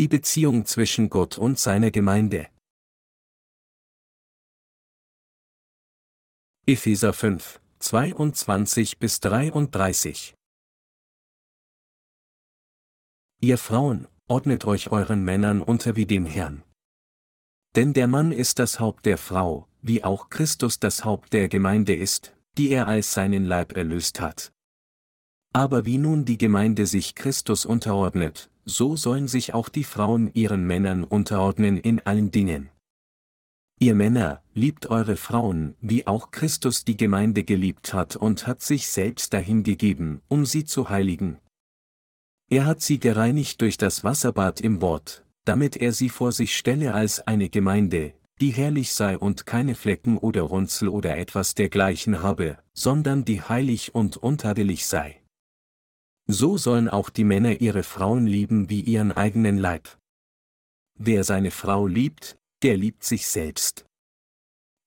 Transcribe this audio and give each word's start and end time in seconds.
Die 0.00 0.08
Beziehung 0.08 0.64
zwischen 0.64 1.10
Gott 1.10 1.36
und 1.36 1.58
seiner 1.58 1.90
Gemeinde. 1.90 2.48
Epheser 6.66 7.12
5, 7.12 7.60
22 7.80 8.98
bis 8.98 9.20
33 9.20 10.34
Ihr 13.42 13.58
Frauen, 13.58 14.08
ordnet 14.26 14.64
euch 14.64 14.90
euren 14.90 15.22
Männern 15.22 15.60
unter 15.60 15.96
wie 15.96 16.06
dem 16.06 16.24
Herrn. 16.24 16.62
Denn 17.76 17.92
der 17.92 18.06
Mann 18.06 18.32
ist 18.32 18.58
das 18.58 18.80
Haupt 18.80 19.04
der 19.04 19.18
Frau, 19.18 19.68
wie 19.82 20.02
auch 20.02 20.30
Christus 20.30 20.78
das 20.78 21.04
Haupt 21.04 21.34
der 21.34 21.50
Gemeinde 21.50 21.94
ist, 21.94 22.34
die 22.56 22.70
er 22.70 22.88
als 22.88 23.12
seinen 23.12 23.44
Leib 23.44 23.76
erlöst 23.76 24.18
hat. 24.18 24.50
Aber 25.52 25.84
wie 25.84 25.98
nun 25.98 26.24
die 26.24 26.38
Gemeinde 26.38 26.86
sich 26.86 27.14
Christus 27.14 27.66
unterordnet, 27.66 28.49
so 28.64 28.96
sollen 28.96 29.28
sich 29.28 29.54
auch 29.54 29.68
die 29.68 29.84
Frauen 29.84 30.30
ihren 30.34 30.64
Männern 30.64 31.04
unterordnen 31.04 31.76
in 31.78 32.00
allen 32.00 32.30
Dingen. 32.30 32.70
Ihr 33.82 33.94
Männer, 33.94 34.42
liebt 34.52 34.90
eure 34.90 35.16
Frauen, 35.16 35.74
wie 35.80 36.06
auch 36.06 36.30
Christus 36.30 36.84
die 36.84 36.98
Gemeinde 36.98 37.44
geliebt 37.44 37.94
hat 37.94 38.14
und 38.14 38.46
hat 38.46 38.60
sich 38.60 38.88
selbst 38.88 39.32
dahingegeben, 39.32 40.20
um 40.28 40.44
sie 40.44 40.66
zu 40.66 40.90
heiligen. 40.90 41.38
Er 42.50 42.66
hat 42.66 42.82
sie 42.82 42.98
gereinigt 42.98 43.60
durch 43.62 43.78
das 43.78 44.04
Wasserbad 44.04 44.60
im 44.60 44.82
Wort, 44.82 45.24
damit 45.44 45.76
er 45.76 45.92
sie 45.92 46.10
vor 46.10 46.32
sich 46.32 46.56
stelle 46.56 46.92
als 46.92 47.26
eine 47.26 47.48
Gemeinde, 47.48 48.12
die 48.40 48.50
herrlich 48.50 48.92
sei 48.92 49.16
und 49.16 49.46
keine 49.46 49.74
Flecken 49.74 50.18
oder 50.18 50.42
Runzel 50.42 50.88
oder 50.88 51.16
etwas 51.16 51.54
dergleichen 51.54 52.22
habe, 52.22 52.58
sondern 52.74 53.24
die 53.24 53.40
heilig 53.40 53.94
und 53.94 54.16
untadelig 54.16 54.86
sei. 54.86 55.19
So 56.32 56.56
sollen 56.56 56.88
auch 56.88 57.10
die 57.10 57.24
Männer 57.24 57.60
ihre 57.60 57.82
Frauen 57.82 58.26
lieben 58.26 58.70
wie 58.70 58.80
ihren 58.80 59.10
eigenen 59.10 59.58
Leib. 59.58 59.98
Wer 60.96 61.24
seine 61.24 61.50
Frau 61.50 61.88
liebt, 61.88 62.38
der 62.62 62.76
liebt 62.76 63.02
sich 63.02 63.26
selbst. 63.26 63.84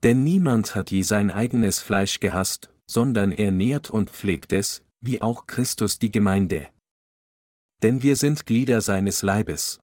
Denn 0.03 0.23
niemand 0.23 0.73
hat 0.73 0.91
je 0.91 1.01
sein 1.01 1.31
eigenes 1.31 1.79
Fleisch 1.79 2.19
gehasst, 2.21 2.69
sondern 2.85 3.31
er 3.31 3.51
nährt 3.51 3.89
und 3.89 4.09
pflegt 4.09 4.53
es, 4.53 4.83
wie 5.01 5.21
auch 5.21 5.45
Christus 5.45 5.99
die 5.99 6.11
Gemeinde. 6.11 6.69
Denn 7.81 8.03
wir 8.03 8.15
sind 8.15 8.45
Glieder 8.45 8.79
seines 8.79 9.21
Leibes. 9.21 9.79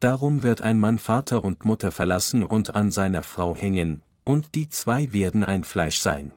Darum 0.00 0.42
wird 0.42 0.62
ein 0.62 0.78
Mann 0.78 0.98
Vater 0.98 1.44
und 1.44 1.64
Mutter 1.64 1.92
verlassen 1.92 2.42
und 2.42 2.74
an 2.74 2.90
seiner 2.90 3.22
Frau 3.22 3.54
hängen, 3.54 4.02
und 4.24 4.54
die 4.54 4.68
zwei 4.68 5.12
werden 5.12 5.44
ein 5.44 5.64
Fleisch 5.64 5.98
sein. 5.98 6.32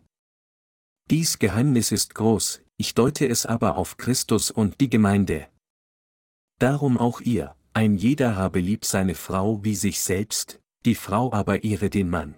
Dies 1.09 1.39
Geheimnis 1.39 1.91
ist 1.91 2.15
groß, 2.15 2.61
ich 2.79 2.95
deute 2.95 3.27
es 3.27 3.45
aber 3.45 3.75
auf 3.75 3.97
Christus 3.97 4.51
und 4.51 4.79
die 4.79 4.89
Gemeinde. 4.89 5.47
Darum 6.59 6.97
auch 6.97 7.19
ihr, 7.19 7.53
ein 7.73 7.95
jeder 7.95 8.37
habe 8.37 8.61
lieb 8.61 8.85
seine 8.85 9.15
Frau 9.15 9.65
wie 9.65 9.75
sich 9.75 9.99
selbst, 9.99 10.61
die 10.85 10.95
Frau 10.95 11.33
aber 11.33 11.65
ehre 11.65 11.89
den 11.89 12.09
Mann. 12.09 12.35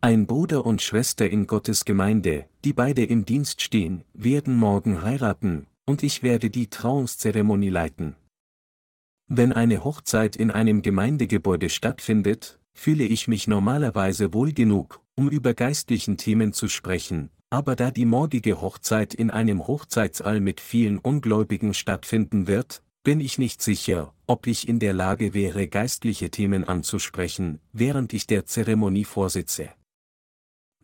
Ein 0.00 0.26
Bruder 0.26 0.64
und 0.64 0.80
Schwester 0.80 1.28
in 1.28 1.46
Gottes 1.46 1.84
Gemeinde, 1.84 2.48
die 2.64 2.72
beide 2.72 3.04
im 3.04 3.26
Dienst 3.26 3.60
stehen, 3.60 4.04
werden 4.14 4.56
morgen 4.56 5.02
heiraten, 5.02 5.66
und 5.84 6.02
ich 6.02 6.22
werde 6.22 6.48
die 6.48 6.70
Trauungszeremonie 6.70 7.68
leiten. 7.68 8.16
Wenn 9.26 9.52
eine 9.52 9.84
Hochzeit 9.84 10.34
in 10.34 10.50
einem 10.50 10.80
Gemeindegebäude 10.80 11.68
stattfindet, 11.68 12.57
fühle 12.78 13.04
ich 13.04 13.26
mich 13.26 13.48
normalerweise 13.48 14.32
wohl 14.32 14.52
genug, 14.52 15.00
um 15.16 15.28
über 15.28 15.52
geistlichen 15.52 16.16
Themen 16.16 16.52
zu 16.52 16.68
sprechen, 16.68 17.30
aber 17.50 17.74
da 17.74 17.90
die 17.90 18.04
morgige 18.04 18.60
Hochzeit 18.60 19.14
in 19.14 19.30
einem 19.30 19.66
Hochzeitsall 19.66 20.40
mit 20.40 20.60
vielen 20.60 20.98
Ungläubigen 20.98 21.74
stattfinden 21.74 22.46
wird, 22.46 22.82
bin 23.02 23.20
ich 23.20 23.36
nicht 23.36 23.62
sicher, 23.62 24.14
ob 24.28 24.46
ich 24.46 24.68
in 24.68 24.78
der 24.78 24.92
Lage 24.92 25.34
wäre, 25.34 25.66
geistliche 25.66 26.30
Themen 26.30 26.64
anzusprechen, 26.64 27.58
während 27.72 28.12
ich 28.12 28.28
der 28.28 28.46
Zeremonie 28.46 29.04
vorsitze. 29.04 29.70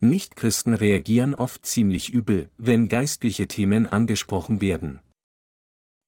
Nichtchristen 0.01 0.73
reagieren 0.73 1.33
oft 1.33 1.65
ziemlich 1.65 2.11
übel, 2.11 2.49
wenn 2.57 2.89
geistliche 2.89 3.47
Themen 3.47 3.87
angesprochen 3.87 4.59
werden. 4.59 4.99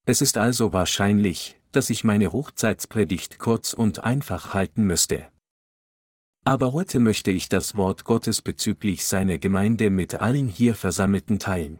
Es 0.04 0.20
ist 0.20 0.36
also 0.36 0.74
wahrscheinlich, 0.74 1.58
dass 1.72 1.88
ich 1.88 2.04
meine 2.04 2.32
Hochzeitspredigt 2.32 3.38
kurz 3.38 3.72
und 3.72 4.04
einfach 4.04 4.52
halten 4.52 4.84
müsste. 4.84 5.28
Aber 6.48 6.72
heute 6.72 6.98
möchte 6.98 7.30
ich 7.30 7.50
das 7.50 7.76
Wort 7.76 8.04
Gottes 8.04 8.40
bezüglich 8.40 9.04
seiner 9.04 9.36
Gemeinde 9.36 9.90
mit 9.90 10.14
allen 10.14 10.48
hier 10.48 10.74
Versammelten 10.74 11.38
teilen. 11.38 11.78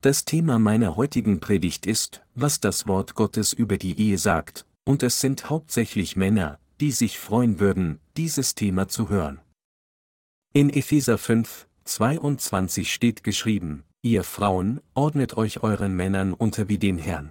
Das 0.00 0.24
Thema 0.24 0.58
meiner 0.58 0.96
heutigen 0.96 1.38
Predigt 1.38 1.86
ist, 1.86 2.24
was 2.34 2.58
das 2.58 2.88
Wort 2.88 3.14
Gottes 3.14 3.52
über 3.52 3.78
die 3.78 3.96
Ehe 4.00 4.18
sagt, 4.18 4.66
und 4.84 5.04
es 5.04 5.20
sind 5.20 5.48
hauptsächlich 5.48 6.16
Männer, 6.16 6.58
die 6.80 6.90
sich 6.90 7.20
freuen 7.20 7.60
würden, 7.60 8.00
dieses 8.16 8.56
Thema 8.56 8.88
zu 8.88 9.10
hören. 9.10 9.40
In 10.52 10.68
Epheser 10.68 11.16
5, 11.16 11.68
22 11.84 12.92
steht 12.92 13.22
geschrieben, 13.22 13.84
ihr 14.02 14.24
Frauen, 14.24 14.80
ordnet 14.94 15.36
euch 15.36 15.62
euren 15.62 15.94
Männern 15.94 16.32
unter 16.32 16.68
wie 16.68 16.78
dem 16.78 16.98
Herrn. 16.98 17.30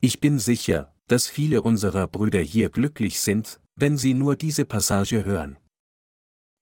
Ich 0.00 0.18
bin 0.20 0.38
sicher, 0.38 0.94
dass 1.08 1.26
viele 1.26 1.60
unserer 1.60 2.06
Brüder 2.06 2.40
hier 2.40 2.70
glücklich 2.70 3.20
sind, 3.20 3.60
wenn 3.80 3.96
sie 3.96 4.14
nur 4.14 4.36
diese 4.36 4.66
Passage 4.66 5.24
hören. 5.24 5.56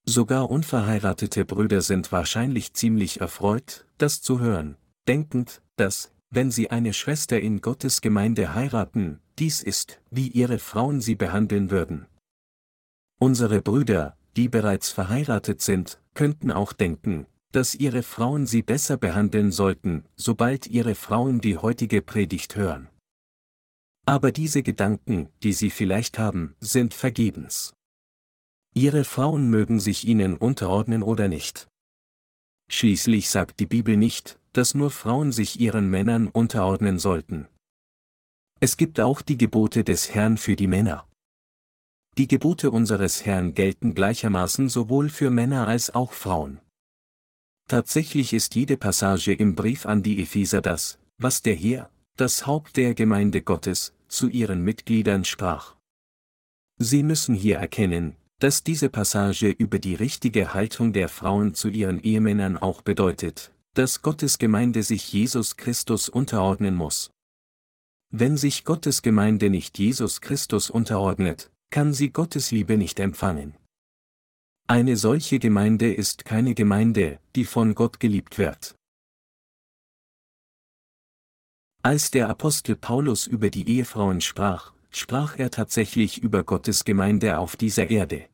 Sogar 0.05 0.49
unverheiratete 0.49 1.43
Brüder 1.43 1.81
sind 1.81 2.11
wahrscheinlich 2.11 2.73
ziemlich 2.73 3.19
erfreut, 3.19 3.85
das 3.97 4.21
zu 4.21 4.39
hören, 4.39 4.77
denkend, 5.07 5.61
dass, 5.75 6.11
wenn 6.29 6.49
sie 6.49 6.71
eine 6.71 6.93
Schwester 6.93 7.39
in 7.39 7.61
Gottes 7.61 8.01
Gemeinde 8.01 8.53
heiraten, 8.53 9.19
dies 9.37 9.61
ist, 9.61 10.01
wie 10.09 10.29
ihre 10.29 10.59
Frauen 10.59 11.01
sie 11.01 11.15
behandeln 11.15 11.71
würden. 11.71 12.07
Unsere 13.19 13.61
Brüder, 13.61 14.15
die 14.37 14.47
bereits 14.47 14.89
verheiratet 14.89 15.61
sind, 15.61 15.99
könnten 16.13 16.51
auch 16.51 16.71
denken, 16.71 17.27
dass 17.51 17.75
ihre 17.75 18.03
Frauen 18.03 18.45
sie 18.45 18.61
besser 18.61 18.95
behandeln 18.95 19.51
sollten, 19.51 20.05
sobald 20.15 20.67
ihre 20.67 20.95
Frauen 20.95 21.41
die 21.41 21.57
heutige 21.57 22.01
Predigt 22.01 22.55
hören. 22.55 22.87
Aber 24.09 24.31
diese 24.31 24.63
Gedanken, 24.63 25.29
die 25.43 25.53
sie 25.53 25.69
vielleicht 25.69 26.17
haben, 26.17 26.55
sind 26.59 26.95
vergebens. 26.95 27.75
Ihre 28.73 29.03
Frauen 29.03 29.51
mögen 29.51 29.79
sich 29.79 30.07
ihnen 30.07 30.35
unterordnen 30.35 31.03
oder 31.03 31.27
nicht. 31.27 31.67
Schließlich 32.71 33.29
sagt 33.29 33.59
die 33.59 33.67
Bibel 33.67 33.97
nicht, 33.97 34.39
dass 34.51 34.73
nur 34.73 34.89
Frauen 34.89 35.31
sich 35.31 35.59
ihren 35.59 35.91
Männern 35.91 36.27
unterordnen 36.27 36.97
sollten. 36.97 37.47
Es 38.59 38.77
gibt 38.77 38.99
auch 38.99 39.21
die 39.21 39.37
Gebote 39.37 39.83
des 39.83 40.15
Herrn 40.15 40.37
für 40.37 40.55
die 40.55 40.65
Männer. 40.65 41.07
Die 42.17 42.27
Gebote 42.27 42.71
unseres 42.71 43.27
Herrn 43.27 43.53
gelten 43.53 43.93
gleichermaßen 43.93 44.69
sowohl 44.69 45.09
für 45.09 45.29
Männer 45.29 45.67
als 45.67 45.93
auch 45.93 46.13
Frauen. 46.13 46.59
Tatsächlich 47.67 48.33
ist 48.33 48.55
jede 48.55 48.75
Passage 48.75 49.33
im 49.33 49.53
Brief 49.53 49.85
an 49.85 50.01
die 50.01 50.19
Epheser 50.19 50.63
das, 50.63 50.97
was 51.19 51.43
der 51.43 51.53
Herr, 51.53 51.91
das 52.15 52.47
Haupt 52.47 52.75
der 52.75 52.95
Gemeinde 52.95 53.43
Gottes, 53.43 53.93
zu 54.09 54.27
ihren 54.27 54.63
Mitgliedern 54.63 55.23
sprach. 55.23 55.75
Sie 56.77 57.03
müssen 57.03 57.35
hier 57.35 57.57
erkennen, 57.57 58.15
dass 58.39 58.63
diese 58.63 58.89
Passage 58.89 59.49
über 59.49 59.79
die 59.79 59.95
richtige 59.95 60.53
Haltung 60.53 60.93
der 60.93 61.09
Frauen 61.09 61.53
zu 61.53 61.69
ihren 61.69 61.99
Ehemännern 62.01 62.57
auch 62.57 62.81
bedeutet, 62.81 63.51
dass 63.73 64.01
Gottes 64.01 64.37
Gemeinde 64.37 64.83
sich 64.83 65.11
Jesus 65.11 65.57
Christus 65.57 66.09
unterordnen 66.09 66.75
muss. 66.75 67.11
Wenn 68.11 68.37
sich 68.37 68.63
Gottes 68.63 69.01
Gemeinde 69.01 69.49
nicht 69.49 69.77
Jesus 69.77 70.21
Christus 70.21 70.69
unterordnet, 70.69 71.51
kann 71.69 71.93
sie 71.93 72.11
Gottes 72.11 72.51
Liebe 72.51 72.77
nicht 72.77 72.99
empfangen. 72.99 73.55
Eine 74.67 74.97
solche 74.97 75.39
Gemeinde 75.39 75.93
ist 75.93 76.25
keine 76.25 76.55
Gemeinde, 76.55 77.19
die 77.35 77.45
von 77.45 77.75
Gott 77.75 77.99
geliebt 77.99 78.37
wird. 78.37 78.75
Als 81.81 82.11
der 82.11 82.27
Apostel 82.27 82.75
Paulus 82.75 83.25
über 83.25 83.49
die 83.49 83.69
Ehefrauen 83.69 84.19
sprach, 84.19 84.73
sprach 84.89 85.39
er 85.39 85.49
tatsächlich 85.49 86.21
über 86.21 86.43
Gottes 86.43 86.83
Gemeinde 86.83 87.37
auf 87.37 87.55
dieser 87.55 87.89
Erde. 87.89 88.27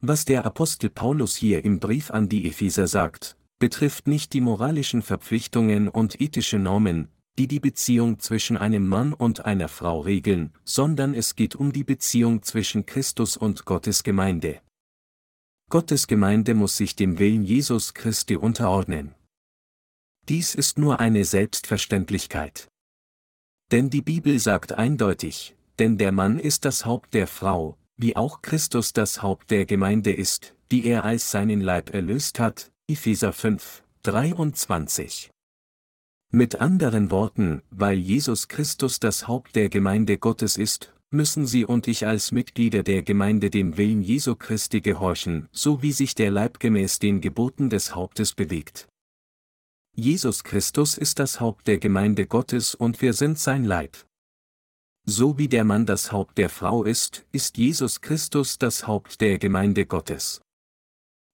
Was 0.00 0.24
der 0.24 0.44
Apostel 0.44 0.90
Paulus 0.90 1.36
hier 1.36 1.64
im 1.64 1.78
Brief 1.78 2.10
an 2.10 2.28
die 2.28 2.48
Epheser 2.48 2.88
sagt, 2.88 3.36
betrifft 3.60 4.08
nicht 4.08 4.32
die 4.32 4.40
moralischen 4.40 5.00
Verpflichtungen 5.00 5.88
und 5.88 6.20
ethische 6.20 6.58
Normen, 6.58 7.08
die 7.38 7.46
die 7.46 7.60
Beziehung 7.60 8.18
zwischen 8.18 8.56
einem 8.56 8.88
Mann 8.88 9.12
und 9.12 9.44
einer 9.44 9.68
Frau 9.68 10.00
regeln, 10.00 10.52
sondern 10.64 11.14
es 11.14 11.36
geht 11.36 11.54
um 11.54 11.72
die 11.72 11.84
Beziehung 11.84 12.42
zwischen 12.42 12.84
Christus 12.84 13.36
und 13.36 13.64
Gottes 13.64 14.02
Gemeinde. 14.02 14.60
Gottes 15.70 16.08
Gemeinde 16.08 16.54
muss 16.54 16.76
sich 16.76 16.96
dem 16.96 17.20
Willen 17.20 17.44
Jesus 17.44 17.94
Christi 17.94 18.34
unterordnen. 18.34 19.14
Dies 20.28 20.54
ist 20.54 20.78
nur 20.78 21.00
eine 21.00 21.24
Selbstverständlichkeit. 21.24 22.68
Denn 23.72 23.88
die 23.88 24.02
Bibel 24.02 24.38
sagt 24.38 24.72
eindeutig, 24.72 25.56
denn 25.78 25.96
der 25.96 26.12
Mann 26.12 26.38
ist 26.38 26.66
das 26.66 26.84
Haupt 26.84 27.14
der 27.14 27.26
Frau, 27.26 27.78
wie 27.96 28.14
auch 28.14 28.42
Christus 28.42 28.92
das 28.92 29.22
Haupt 29.22 29.50
der 29.50 29.64
Gemeinde 29.64 30.12
ist, 30.12 30.54
die 30.70 30.84
er 30.84 31.04
als 31.04 31.30
seinen 31.30 31.62
Leib 31.62 31.94
erlöst 31.94 32.40
hat, 32.40 32.70
Epheser 32.88 33.32
5, 33.32 33.82
23. 34.02 35.30
Mit 36.30 36.56
anderen 36.56 37.10
Worten, 37.10 37.62
weil 37.70 37.96
Jesus 37.96 38.48
Christus 38.48 39.00
das 39.00 39.28
Haupt 39.28 39.56
der 39.56 39.70
Gemeinde 39.70 40.18
Gottes 40.18 40.58
ist, 40.58 40.92
müssen 41.10 41.46
Sie 41.46 41.64
und 41.64 41.88
ich 41.88 42.06
als 42.06 42.32
Mitglieder 42.32 42.82
der 42.82 43.02
Gemeinde 43.02 43.48
dem 43.48 43.78
Willen 43.78 44.02
Jesu 44.02 44.36
Christi 44.36 44.82
gehorchen, 44.82 45.48
so 45.52 45.80
wie 45.80 45.92
sich 45.92 46.14
der 46.14 46.30
Leib 46.30 46.60
gemäß 46.60 46.98
den 46.98 47.22
Geboten 47.22 47.70
des 47.70 47.94
Hauptes 47.94 48.34
bewegt. 48.34 48.88
Jesus 50.00 50.44
Christus 50.44 50.96
ist 50.96 51.18
das 51.18 51.40
Haupt 51.40 51.66
der 51.66 51.78
Gemeinde 51.78 52.28
Gottes 52.28 52.76
und 52.76 53.02
wir 53.02 53.14
sind 53.14 53.36
sein 53.36 53.64
Leib. 53.64 53.96
So 55.04 55.38
wie 55.38 55.48
der 55.48 55.64
Mann 55.64 55.86
das 55.86 56.12
Haupt 56.12 56.38
der 56.38 56.50
Frau 56.50 56.84
ist, 56.84 57.26
ist 57.32 57.58
Jesus 57.58 58.00
Christus 58.00 58.58
das 58.60 58.86
Haupt 58.86 59.20
der 59.20 59.40
Gemeinde 59.40 59.86
Gottes. 59.86 60.40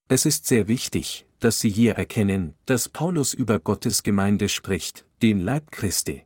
Es 0.08 0.25
ist 0.25 0.46
sehr 0.46 0.66
wichtig, 0.66 1.26
dass 1.40 1.61
Sie 1.61 1.69
hier 1.69 1.96
erkennen, 1.96 2.55
dass 2.64 2.88
Paulus 2.88 3.34
über 3.34 3.61
Gottes 3.61 4.02
Gemeinde 4.02 4.49
spricht, 4.49 5.05
den 5.20 5.40
Leib 5.40 5.70
Christi. 5.70 6.25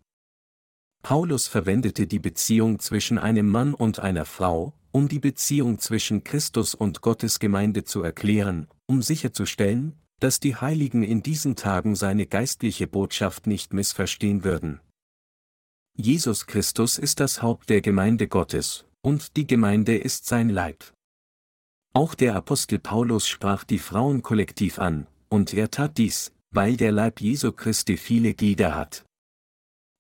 Paulus 1.03 1.49
verwendete 1.49 2.07
die 2.07 2.21
Beziehung 2.21 2.79
zwischen 2.79 3.19
einem 3.19 3.49
Mann 3.49 3.75
und 3.75 3.99
einer 3.99 4.25
Frau, 4.25 4.75
um 4.93 5.09
die 5.09 5.19
Beziehung 5.19 5.81
zwischen 5.81 6.23
Christus 6.23 6.77
und 6.77 7.01
Gottes 7.01 7.41
Gemeinde 7.41 7.83
zu 7.83 8.01
erklären, 8.05 8.69
um 8.87 9.03
sicherzustellen, 9.03 9.97
dass 10.21 10.41
die 10.41 10.57
Heiligen 10.57 11.03
in 11.03 11.23
diesen 11.23 11.57
Tagen 11.57 11.95
seine 11.95 12.27
geistliche 12.27 12.87
Botschaft 12.87 13.47
nicht 13.47 13.73
missverstehen 13.73 14.45
würden. 14.45 14.81
Jesus 15.97 16.47
Christus 16.47 16.99
ist 16.99 17.21
das 17.21 17.43
Haupt 17.43 17.71
der 17.71 17.81
Gemeinde 17.81 18.29
Gottes, 18.29 18.85
und 19.03 19.37
die 19.37 19.47
Gemeinde 19.47 19.97
ist 19.97 20.27
sein 20.27 20.49
Leib. 20.49 20.93
Auch 21.93 22.15
der 22.15 22.37
Apostel 22.37 22.79
Paulus 22.79 23.27
sprach 23.27 23.65
die 23.65 23.79
Frauen 23.79 24.23
kollektiv 24.23 24.79
an, 24.79 25.07
und 25.29 25.55
er 25.55 25.71
tat 25.71 25.99
dies, 25.99 26.33
weil 26.51 26.77
der 26.77 26.93
Leib 26.93 27.21
Jesu 27.21 27.53
Christi 27.53 27.97
viele 27.97 28.35
Glieder 28.35 28.75
hat. 28.75 29.05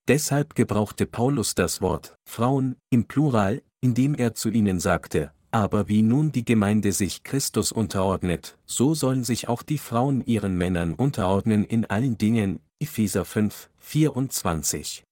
Deshalb 0.08 0.54
gebrauchte 0.54 1.06
Paulus 1.06 1.54
das 1.54 1.82
Wort 1.82 2.16
Frauen 2.26 2.76
im 2.90 3.06
Plural, 3.06 3.62
indem 3.80 4.14
er 4.14 4.34
zu 4.34 4.48
ihnen 4.48 4.80
sagte, 4.80 5.32
aber 5.50 5.88
wie 5.88 6.02
nun 6.02 6.32
die 6.32 6.44
Gemeinde 6.44 6.92
sich 6.92 7.22
Christus 7.22 7.72
unterordnet, 7.72 8.58
so 8.66 8.94
sollen 8.94 9.24
sich 9.24 9.48
auch 9.48 9.62
die 9.62 9.78
Frauen 9.78 10.24
ihren 10.24 10.56
Männern 10.56 10.94
unterordnen 10.94 11.64
in 11.64 11.84
allen 11.86 12.18
Dingen, 12.18 12.60
Epheser 12.80 13.24
5, 13.24 13.70
24. 13.78 15.04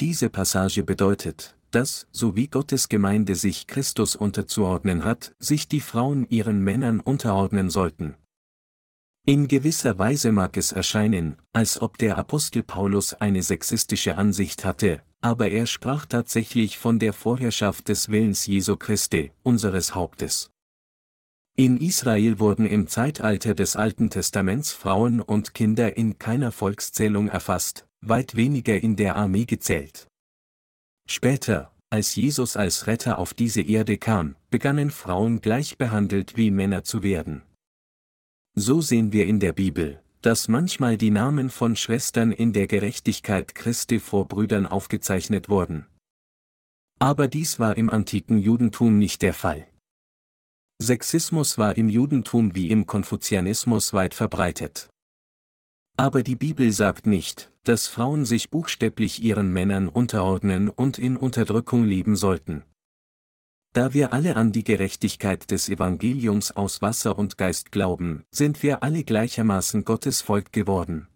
Diese 0.00 0.30
Passage 0.30 0.82
bedeutet, 0.82 1.56
dass, 1.70 2.06
so 2.10 2.36
wie 2.36 2.48
Gottes 2.48 2.88
Gemeinde 2.88 3.34
sich 3.34 3.66
Christus 3.66 4.16
unterzuordnen 4.16 5.04
hat, 5.04 5.34
sich 5.38 5.68
die 5.68 5.80
Frauen 5.80 6.26
ihren 6.28 6.62
Männern 6.62 7.00
unterordnen 7.00 7.70
sollten. 7.70 8.16
In 9.26 9.48
gewisser 9.48 9.98
Weise 9.98 10.32
mag 10.32 10.56
es 10.56 10.72
erscheinen, 10.72 11.36
als 11.52 11.80
ob 11.80 11.98
der 11.98 12.18
Apostel 12.18 12.62
Paulus 12.62 13.14
eine 13.14 13.42
sexistische 13.42 14.16
Ansicht 14.16 14.64
hatte, 14.64 15.02
aber 15.20 15.50
er 15.50 15.66
sprach 15.66 16.06
tatsächlich 16.06 16.78
von 16.78 16.98
der 16.98 17.12
Vorherrschaft 17.12 17.88
des 17.88 18.08
Willens 18.08 18.46
Jesu 18.46 18.76
Christi, 18.76 19.32
unseres 19.42 19.94
Hauptes. 19.94 20.50
In 21.56 21.76
Israel 21.76 22.38
wurden 22.38 22.66
im 22.66 22.86
Zeitalter 22.86 23.54
des 23.54 23.76
Alten 23.76 24.08
Testaments 24.08 24.72
Frauen 24.72 25.20
und 25.20 25.52
Kinder 25.52 25.96
in 25.96 26.18
keiner 26.18 26.52
Volkszählung 26.52 27.28
erfasst, 27.28 27.86
weit 28.00 28.34
weniger 28.34 28.80
in 28.82 28.96
der 28.96 29.16
Armee 29.16 29.44
gezählt. 29.44 30.08
Später, 31.06 31.72
als 31.90 32.14
Jesus 32.14 32.56
als 32.56 32.86
Retter 32.86 33.18
auf 33.18 33.34
diese 33.34 33.60
Erde 33.60 33.98
kam, 33.98 34.36
begannen 34.48 34.90
Frauen 34.90 35.40
gleich 35.40 35.76
behandelt 35.76 36.36
wie 36.36 36.50
Männer 36.50 36.84
zu 36.84 37.02
werden. 37.02 37.42
So 38.54 38.80
sehen 38.80 39.12
wir 39.12 39.26
in 39.26 39.40
der 39.40 39.52
Bibel, 39.52 40.00
dass 40.22 40.48
manchmal 40.48 40.96
die 40.96 41.10
Namen 41.10 41.50
von 41.50 41.76
Schwestern 41.76 42.32
in 42.32 42.52
der 42.52 42.66
Gerechtigkeit 42.66 43.54
Christi 43.54 44.00
vor 44.00 44.28
Brüdern 44.28 44.66
aufgezeichnet 44.66 45.48
wurden. 45.48 45.86
Aber 46.98 47.28
dies 47.28 47.58
war 47.58 47.76
im 47.76 47.88
antiken 47.88 48.38
Judentum 48.38 48.98
nicht 48.98 49.22
der 49.22 49.32
Fall. 49.32 49.66
Sexismus 50.82 51.58
war 51.58 51.76
im 51.76 51.88
Judentum 51.88 52.54
wie 52.54 52.70
im 52.70 52.86
Konfuzianismus 52.86 53.92
weit 53.92 54.14
verbreitet. 54.14 54.88
Aber 55.96 56.22
die 56.22 56.36
Bibel 56.36 56.72
sagt 56.72 57.06
nicht, 57.06 57.52
dass 57.64 57.86
Frauen 57.86 58.24
sich 58.24 58.50
buchstäblich 58.50 59.22
ihren 59.22 59.52
Männern 59.52 59.88
unterordnen 59.88 60.70
und 60.70 60.98
in 60.98 61.16
Unterdrückung 61.16 61.84
leben 61.84 62.16
sollten. 62.16 62.64
Da 63.72 63.94
wir 63.94 64.12
alle 64.12 64.34
an 64.34 64.50
die 64.50 64.64
Gerechtigkeit 64.64 65.50
des 65.52 65.68
Evangeliums 65.68 66.50
aus 66.50 66.82
Wasser 66.82 67.16
und 67.16 67.38
Geist 67.38 67.70
glauben, 67.70 68.24
sind 68.32 68.62
wir 68.64 68.82
alle 68.82 69.04
gleichermaßen 69.04 69.84
Gottes 69.84 70.22
Volk 70.22 70.52
geworden. 70.52 71.06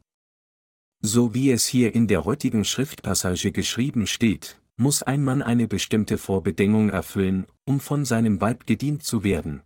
So 1.00 1.34
wie 1.34 1.50
es 1.50 1.66
hier 1.66 1.94
in 1.94 2.06
der 2.06 2.24
heutigen 2.24 2.64
Schriftpassage 2.64 3.50
geschrieben 3.50 4.06
steht, 4.06 4.60
muss 4.76 5.02
ein 5.02 5.24
Mann 5.24 5.42
eine 5.42 5.66
bestimmte 5.66 6.16
Vorbedingung 6.16 6.90
erfüllen, 6.90 7.46
um 7.64 7.80
von 7.80 8.04
seinem 8.04 8.40
Weib 8.40 8.66
gedient 8.66 9.02
zu 9.02 9.24
werden. 9.24 9.62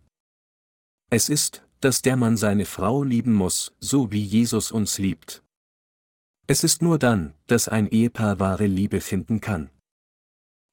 Es 1.11 1.29
ist, 1.29 1.63
dass 1.81 2.01
der 2.01 2.17
Mann 2.17 2.37
seine 2.37 2.65
Frau 2.65 3.03
lieben 3.03 3.33
muss, 3.33 3.71
so 3.79 4.11
wie 4.11 4.23
Jesus 4.23 4.71
uns 4.71 4.97
liebt. 4.97 5.43
Es 6.47 6.63
ist 6.63 6.81
nur 6.81 6.97
dann, 6.97 7.33
dass 7.45 7.67
ein 7.67 7.87
Ehepaar 7.87 8.39
wahre 8.39 8.65
Liebe 8.65 8.99
finden 8.99 9.41
kann. 9.41 9.69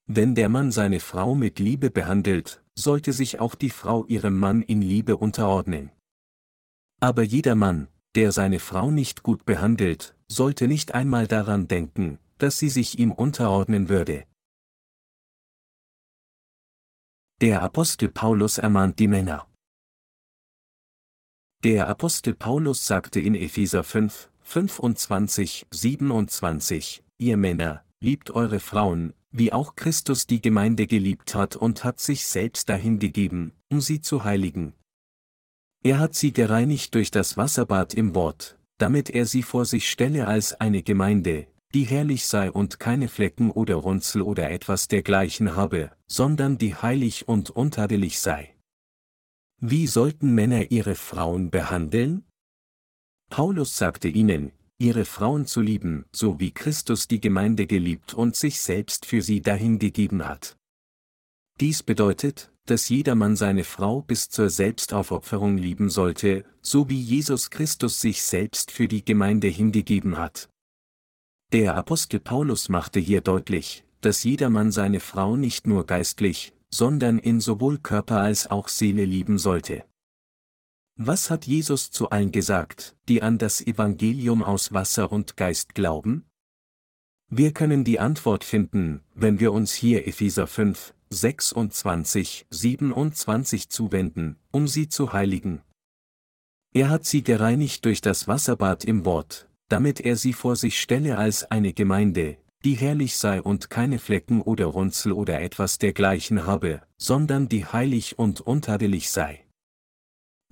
Wenn 0.06 0.36
der 0.36 0.48
Mann 0.48 0.70
seine 0.70 1.00
Frau 1.00 1.34
mit 1.34 1.58
Liebe 1.58 1.90
behandelt, 1.90 2.62
sollte 2.76 3.12
sich 3.12 3.40
auch 3.40 3.56
die 3.56 3.70
Frau 3.70 4.06
ihrem 4.06 4.38
Mann 4.38 4.62
in 4.62 4.80
Liebe 4.80 5.16
unterordnen. 5.16 5.90
Aber 7.00 7.22
jeder 7.22 7.56
Mann, 7.56 7.88
der 8.14 8.30
seine 8.30 8.60
Frau 8.60 8.90
nicht 8.90 9.24
gut 9.24 9.44
behandelt, 9.44 10.14
sollte 10.28 10.68
nicht 10.68 10.94
einmal 10.94 11.26
daran 11.26 11.66
denken, 11.66 12.18
dass 12.38 12.58
sie 12.58 12.68
sich 12.68 12.98
ihm 12.98 13.10
unterordnen 13.10 13.88
würde. 13.88 14.26
Der 17.40 17.62
Apostel 17.62 18.08
Paulus 18.08 18.58
ermahnt 18.58 18.98
die 18.98 19.08
Männer. 19.08 19.46
Der 21.64 21.88
Apostel 21.88 22.34
Paulus 22.34 22.86
sagte 22.86 23.18
in 23.18 23.34
Epheser 23.34 23.82
5, 23.82 24.30
25, 24.40 25.66
27, 25.70 27.02
Ihr 27.18 27.36
Männer, 27.36 27.84
liebt 28.00 28.30
eure 28.30 28.60
Frauen, 28.60 29.12
wie 29.30 29.52
auch 29.52 29.76
Christus 29.76 30.26
die 30.26 30.40
Gemeinde 30.40 30.86
geliebt 30.86 31.34
hat 31.34 31.56
und 31.56 31.84
hat 31.84 32.00
sich 32.00 32.26
selbst 32.26 32.68
dahingegeben, 32.68 33.52
um 33.70 33.80
sie 33.80 34.00
zu 34.00 34.24
heiligen. 34.24 34.74
Er 35.82 35.98
hat 35.98 36.14
sie 36.14 36.32
gereinigt 36.32 36.94
durch 36.94 37.10
das 37.10 37.36
Wasserbad 37.36 37.94
im 37.94 38.14
Wort, 38.14 38.58
damit 38.78 39.10
er 39.10 39.26
sie 39.26 39.42
vor 39.42 39.64
sich 39.64 39.90
stelle 39.90 40.26
als 40.26 40.52
eine 40.54 40.82
Gemeinde, 40.82 41.46
die 41.74 41.84
herrlich 41.84 42.26
sei 42.26 42.50
und 42.50 42.80
keine 42.80 43.08
Flecken 43.08 43.50
oder 43.50 43.76
Runzel 43.76 44.22
oder 44.22 44.50
etwas 44.50 44.88
dergleichen 44.88 45.56
habe, 45.56 45.92
sondern 46.06 46.58
die 46.58 46.74
heilig 46.74 47.28
und 47.28 47.50
untadelig 47.50 48.18
sei. 48.20 48.54
Wie 49.60 49.86
sollten 49.86 50.34
Männer 50.34 50.70
ihre 50.70 50.94
Frauen 50.94 51.50
behandeln? 51.50 52.24
Paulus 53.30 53.76
sagte 53.76 54.08
ihnen, 54.08 54.52
ihre 54.78 55.04
Frauen 55.04 55.46
zu 55.46 55.60
lieben, 55.60 56.04
so 56.12 56.38
wie 56.38 56.52
Christus 56.52 57.08
die 57.08 57.20
Gemeinde 57.20 57.66
geliebt 57.66 58.14
und 58.14 58.36
sich 58.36 58.60
selbst 58.60 59.06
für 59.06 59.22
sie 59.22 59.40
dahingegeben 59.40 60.26
hat. 60.26 60.56
Dies 61.60 61.82
bedeutet, 61.82 62.52
dass 62.66 62.88
jedermann 62.88 63.36
seine 63.36 63.64
Frau 63.64 64.02
bis 64.02 64.28
zur 64.28 64.50
Selbstaufopferung 64.50 65.56
lieben 65.56 65.88
sollte, 65.88 66.44
so 66.60 66.90
wie 66.90 67.00
Jesus 67.00 67.50
Christus 67.50 68.00
sich 68.00 68.22
selbst 68.22 68.70
für 68.70 68.88
die 68.88 69.04
Gemeinde 69.04 69.48
hingegeben 69.48 70.18
hat. 70.18 70.50
Der 71.52 71.76
Apostel 71.76 72.20
Paulus 72.20 72.68
machte 72.68 72.98
hier 72.98 73.20
deutlich, 73.20 73.84
dass 74.00 74.24
jedermann 74.24 74.72
seine 74.72 75.00
Frau 75.00 75.36
nicht 75.36 75.66
nur 75.66 75.86
geistlich, 75.86 76.52
sondern 76.70 77.18
in 77.18 77.40
sowohl 77.40 77.78
Körper 77.78 78.20
als 78.20 78.50
auch 78.50 78.68
Seele 78.68 79.04
lieben 79.04 79.38
sollte. 79.38 79.84
Was 80.98 81.28
hat 81.28 81.46
Jesus 81.46 81.90
zu 81.90 82.08
allen 82.08 82.32
gesagt, 82.32 82.96
die 83.06 83.20
an 83.20 83.36
das 83.36 83.60
Evangelium 83.60 84.42
aus 84.42 84.72
Wasser 84.72 85.12
und 85.12 85.36
Geist 85.36 85.74
glauben? 85.74 86.24
Wir 87.28 87.52
können 87.52 87.84
die 87.84 88.00
Antwort 88.00 88.44
finden, 88.44 89.02
wenn 89.14 89.38
wir 89.38 89.52
uns 89.52 89.74
hier 89.74 90.08
Epheser 90.08 90.46
5, 90.46 90.94
26, 91.10 92.46
27 92.48 93.68
zuwenden, 93.68 94.38
um 94.50 94.66
sie 94.66 94.88
zu 94.88 95.12
heiligen. 95.12 95.60
Er 96.72 96.88
hat 96.88 97.04
sie 97.04 97.22
gereinigt 97.22 97.84
durch 97.84 98.00
das 98.00 98.26
Wasserbad 98.26 98.82
im 98.84 99.04
Wort, 99.04 99.50
damit 99.68 100.00
er 100.00 100.16
sie 100.16 100.32
vor 100.32 100.56
sich 100.56 100.80
stelle 100.80 101.18
als 101.18 101.44
eine 101.50 101.74
Gemeinde, 101.74 102.38
die 102.64 102.74
herrlich 102.74 103.16
sei 103.18 103.42
und 103.42 103.68
keine 103.68 103.98
Flecken 103.98 104.40
oder 104.40 104.64
Runzel 104.64 105.12
oder 105.12 105.42
etwas 105.42 105.76
dergleichen 105.76 106.46
habe, 106.46 106.80
sondern 106.96 107.50
die 107.50 107.66
heilig 107.66 108.18
und 108.18 108.40
untadelig 108.40 109.10
sei. 109.10 109.45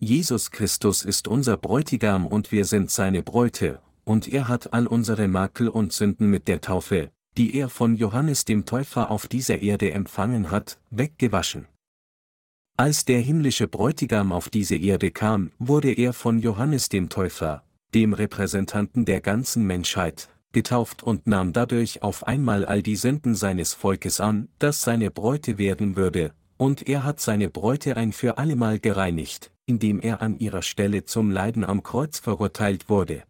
Jesus 0.00 0.50
Christus 0.50 1.04
ist 1.04 1.28
unser 1.28 1.56
Bräutigam 1.56 2.26
und 2.26 2.52
wir 2.52 2.64
sind 2.64 2.90
seine 2.90 3.22
Bräute, 3.22 3.80
und 4.04 4.28
er 4.28 4.48
hat 4.48 4.72
all 4.72 4.86
unsere 4.86 5.28
Makel 5.28 5.68
und 5.68 5.92
Sünden 5.92 6.28
mit 6.28 6.48
der 6.48 6.60
Taufe, 6.60 7.10
die 7.36 7.56
er 7.56 7.68
von 7.68 7.96
Johannes 7.96 8.44
dem 8.44 8.66
Täufer 8.66 9.10
auf 9.10 9.26
dieser 9.26 9.62
Erde 9.62 9.92
empfangen 9.92 10.50
hat, 10.50 10.78
weggewaschen. 10.90 11.66
Als 12.76 13.04
der 13.04 13.20
himmlische 13.20 13.68
Bräutigam 13.68 14.32
auf 14.32 14.48
diese 14.50 14.76
Erde 14.76 15.12
kam, 15.12 15.52
wurde 15.58 15.92
er 15.92 16.12
von 16.12 16.40
Johannes 16.40 16.88
dem 16.88 17.08
Täufer, 17.08 17.62
dem 17.94 18.12
Repräsentanten 18.12 19.04
der 19.04 19.20
ganzen 19.20 19.64
Menschheit, 19.64 20.28
getauft 20.52 21.04
und 21.04 21.26
nahm 21.28 21.52
dadurch 21.52 22.02
auf 22.02 22.26
einmal 22.26 22.64
all 22.64 22.82
die 22.82 22.96
Sünden 22.96 23.36
seines 23.36 23.74
Volkes 23.74 24.20
an, 24.20 24.48
das 24.58 24.82
seine 24.82 25.12
Bräute 25.12 25.56
werden 25.56 25.96
würde, 25.96 26.32
und 26.56 26.88
er 26.88 27.04
hat 27.04 27.20
seine 27.20 27.48
Bräute 27.48 27.96
ein 27.96 28.12
für 28.12 28.38
allemal 28.38 28.80
gereinigt, 28.80 29.52
indem 29.66 30.00
er 30.00 30.22
an 30.22 30.38
ihrer 30.38 30.62
Stelle 30.62 31.04
zum 31.04 31.30
Leiden 31.30 31.64
am 31.64 31.82
Kreuz 31.82 32.18
verurteilt 32.18 32.88
wurde. 32.88 33.24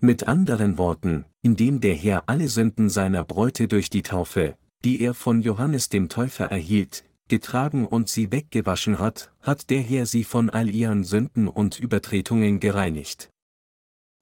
Mit 0.00 0.28
anderen 0.28 0.78
Worten, 0.78 1.24
indem 1.42 1.80
der 1.80 1.94
Herr 1.94 2.28
alle 2.28 2.48
Sünden 2.48 2.90
seiner 2.90 3.24
Bräute 3.24 3.66
durch 3.66 3.88
die 3.88 4.02
Taufe, 4.02 4.56
die 4.84 5.00
er 5.00 5.14
von 5.14 5.40
Johannes 5.40 5.88
dem 5.88 6.08
Täufer 6.08 6.46
erhielt, 6.46 7.04
getragen 7.28 7.86
und 7.86 8.08
sie 8.08 8.30
weggewaschen 8.30 8.98
hat, 8.98 9.32
hat 9.40 9.70
der 9.70 9.80
Herr 9.80 10.06
sie 10.06 10.24
von 10.24 10.50
all 10.50 10.68
ihren 10.68 11.02
Sünden 11.02 11.48
und 11.48 11.80
Übertretungen 11.80 12.60
gereinigt. 12.60 13.30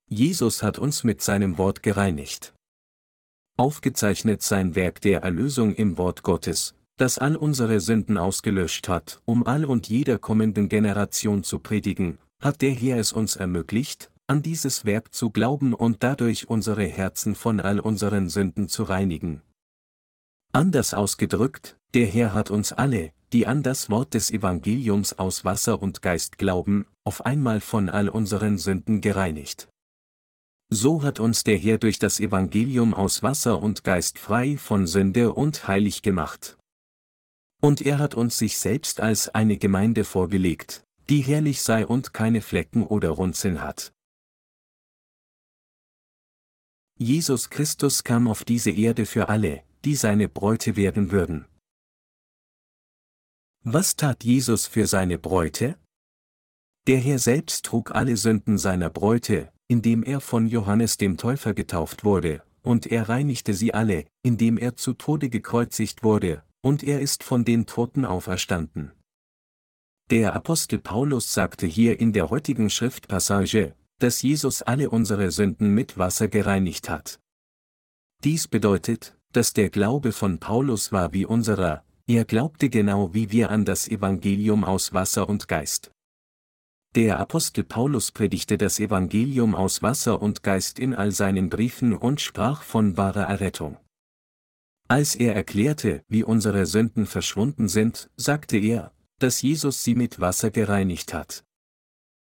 Jesus 0.08 0.62
hat 0.62 0.78
uns 0.78 1.02
mit 1.04 1.23
seinem 1.23 1.58
Wort 1.58 1.82
gereinigt. 1.82 2.54
Aufgezeichnet 3.56 4.42
sein 4.42 4.75
Werk 4.75 5.00
der 5.00 5.23
Erlösung 5.23 5.75
im 5.75 5.99
Wort 5.99 6.23
Gottes, 6.23 6.74
das 6.96 7.18
all 7.18 7.36
unsere 7.36 7.80
Sünden 7.80 8.18
ausgelöscht 8.18 8.88
hat, 8.88 9.20
um 9.24 9.46
all 9.46 9.64
und 9.64 9.88
jeder 9.88 10.18
kommenden 10.18 10.68
Generation 10.68 11.42
zu 11.42 11.58
predigen, 11.58 12.18
hat 12.40 12.62
der 12.62 12.70
Herr 12.70 12.98
es 12.98 13.12
uns 13.12 13.36
ermöglicht, 13.36 14.10
an 14.26 14.42
dieses 14.42 14.84
Werk 14.84 15.12
zu 15.14 15.30
glauben 15.30 15.74
und 15.74 16.02
dadurch 16.02 16.48
unsere 16.48 16.84
Herzen 16.84 17.34
von 17.34 17.60
all 17.60 17.80
unseren 17.80 18.28
Sünden 18.28 18.68
zu 18.68 18.84
reinigen. 18.84 19.42
Anders 20.52 20.94
ausgedrückt, 20.94 21.76
der 21.94 22.06
Herr 22.06 22.32
hat 22.32 22.50
uns 22.50 22.72
alle, 22.72 23.12
die 23.32 23.46
an 23.46 23.62
das 23.62 23.90
Wort 23.90 24.14
des 24.14 24.30
Evangeliums 24.30 25.18
aus 25.18 25.44
Wasser 25.44 25.82
und 25.82 26.00
Geist 26.00 26.38
glauben, 26.38 26.86
auf 27.02 27.26
einmal 27.26 27.60
von 27.60 27.88
all 27.88 28.08
unseren 28.08 28.58
Sünden 28.58 29.00
gereinigt. 29.00 29.68
So 30.70 31.02
hat 31.02 31.20
uns 31.20 31.44
der 31.44 31.58
Herr 31.58 31.78
durch 31.78 31.98
das 31.98 32.20
Evangelium 32.20 32.94
aus 32.94 33.22
Wasser 33.22 33.60
und 33.60 33.84
Geist 33.84 34.18
frei 34.18 34.56
von 34.56 34.86
Sünde 34.86 35.32
und 35.32 35.68
heilig 35.68 36.02
gemacht. 36.02 36.56
Und 37.64 37.80
er 37.80 37.99
hat 37.99 38.14
uns 38.14 38.37
sich 38.37 38.59
selbst 38.59 39.00
als 39.00 39.30
eine 39.30 39.56
Gemeinde 39.56 40.04
vorgelegt, 40.04 40.85
die 41.09 41.23
herrlich 41.23 41.62
sei 41.62 41.87
und 41.87 42.12
keine 42.12 42.42
Flecken 42.42 42.83
oder 42.87 43.09
Runzeln 43.09 43.62
hat. 43.62 43.94
Jesus 46.99 47.49
Christus 47.49 48.04
kam 48.04 48.28
auf 48.28 48.44
diese 48.44 48.71
Erde 48.71 49.06
für 49.06 49.30
alle, 49.30 49.62
die 49.83 49.97
seine 49.97 50.28
Bräute 50.28 50.76
werden 50.76 51.11
würden. 51.11 51.47
Was 53.62 53.97
tat 53.97 54.25
Jesus 54.25 54.66
für 54.66 54.87
seine 54.87 55.16
Bräute? 55.18 55.78
Der 56.87 56.99
Herr 56.99 57.18
selbst 57.18 57.64
trug 57.64 57.92
alle 57.92 58.18
Sünden 58.18 58.59
seiner 58.59 58.90
Bräute, 58.90 59.50
indem 59.68 60.02
er 60.02 60.21
von 60.21 60.49
Johannes 60.49 60.99
dem 60.99 61.16
Täufer 61.16 61.54
getauft 61.54 62.04
wurde, 62.04 62.42
und 62.61 62.85
er 62.85 63.09
reinigte 63.09 63.54
sie 63.54 63.73
alle, 63.73 64.04
indem 64.23 64.59
er 64.59 64.76
zu 64.76 64.92
Tode 64.92 65.30
gekreuzigt 65.30 66.02
wurde, 66.02 66.44
und 66.64 66.83
er 66.83 67.00
ist 67.00 67.23
von 67.23 67.44
den 67.44 67.66
Toten 67.66 68.06
auferstanden. 68.06 68.90
Der 70.11 70.35
Apostel 70.35 70.78
Paulus 70.78 71.33
sagte 71.33 71.66
hier 71.66 72.00
in 72.00 72.14
der 72.14 72.30
heutigen 72.30 72.71
Schriftpassage, 72.71 73.75
dass 73.99 74.23
Jesus 74.23 74.62
alle 74.62 74.88
unsere 74.88 75.30
Sünden 75.30 75.75
mit 75.75 75.99
Wasser 75.99 76.28
gereinigt 76.28 76.88
hat. 76.88 77.21
Dies 78.25 78.49
bedeutet, 78.49 79.14
dass 79.33 79.52
der 79.52 79.68
Glaube 79.68 80.12
von 80.12 80.38
Paulus 80.38 80.90
war 80.90 81.12
wie 81.12 81.26
unserer, 81.26 81.85
er 82.06 82.25
glaubte 82.25 82.71
genau 82.71 83.12
wie 83.12 83.30
wir 83.30 83.50
an 83.50 83.66
das 83.66 83.87
Evangelium 83.87 84.64
aus 84.64 84.94
Wasser 84.94 85.28
und 85.28 85.49
Geist. 85.49 85.90
Der 86.94 87.18
Apostel 87.18 87.64
Paulus 87.64 88.11
predigte 88.11 88.56
das 88.56 88.78
Evangelium 88.78 89.54
aus 89.54 89.83
Wasser 89.83 90.23
und 90.23 90.42
Geist 90.42 90.78
in 90.78 90.94
all 90.94 91.11
seinen 91.11 91.50
Briefen 91.50 91.94
und 91.94 92.23
sprach 92.23 92.62
von 92.62 92.97
wahrer 92.97 93.25
Errettung. 93.25 93.76
Als 94.88 95.14
er 95.14 95.35
erklärte, 95.35 96.05
wie 96.09 96.25
unsere 96.25 96.67
Sünden 96.67 97.07
verschwunden 97.07 97.69
sind, 97.69 98.11
sagte 98.17 98.59
er, 98.59 98.93
dass 99.19 99.41
Jesus 99.41 99.83
sie 99.83 99.95
mit 99.95 100.21
Wasser 100.21 100.50
gereinigt 100.50 101.14
hat. 101.14 101.45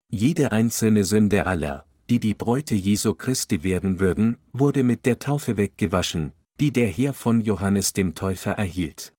Jede 0.09 0.51
einzelne 0.51 1.05
Sünde 1.05 1.45
aller, 1.45 1.85
die 2.09 2.19
die 2.19 2.33
Bräute 2.33 2.75
Jesu 2.75 3.13
Christi 3.13 3.63
werden 3.63 4.01
würden, 4.01 4.37
wurde 4.51 4.83
mit 4.83 5.05
der 5.05 5.19
Taufe 5.19 5.55
weggewaschen, 5.55 6.33
die 6.59 6.71
der 6.71 6.89
Herr 6.89 7.13
von 7.13 7.39
Johannes 7.39 7.93
dem 7.93 8.15
Täufer 8.15 8.51
erhielt. 8.51 9.13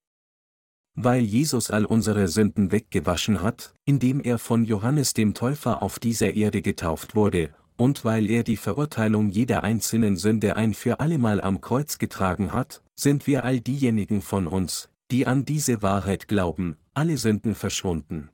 Weil 0.94 1.22
Jesus 1.22 1.70
all 1.70 1.86
unsere 1.86 2.28
Sünden 2.28 2.70
weggewaschen 2.70 3.40
hat, 3.40 3.72
indem 3.86 4.20
er 4.20 4.38
von 4.38 4.66
Johannes 4.66 5.14
dem 5.14 5.32
Täufer 5.32 5.82
auf 5.82 5.98
dieser 5.98 6.34
Erde 6.34 6.60
getauft 6.60 7.14
wurde, 7.14 7.54
und 7.78 8.04
weil 8.04 8.30
er 8.30 8.42
die 8.42 8.58
Verurteilung 8.58 9.30
jeder 9.30 9.64
einzelnen 9.64 10.16
Sünde 10.16 10.56
ein 10.56 10.74
für 10.74 11.00
allemal 11.00 11.40
am 11.40 11.62
Kreuz 11.62 11.96
getragen 11.96 12.52
hat, 12.52 12.82
sind 13.02 13.26
wir 13.26 13.44
all 13.44 13.60
diejenigen 13.60 14.22
von 14.22 14.46
uns, 14.46 14.88
die 15.10 15.26
an 15.26 15.44
diese 15.44 15.82
Wahrheit 15.82 16.28
glauben, 16.28 16.76
alle 16.94 17.18
Sünden 17.18 17.56
verschwunden. 17.56 18.30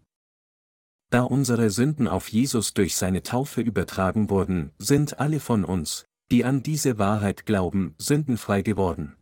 Da 1.10 1.22
unsere 1.22 1.70
Sünden 1.70 2.06
auf 2.06 2.28
Jesus 2.28 2.74
durch 2.74 2.94
seine 2.94 3.22
Taufe 3.22 3.62
übertragen 3.62 4.28
wurden, 4.28 4.72
sind 4.78 5.20
alle 5.20 5.40
von 5.40 5.64
uns, 5.64 6.04
die 6.30 6.44
an 6.44 6.62
diese 6.62 6.98
Wahrheit 6.98 7.46
glauben, 7.46 7.94
sündenfrei 7.96 8.60
geworden. 8.60 9.16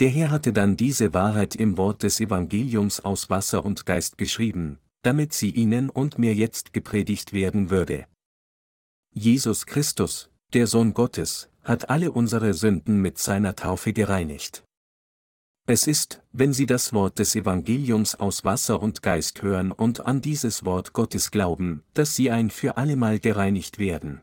Der 0.00 0.08
Herr 0.08 0.30
hatte 0.30 0.54
dann 0.54 0.78
diese 0.78 1.12
Wahrheit 1.12 1.54
im 1.54 1.76
Wort 1.76 2.02
des 2.02 2.18
Evangeliums 2.18 3.00
aus 3.00 3.28
Wasser 3.28 3.66
und 3.66 3.84
Geist 3.84 4.16
geschrieben, 4.16 4.78
damit 5.02 5.34
sie 5.34 5.50
Ihnen 5.50 5.90
und 5.90 6.18
mir 6.18 6.34
jetzt 6.34 6.72
gepredigt 6.72 7.34
werden 7.34 7.68
würde. 7.68 8.06
Jesus 9.12 9.66
Christus, 9.66 10.30
der 10.54 10.66
Sohn 10.66 10.94
Gottes, 10.94 11.49
hat 11.62 11.90
alle 11.90 12.12
unsere 12.12 12.54
Sünden 12.54 13.00
mit 13.00 13.18
seiner 13.18 13.56
Taufe 13.56 13.92
gereinigt. 13.92 14.64
Es 15.66 15.86
ist, 15.86 16.22
wenn 16.32 16.52
Sie 16.52 16.66
das 16.66 16.92
Wort 16.92 17.18
des 17.18 17.36
Evangeliums 17.36 18.16
aus 18.16 18.44
Wasser 18.44 18.82
und 18.82 19.02
Geist 19.02 19.42
hören 19.42 19.70
und 19.70 20.04
an 20.06 20.20
dieses 20.20 20.64
Wort 20.64 20.92
Gottes 20.92 21.30
glauben, 21.30 21.84
dass 21.94 22.16
Sie 22.16 22.30
ein 22.30 22.50
für 22.50 22.76
allemal 22.76 23.20
gereinigt 23.20 23.78
werden. 23.78 24.20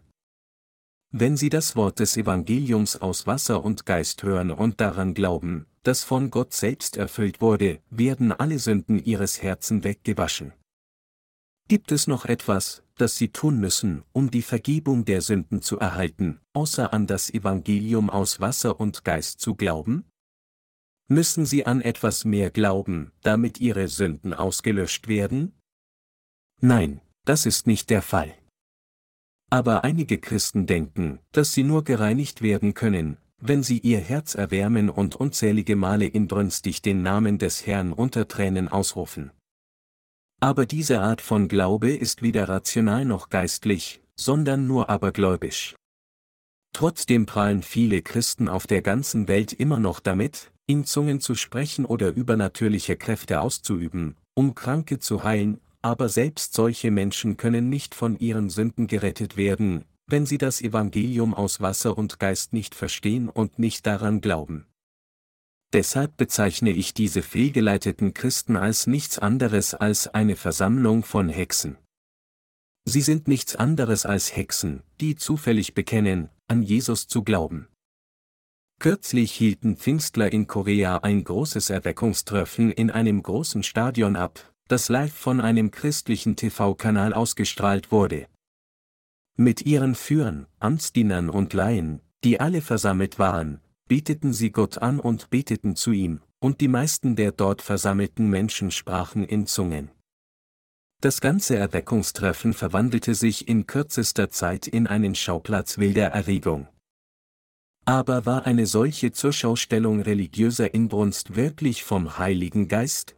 Wenn 1.12 1.38
Sie 1.38 1.50
das 1.50 1.78
Wort 1.78 2.00
des 2.00 2.18
Evangeliums 2.18 2.98
aus 2.98 3.28
Wasser 3.28 3.64
und 3.64 3.86
Geist 3.86 4.24
hören 4.24 4.52
und 4.52 4.82
daran 4.82 5.14
glauben, 5.14 5.68
das 5.84 6.04
von 6.04 6.32
Gott 6.32 6.54
selbst 6.54 6.98
erfüllt 6.98 7.40
wurde, 7.40 7.80
werden 7.90 8.34
alle 8.34 8.60
Sünden 8.60 9.02
Ihres 9.02 9.42
Herzen 9.42 9.86
weggewaschen. 9.86 10.52
Gibt 11.70 11.92
es 11.92 12.08
noch 12.08 12.24
etwas, 12.24 12.82
das 12.96 13.18
Sie 13.18 13.28
tun 13.28 13.60
müssen, 13.60 14.04
um 14.14 14.32
die 14.32 14.42
Vergebung 14.42 15.04
der 15.04 15.22
Sünden 15.22 15.62
zu 15.62 15.78
erhalten, 15.78 16.40
außer 16.54 16.94
an 16.94 17.08
das 17.08 17.30
Evangelium 17.30 18.10
aus 18.10 18.40
Wasser 18.40 18.80
und 18.80 19.04
Geist 19.04 19.42
zu 19.42 19.56
glauben? 19.56 20.06
Müssen 21.10 21.46
sie 21.46 21.66
an 21.66 21.82
etwas 21.82 22.24
mehr 22.24 22.52
glauben, 22.52 23.12
damit 23.22 23.60
ihre 23.60 23.88
Sünden 23.90 24.34
ausgelöscht 24.34 25.08
werden? 25.10 25.54
Nein, 26.62 27.02
das 27.26 27.46
ist 27.46 27.68
nicht 27.68 27.90
der 27.90 28.02
Fall. 28.02 28.34
Aber 29.50 29.84
einige 29.84 30.18
Christen 30.18 30.68
denken, 30.68 31.20
dass 31.32 31.54
sie 31.54 31.64
nur 31.64 31.84
gereinigt 31.84 32.42
werden 32.42 32.74
können, 32.74 33.18
wenn 33.40 33.62
sie 33.62 33.80
ihr 33.80 34.00
Herz 34.00 34.36
erwärmen 34.36 34.90
und 34.90 35.16
unzählige 35.16 35.76
Male 35.76 36.08
inbrünstig 36.08 36.82
den 36.82 37.04
Namen 37.04 37.38
des 37.38 37.66
Herrn 37.66 37.94
unter 37.94 38.28
Tränen 38.28 38.68
ausrufen. 38.68 39.32
Aber 40.40 40.66
diese 40.68 41.00
Art 41.00 41.22
von 41.22 41.48
Glaube 41.48 41.92
ist 41.92 42.22
weder 42.22 42.48
rational 42.48 43.06
noch 43.06 43.30
geistlich, 43.30 44.02
sondern 44.16 44.68
nur 44.68 44.90
abergläubisch. 44.90 45.76
Trotzdem 46.74 47.26
prallen 47.26 47.64
viele 47.64 48.04
Christen 48.04 48.48
auf 48.48 48.68
der 48.68 48.84
ganzen 48.84 49.28
Welt 49.28 49.52
immer 49.52 49.80
noch 49.80 50.00
damit, 50.00 50.52
in 50.68 50.86
Zungen 50.86 51.22
zu 51.22 51.34
sprechen 51.34 51.86
oder 51.86 52.10
übernatürliche 52.14 52.98
Kräfte 52.98 53.42
auszuüben, 53.42 54.16
um 54.36 54.54
Kranke 54.54 55.00
zu 55.00 55.24
heilen, 55.24 55.60
aber 55.82 56.08
selbst 56.08 56.54
solche 56.54 56.92
Menschen 56.92 57.38
können 57.38 57.70
nicht 57.70 57.96
von 57.96 58.20
ihren 58.20 58.52
Sünden 58.52 58.86
gerettet 58.86 59.38
werden, 59.38 59.86
wenn 60.06 60.28
sie 60.28 60.38
das 60.38 60.62
Evangelium 60.62 61.34
aus 61.34 61.62
Wasser 61.62 61.98
und 61.98 62.20
Geist 62.20 62.54
nicht 62.54 62.76
verstehen 62.76 63.28
und 63.30 63.58
nicht 63.58 63.88
daran 63.88 64.22
glauben. 64.22 64.68
Deshalb 65.78 66.18
bezeichne 66.18 66.72
ich 66.72 66.96
diese 66.96 67.22
fehlgeleiteten 67.22 68.16
Christen 68.16 68.56
als 68.56 68.88
nichts 68.88 69.20
anderes 69.20 69.76
als 69.76 70.08
eine 70.08 70.36
Versammlung 70.36 71.04
von 71.04 71.30
Hexen. 71.30 71.78
Sie 72.86 73.02
sind 73.02 73.28
nichts 73.28 73.56
anderes 73.56 74.04
als 74.04 74.36
Hexen, 74.36 74.82
die 75.00 75.16
zufällig 75.16 75.76
bekennen, 75.76 76.32
an 76.48 76.64
Jesus 76.64 77.08
zu 77.08 77.24
glauben. 77.24 77.68
Kürzlich 78.80 79.32
hielten 79.32 79.78
Pfingstler 79.78 80.34
in 80.34 80.48
Korea 80.48 80.98
ein 80.98 81.24
großes 81.24 81.70
Erweckungstreffen 81.70 82.72
in 82.72 82.90
einem 82.90 83.22
großen 83.22 83.62
Stadion 83.62 84.16
ab, 84.16 84.52
das 84.68 84.90
live 84.90 85.14
von 85.14 85.40
einem 85.40 85.70
christlichen 85.70 86.36
TV-Kanal 86.36 87.14
ausgestrahlt 87.14 87.92
wurde. 87.92 88.26
Mit 89.36 89.62
ihren 89.62 89.94
Führern, 89.94 90.48
Amtsdienern 90.58 91.30
und 91.30 91.54
Laien, 91.54 92.02
die 92.24 92.40
alle 92.40 92.62
versammelt 92.62 93.20
waren, 93.20 93.62
beteten 93.88 94.34
sie 94.34 94.52
Gott 94.52 94.78
an 94.78 95.00
und 95.00 95.30
beteten 95.30 95.76
zu 95.76 95.92
ihm, 95.92 96.22
und 96.40 96.62
die 96.62 96.68
meisten 96.68 97.16
der 97.16 97.32
dort 97.32 97.62
versammelten 97.62 98.30
Menschen 98.30 98.72
sprachen 98.72 99.24
in 99.24 99.48
Zungen. 99.48 99.90
Das 101.00 101.22
ganze 101.22 101.56
Erweckungstreffen 101.56 102.54
verwandelte 102.54 103.14
sich 103.14 103.48
in 103.48 103.68
kürzester 103.68 104.30
Zeit 104.30 104.68
in 104.68 104.88
einen 104.88 105.14
Schauplatz 105.14 105.78
wilder 105.78 106.08
Erregung. 106.08 106.68
Aber 107.86 108.26
war 108.26 108.46
eine 108.46 108.66
solche 108.66 109.12
Zurschaustellung 109.12 110.02
religiöser 110.02 110.74
Inbrunst 110.74 111.36
wirklich 111.36 111.84
vom 111.84 112.18
Heiligen 112.18 112.68
Geist? 112.68 113.16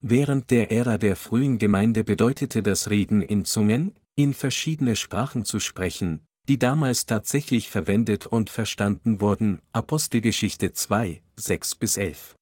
Während 0.00 0.50
der 0.50 0.72
Ära 0.72 0.98
der 0.98 1.14
frühen 1.14 1.58
Gemeinde 1.58 2.02
bedeutete 2.02 2.62
das 2.62 2.90
Reden 2.90 3.22
in 3.22 3.44
Zungen, 3.44 3.94
in 4.16 4.34
verschiedene 4.34 4.96
Sprachen 4.96 5.44
zu 5.44 5.60
sprechen, 5.60 6.26
die 6.48 6.58
damals 6.58 7.06
tatsächlich 7.06 7.70
verwendet 7.70 8.26
und 8.26 8.50
verstanden 8.50 9.20
wurden, 9.20 9.60
Apostelgeschichte 9.72 10.72
2, 10.72 11.22
6 11.36 11.74
bis 11.76 11.96
11. 11.96 12.34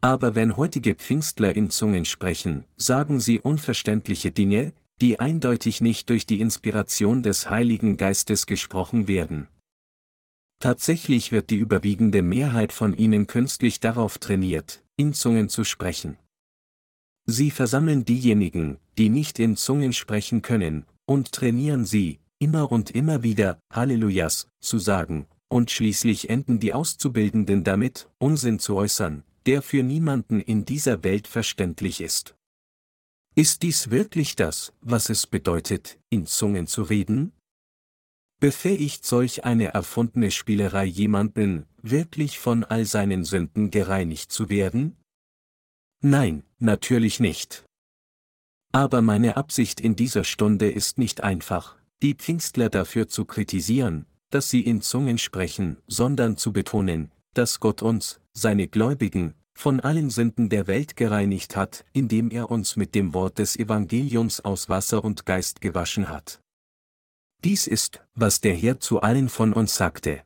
Aber 0.00 0.34
wenn 0.34 0.56
heutige 0.56 0.94
Pfingstler 0.94 1.54
in 1.54 1.70
Zungen 1.70 2.04
sprechen, 2.04 2.64
sagen 2.76 3.20
sie 3.20 3.40
unverständliche 3.40 4.30
Dinge, 4.30 4.72
die 5.00 5.20
eindeutig 5.20 5.80
nicht 5.80 6.10
durch 6.10 6.26
die 6.26 6.40
Inspiration 6.40 7.22
des 7.22 7.50
Heiligen 7.50 7.96
Geistes 7.96 8.46
gesprochen 8.46 9.08
werden. 9.08 9.48
Tatsächlich 10.58 11.32
wird 11.32 11.50
die 11.50 11.56
überwiegende 11.56 12.22
Mehrheit 12.22 12.72
von 12.72 12.96
ihnen 12.96 13.26
künstlich 13.26 13.78
darauf 13.78 14.18
trainiert, 14.18 14.82
in 14.96 15.12
Zungen 15.12 15.48
zu 15.48 15.64
sprechen. 15.64 16.16
Sie 17.26 17.50
versammeln 17.50 18.04
diejenigen, 18.04 18.78
die 18.96 19.10
nicht 19.10 19.38
in 19.38 19.56
Zungen 19.56 19.92
sprechen 19.92 20.42
können, 20.42 20.86
und 21.04 21.32
trainieren 21.32 21.84
sie, 21.84 22.20
immer 22.38 22.70
und 22.70 22.90
immer 22.90 23.22
wieder 23.22 23.60
Hallelujahs 23.72 24.48
zu 24.60 24.78
sagen, 24.78 25.26
und 25.48 25.70
schließlich 25.70 26.28
enden 26.28 26.58
die 26.58 26.72
Auszubildenden 26.72 27.64
damit, 27.64 28.10
Unsinn 28.18 28.58
zu 28.58 28.76
äußern, 28.76 29.22
der 29.46 29.62
für 29.62 29.82
niemanden 29.82 30.40
in 30.40 30.64
dieser 30.64 31.04
Welt 31.04 31.28
verständlich 31.28 32.00
ist. 32.00 32.34
Ist 33.34 33.62
dies 33.62 33.90
wirklich 33.90 34.34
das, 34.34 34.72
was 34.80 35.08
es 35.08 35.26
bedeutet, 35.26 35.98
in 36.10 36.26
Zungen 36.26 36.66
zu 36.66 36.82
reden? 36.82 37.32
Befähigt 38.40 39.04
solch 39.04 39.44
eine 39.44 39.68
erfundene 39.68 40.30
Spielerei 40.30 40.84
jemanden, 40.84 41.66
wirklich 41.80 42.38
von 42.38 42.64
all 42.64 42.84
seinen 42.84 43.24
Sünden 43.24 43.70
gereinigt 43.70 44.32
zu 44.32 44.48
werden? 44.48 44.96
Nein, 46.02 46.44
natürlich 46.58 47.20
nicht. 47.20 47.64
Aber 48.72 49.00
meine 49.00 49.36
Absicht 49.36 49.80
in 49.80 49.96
dieser 49.96 50.24
Stunde 50.24 50.70
ist 50.70 50.98
nicht 50.98 51.22
einfach, 51.22 51.76
die 52.02 52.14
Pfingstler 52.14 52.68
dafür 52.68 53.08
zu 53.08 53.24
kritisieren, 53.24 54.06
dass 54.30 54.50
sie 54.50 54.60
in 54.60 54.82
Zungen 54.82 55.18
sprechen, 55.18 55.78
sondern 55.86 56.36
zu 56.36 56.52
betonen, 56.52 57.10
dass 57.34 57.60
Gott 57.60 57.82
uns, 57.82 58.20
seine 58.32 58.68
Gläubigen, 58.68 59.34
von 59.54 59.80
allen 59.80 60.10
Sünden 60.10 60.50
der 60.50 60.66
Welt 60.66 60.96
gereinigt 60.96 61.56
hat, 61.56 61.84
indem 61.92 62.30
er 62.30 62.50
uns 62.50 62.76
mit 62.76 62.94
dem 62.94 63.14
Wort 63.14 63.38
des 63.38 63.56
Evangeliums 63.56 64.40
aus 64.40 64.68
Wasser 64.68 65.02
und 65.02 65.24
Geist 65.24 65.62
gewaschen 65.62 66.10
hat. 66.10 66.40
Dies 67.42 67.66
ist, 67.66 68.02
was 68.14 68.40
der 68.40 68.54
Herr 68.54 68.80
zu 68.80 69.00
allen 69.00 69.28
von 69.30 69.54
uns 69.54 69.76
sagte. 69.76 70.22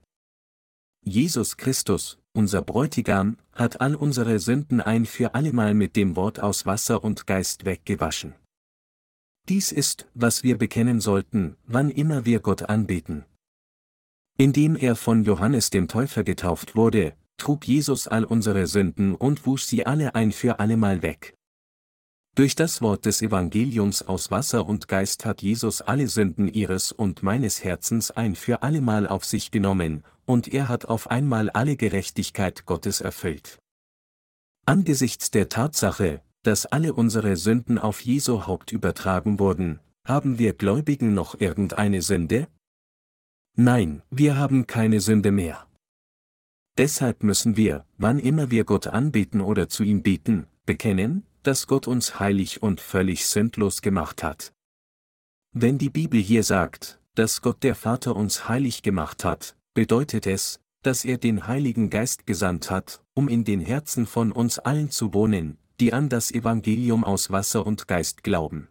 Jesus 1.02 1.56
Christus, 1.56 2.18
unser 2.32 2.62
Bräutigam, 2.62 3.36
hat 3.52 3.80
all 3.80 3.94
unsere 3.94 4.38
Sünden 4.40 4.80
ein 4.80 5.06
für 5.06 5.34
allemal 5.34 5.74
mit 5.74 5.96
dem 5.96 6.16
Wort 6.16 6.40
aus 6.40 6.66
Wasser 6.66 7.04
und 7.04 7.26
Geist 7.26 7.64
weggewaschen. 7.64 8.34
Dies 9.50 9.72
ist, 9.72 10.06
was 10.14 10.44
wir 10.44 10.56
bekennen 10.56 11.00
sollten, 11.00 11.56
wann 11.66 11.90
immer 11.90 12.24
wir 12.24 12.38
Gott 12.38 12.68
anbeten. 12.68 13.24
Indem 14.38 14.76
er 14.76 14.94
von 14.94 15.24
Johannes 15.24 15.70
dem 15.70 15.88
Täufer 15.88 16.22
getauft 16.22 16.76
wurde, 16.76 17.14
trug 17.36 17.66
Jesus 17.66 18.06
all 18.06 18.24
unsere 18.24 18.68
Sünden 18.68 19.16
und 19.16 19.46
wusch 19.46 19.64
sie 19.64 19.84
alle 19.86 20.14
ein 20.14 20.30
für 20.30 20.60
allemal 20.60 21.02
weg. 21.02 21.34
Durch 22.36 22.54
das 22.54 22.80
Wort 22.80 23.06
des 23.06 23.22
Evangeliums 23.22 24.02
aus 24.02 24.30
Wasser 24.30 24.68
und 24.68 24.86
Geist 24.86 25.24
hat 25.24 25.42
Jesus 25.42 25.82
alle 25.82 26.06
Sünden 26.06 26.46
ihres 26.46 26.92
und 26.92 27.24
meines 27.24 27.64
Herzens 27.64 28.12
ein 28.12 28.36
für 28.36 28.62
allemal 28.62 29.08
auf 29.08 29.24
sich 29.24 29.50
genommen, 29.50 30.04
und 30.26 30.46
er 30.46 30.68
hat 30.68 30.84
auf 30.84 31.10
einmal 31.10 31.50
alle 31.50 31.74
Gerechtigkeit 31.74 32.66
Gottes 32.66 33.00
erfüllt. 33.00 33.58
Angesichts 34.64 35.32
der 35.32 35.48
Tatsache, 35.48 36.22
dass 36.42 36.66
alle 36.66 36.94
unsere 36.94 37.36
Sünden 37.36 37.78
auf 37.78 38.00
Jesu 38.00 38.46
Haupt 38.46 38.72
übertragen 38.72 39.38
wurden, 39.38 39.80
haben 40.04 40.38
wir 40.38 40.54
Gläubigen 40.54 41.14
noch 41.14 41.38
irgendeine 41.40 42.02
Sünde? 42.02 42.48
Nein, 43.56 44.02
wir 44.10 44.36
haben 44.36 44.66
keine 44.66 45.00
Sünde 45.00 45.32
mehr. 45.32 45.66
Deshalb 46.78 47.22
müssen 47.22 47.56
wir, 47.56 47.84
wann 47.98 48.18
immer 48.18 48.50
wir 48.50 48.64
Gott 48.64 48.86
anbeten 48.86 49.40
oder 49.40 49.68
zu 49.68 49.82
ihm 49.82 50.02
beten, 50.02 50.46
bekennen, 50.64 51.26
dass 51.42 51.66
Gott 51.66 51.86
uns 51.86 52.20
heilig 52.20 52.62
und 52.62 52.80
völlig 52.80 53.26
sündlos 53.26 53.82
gemacht 53.82 54.22
hat. 54.22 54.52
Wenn 55.52 55.78
die 55.78 55.90
Bibel 55.90 56.20
hier 56.20 56.44
sagt, 56.44 57.00
dass 57.14 57.42
Gott 57.42 57.62
der 57.62 57.74
Vater 57.74 58.16
uns 58.16 58.48
heilig 58.48 58.82
gemacht 58.82 59.24
hat, 59.24 59.56
bedeutet 59.74 60.26
es, 60.26 60.60
dass 60.82 61.04
er 61.04 61.18
den 61.18 61.46
Heiligen 61.46 61.90
Geist 61.90 62.26
gesandt 62.26 62.70
hat, 62.70 63.02
um 63.14 63.28
in 63.28 63.44
den 63.44 63.60
Herzen 63.60 64.06
von 64.06 64.32
uns 64.32 64.58
allen 64.58 64.90
zu 64.90 65.12
wohnen, 65.12 65.58
die 65.80 65.92
an 65.92 66.08
das 66.08 66.30
Evangelium 66.30 67.04
aus 67.04 67.30
Wasser 67.30 67.66
und 67.66 67.88
Geist 67.88 68.22
glauben. 68.22 68.68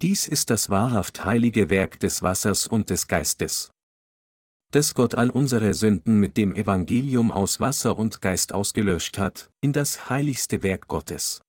Dies 0.00 0.26
ist 0.26 0.50
das 0.50 0.68
wahrhaft 0.68 1.24
heilige 1.24 1.70
Werk 1.70 2.00
des 2.00 2.22
Wassers 2.22 2.66
und 2.66 2.90
des 2.90 3.06
Geistes. 3.06 3.70
Dass 4.72 4.94
Gott 4.94 5.14
all 5.14 5.30
unsere 5.30 5.74
Sünden 5.74 6.18
mit 6.18 6.36
dem 6.36 6.54
Evangelium 6.56 7.30
aus 7.30 7.60
Wasser 7.60 7.96
und 7.96 8.20
Geist 8.20 8.52
ausgelöscht 8.52 9.18
hat, 9.18 9.50
in 9.60 9.72
das 9.72 10.10
heiligste 10.10 10.62
Werk 10.62 10.88
Gottes. 10.88 11.40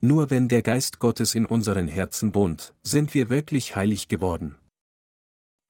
Nur 0.00 0.30
wenn 0.30 0.48
der 0.48 0.62
Geist 0.62 0.98
Gottes 0.98 1.34
in 1.34 1.44
unseren 1.44 1.86
Herzen 1.86 2.34
wohnt, 2.34 2.74
sind 2.82 3.12
wir 3.12 3.28
wirklich 3.28 3.76
heilig 3.76 4.08
geworden. 4.08 4.56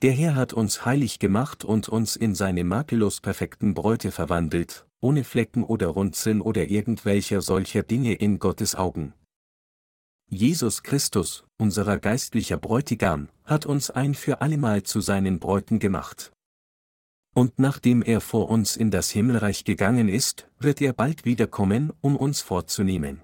Der 0.03 0.13
Herr 0.13 0.37
hat 0.37 0.53
uns 0.53 0.85
heilig 0.85 1.19
gemacht 1.19 1.65
und 1.65 1.89
uns 1.89 2.15
in 2.15 2.37
seine 2.37 2.63
makellos 2.63 3.21
perfekten 3.21 3.75
Bräute 3.75 4.13
verwandelt, 4.13 4.87
ohne 5.01 5.25
Flecken 5.25 5.65
oder 5.65 5.89
Runzeln 5.89 6.41
oder 6.41 6.69
irgendwelcher 6.69 7.41
solcher 7.41 7.83
Dinge 7.83 8.15
in 8.15 8.39
Gottes 8.39 8.75
Augen. 8.75 9.15
Jesus 10.29 10.83
Christus, 10.83 11.45
unserer 11.59 11.99
geistlicher 11.99 12.57
Bräutigam, 12.57 13.29
hat 13.45 13.67
uns 13.67 13.91
ein 13.91 14.15
für 14.15 14.41
allemal 14.41 14.85
zu 14.85 15.01
seinen 15.01 15.41
Bräuten 15.41 15.81
gemacht. 15.81 16.33
Und 17.35 17.59
nachdem 17.59 18.03
er 18.03 18.21
vor 18.21 18.49
uns 18.49 18.77
in 18.77 18.91
das 18.91 19.11
Himmelreich 19.11 19.65
gegangen 19.65 20.09
ist, 20.09 20.49
wird 20.59 20.81
er 20.81 20.93
bald 20.93 21.25
wiederkommen, 21.25 21.93
um 22.01 22.17
uns 22.17 22.41
fortzunehmen. 22.41 23.23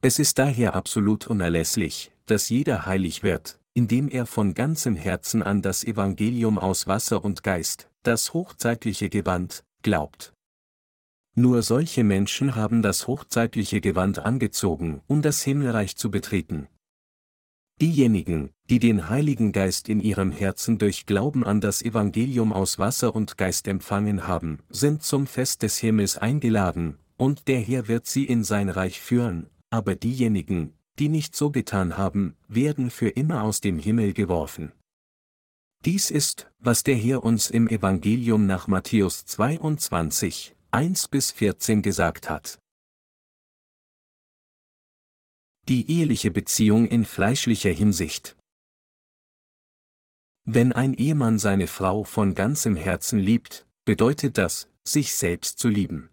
Es 0.00 0.20
ist 0.20 0.38
daher 0.38 0.74
absolut 0.74 1.26
unerlässlich, 1.26 2.12
dass 2.26 2.48
jeder 2.48 2.86
heilig 2.86 3.24
wird, 3.24 3.58
indem 3.74 4.08
er 4.08 4.26
von 4.26 4.54
ganzem 4.54 4.94
Herzen 4.94 5.42
an 5.42 5.62
das 5.62 5.82
Evangelium 5.82 6.58
aus 6.58 6.86
Wasser 6.86 7.24
und 7.24 7.42
Geist, 7.42 7.88
das 8.04 8.34
hochzeitliche 8.34 9.08
Gewand, 9.08 9.64
glaubt. 9.82 10.32
Nur 11.38 11.62
solche 11.62 12.02
Menschen 12.02 12.56
haben 12.56 12.82
das 12.82 13.06
hochzeitliche 13.06 13.80
Gewand 13.80 14.18
angezogen, 14.18 15.02
um 15.06 15.22
das 15.22 15.40
Himmelreich 15.44 15.94
zu 15.94 16.10
betreten. 16.10 16.66
Diejenigen, 17.80 18.50
die 18.68 18.80
den 18.80 19.08
Heiligen 19.08 19.52
Geist 19.52 19.88
in 19.88 20.00
ihrem 20.00 20.32
Herzen 20.32 20.78
durch 20.78 21.06
Glauben 21.06 21.44
an 21.44 21.60
das 21.60 21.80
Evangelium 21.80 22.52
aus 22.52 22.80
Wasser 22.80 23.14
und 23.14 23.38
Geist 23.38 23.68
empfangen 23.68 24.26
haben, 24.26 24.58
sind 24.68 25.04
zum 25.04 25.28
Fest 25.28 25.62
des 25.62 25.78
Himmels 25.78 26.18
eingeladen, 26.18 26.98
und 27.16 27.46
der 27.46 27.60
Herr 27.60 27.86
wird 27.86 28.06
sie 28.06 28.24
in 28.24 28.42
sein 28.42 28.68
Reich 28.68 29.00
führen, 29.00 29.46
aber 29.70 29.94
diejenigen, 29.94 30.72
die 30.98 31.08
nicht 31.08 31.36
so 31.36 31.52
getan 31.52 31.96
haben, 31.96 32.34
werden 32.48 32.90
für 32.90 33.10
immer 33.10 33.44
aus 33.44 33.60
dem 33.60 33.78
Himmel 33.78 34.12
geworfen. 34.12 34.72
Dies 35.84 36.10
ist, 36.10 36.50
was 36.58 36.82
der 36.82 36.96
Herr 36.96 37.22
uns 37.22 37.48
im 37.48 37.68
Evangelium 37.68 38.46
nach 38.46 38.66
Matthäus 38.66 39.24
22, 39.24 40.56
1 40.70 41.08
bis 41.08 41.30
14 41.30 41.80
gesagt 41.80 42.28
hat. 42.28 42.60
Die 45.66 45.90
eheliche 45.90 46.30
Beziehung 46.30 46.86
in 46.86 47.06
fleischlicher 47.06 47.70
Hinsicht. 47.70 48.36
Wenn 50.44 50.74
ein 50.74 50.92
Ehemann 50.92 51.38
seine 51.38 51.68
Frau 51.68 52.04
von 52.04 52.34
ganzem 52.34 52.76
Herzen 52.76 53.18
liebt, 53.18 53.66
bedeutet 53.86 54.36
das, 54.36 54.68
sich 54.86 55.14
selbst 55.14 55.58
zu 55.58 55.68
lieben. 55.68 56.10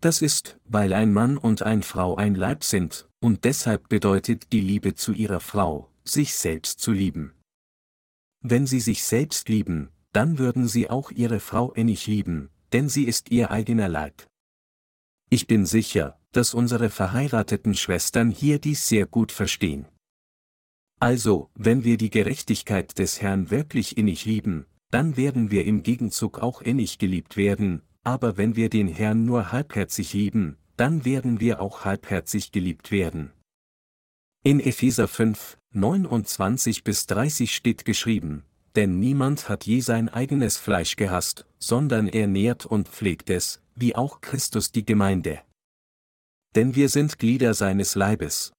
Das 0.00 0.22
ist, 0.22 0.58
weil 0.64 0.94
ein 0.94 1.12
Mann 1.12 1.36
und 1.36 1.60
eine 1.60 1.82
Frau 1.82 2.16
ein 2.16 2.34
Leib 2.34 2.64
sind, 2.64 3.06
und 3.20 3.44
deshalb 3.44 3.90
bedeutet 3.90 4.50
die 4.52 4.62
Liebe 4.62 4.94
zu 4.94 5.12
ihrer 5.12 5.40
Frau, 5.40 5.92
sich 6.04 6.34
selbst 6.36 6.80
zu 6.80 6.90
lieben. 6.90 7.34
Wenn 8.40 8.66
sie 8.66 8.80
sich 8.80 9.04
selbst 9.04 9.50
lieben, 9.50 9.90
dann 10.12 10.38
würden 10.38 10.66
sie 10.68 10.88
auch 10.88 11.10
ihre 11.10 11.38
Frau 11.38 11.70
innig 11.72 12.06
lieben, 12.06 12.50
denn 12.72 12.88
sie 12.88 13.04
ist 13.04 13.30
ihr 13.30 13.50
eigener 13.50 13.88
Leib. 13.88 14.26
Ich 15.30 15.46
bin 15.46 15.66
sicher, 15.66 16.18
dass 16.32 16.54
unsere 16.54 16.90
verheirateten 16.90 17.74
Schwestern 17.74 18.30
hier 18.30 18.58
dies 18.58 18.88
sehr 18.88 19.06
gut 19.06 19.32
verstehen. 19.32 19.86
Also, 21.00 21.50
wenn 21.54 21.84
wir 21.84 21.96
die 21.96 22.10
Gerechtigkeit 22.10 22.98
des 22.98 23.20
Herrn 23.20 23.50
wirklich 23.50 23.96
innig 23.96 24.24
lieben, 24.24 24.66
dann 24.90 25.16
werden 25.16 25.50
wir 25.50 25.64
im 25.64 25.82
Gegenzug 25.82 26.38
auch 26.38 26.60
innig 26.60 26.98
geliebt 26.98 27.36
werden, 27.36 27.82
aber 28.04 28.36
wenn 28.36 28.56
wir 28.56 28.68
den 28.68 28.88
Herrn 28.88 29.24
nur 29.24 29.52
halbherzig 29.52 30.12
lieben, 30.12 30.58
dann 30.76 31.04
werden 31.04 31.40
wir 31.40 31.60
auch 31.60 31.84
halbherzig 31.84 32.52
geliebt 32.52 32.90
werden. 32.90 33.32
In 34.44 34.60
Epheser 34.60 35.08
5, 35.08 35.58
29 35.72 36.84
bis 36.84 37.06
30 37.06 37.54
steht 37.54 37.84
geschrieben, 37.84 38.44
denn 38.76 38.98
niemand 38.98 39.48
hat 39.48 39.64
je 39.64 39.80
sein 39.80 40.08
eigenes 40.08 40.56
Fleisch 40.56 40.96
gehasst, 40.96 41.46
sondern 41.58 42.08
er 42.08 42.26
nährt 42.26 42.66
und 42.66 42.88
pflegt 42.88 43.30
es, 43.30 43.60
wie 43.74 43.94
auch 43.94 44.20
Christus 44.20 44.72
die 44.72 44.84
Gemeinde. 44.84 45.40
Denn 46.54 46.74
wir 46.74 46.88
sind 46.88 47.18
Glieder 47.18 47.54
seines 47.54 47.94
Leibes. 47.94 48.52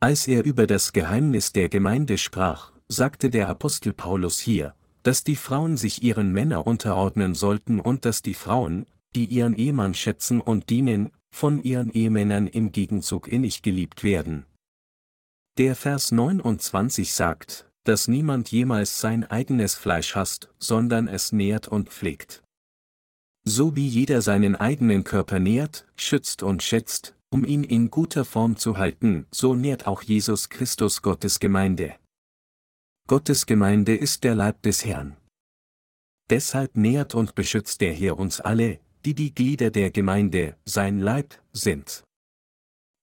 Als 0.00 0.26
er 0.26 0.44
über 0.44 0.66
das 0.66 0.92
Geheimnis 0.92 1.52
der 1.52 1.68
Gemeinde 1.68 2.18
sprach, 2.18 2.72
sagte 2.88 3.30
der 3.30 3.48
Apostel 3.48 3.92
Paulus 3.92 4.38
hier, 4.40 4.74
dass 5.02 5.24
die 5.24 5.36
Frauen 5.36 5.76
sich 5.76 6.02
ihren 6.02 6.32
Männer 6.32 6.66
unterordnen 6.66 7.34
sollten 7.34 7.80
und 7.80 8.04
dass 8.04 8.22
die 8.22 8.34
Frauen, 8.34 8.86
die 9.14 9.26
ihren 9.26 9.54
Ehemann 9.54 9.94
schätzen 9.94 10.40
und 10.40 10.70
dienen, 10.70 11.10
von 11.30 11.62
ihren 11.62 11.90
Ehemännern 11.90 12.46
im 12.46 12.72
Gegenzug 12.72 13.28
innig 13.28 13.62
geliebt 13.62 14.04
werden. 14.04 14.44
Der 15.58 15.76
Vers 15.76 16.12
29 16.12 17.12
sagt, 17.12 17.70
dass 17.84 18.08
niemand 18.08 18.50
jemals 18.50 19.00
sein 19.00 19.24
eigenes 19.24 19.74
Fleisch 19.74 20.14
hasst, 20.14 20.48
sondern 20.58 21.08
es 21.08 21.32
nährt 21.32 21.68
und 21.68 21.90
pflegt. 21.90 22.42
So 23.44 23.74
wie 23.74 23.88
jeder 23.88 24.22
seinen 24.22 24.54
eigenen 24.54 25.02
Körper 25.02 25.40
nährt, 25.40 25.86
schützt 25.96 26.42
und 26.42 26.62
schätzt, 26.62 27.16
um 27.30 27.44
ihn 27.44 27.64
in 27.64 27.90
guter 27.90 28.24
Form 28.24 28.56
zu 28.56 28.78
halten, 28.78 29.26
so 29.32 29.54
nährt 29.54 29.86
auch 29.86 30.02
Jesus 30.02 30.48
Christus 30.48 31.02
Gottes 31.02 31.40
Gemeinde. 31.40 31.96
Gottes 33.08 33.46
Gemeinde 33.46 33.96
ist 33.96 34.22
der 34.22 34.36
Leib 34.36 34.62
des 34.62 34.84
Herrn. 34.84 35.16
Deshalb 36.30 36.76
nährt 36.76 37.14
und 37.14 37.34
beschützt 37.34 37.80
der 37.80 37.92
Herr 37.92 38.18
uns 38.18 38.40
alle, 38.40 38.78
die 39.04 39.14
die 39.14 39.34
Glieder 39.34 39.70
der 39.70 39.90
Gemeinde, 39.90 40.56
sein 40.64 41.00
Leib, 41.00 41.34
sind. 41.52 42.04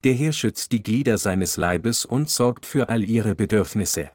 Der 0.05 0.13
Herr 0.13 0.31
schützt 0.31 0.71
die 0.71 0.81
Glieder 0.81 1.17
seines 1.17 1.57
Leibes 1.57 2.05
und 2.05 2.29
sorgt 2.29 2.65
für 2.65 2.87
all 2.87 3.03
ihre 3.03 3.35
Bedürfnisse. 3.35 4.11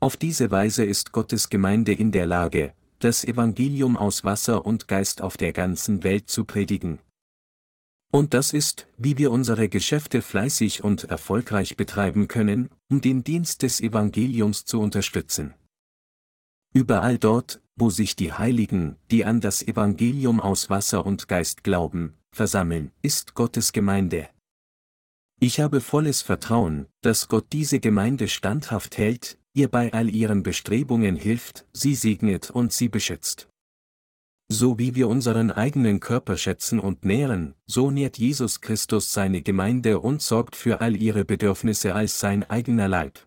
Auf 0.00 0.16
diese 0.16 0.52
Weise 0.52 0.84
ist 0.84 1.10
Gottes 1.10 1.48
Gemeinde 1.48 1.92
in 1.92 2.12
der 2.12 2.26
Lage, 2.26 2.72
das 3.00 3.24
Evangelium 3.24 3.96
aus 3.96 4.22
Wasser 4.22 4.64
und 4.64 4.86
Geist 4.86 5.20
auf 5.22 5.36
der 5.36 5.52
ganzen 5.52 6.04
Welt 6.04 6.28
zu 6.30 6.44
predigen. 6.44 7.00
Und 8.12 8.32
das 8.32 8.52
ist, 8.52 8.86
wie 8.96 9.18
wir 9.18 9.32
unsere 9.32 9.68
Geschäfte 9.68 10.22
fleißig 10.22 10.84
und 10.84 11.04
erfolgreich 11.04 11.76
betreiben 11.76 12.28
können, 12.28 12.70
um 12.88 13.00
den 13.00 13.24
Dienst 13.24 13.62
des 13.62 13.80
Evangeliums 13.80 14.64
zu 14.64 14.80
unterstützen. 14.80 15.54
Überall 16.72 17.18
dort, 17.18 17.60
wo 17.74 17.90
sich 17.90 18.14
die 18.14 18.32
Heiligen, 18.32 18.96
die 19.10 19.24
an 19.24 19.40
das 19.40 19.62
Evangelium 19.62 20.40
aus 20.40 20.70
Wasser 20.70 21.04
und 21.04 21.26
Geist 21.26 21.64
glauben, 21.64 22.14
versammeln, 22.30 22.92
ist 23.02 23.34
Gottes 23.34 23.72
Gemeinde. 23.72 24.28
Ich 25.40 25.60
habe 25.60 25.80
volles 25.80 26.22
Vertrauen, 26.22 26.86
dass 27.00 27.28
Gott 27.28 27.46
diese 27.52 27.80
Gemeinde 27.80 28.28
standhaft 28.28 28.96
hält, 28.96 29.38
ihr 29.54 29.68
bei 29.68 29.92
all 29.92 30.08
ihren 30.08 30.42
Bestrebungen 30.42 31.16
hilft, 31.16 31.66
sie 31.72 31.94
segnet 31.94 32.50
und 32.50 32.72
sie 32.72 32.88
beschützt. 32.88 33.48
So 34.50 34.78
wie 34.78 34.94
wir 34.94 35.08
unseren 35.08 35.50
eigenen 35.50 36.00
Körper 36.00 36.38
schätzen 36.38 36.80
und 36.80 37.04
nähren, 37.04 37.54
so 37.66 37.90
nährt 37.90 38.16
Jesus 38.16 38.62
Christus 38.62 39.12
seine 39.12 39.42
Gemeinde 39.42 40.00
und 40.00 40.22
sorgt 40.22 40.56
für 40.56 40.80
all 40.80 40.96
ihre 40.96 41.26
Bedürfnisse 41.26 41.94
als 41.94 42.18
sein 42.18 42.48
eigener 42.48 42.88
Leib. 42.88 43.26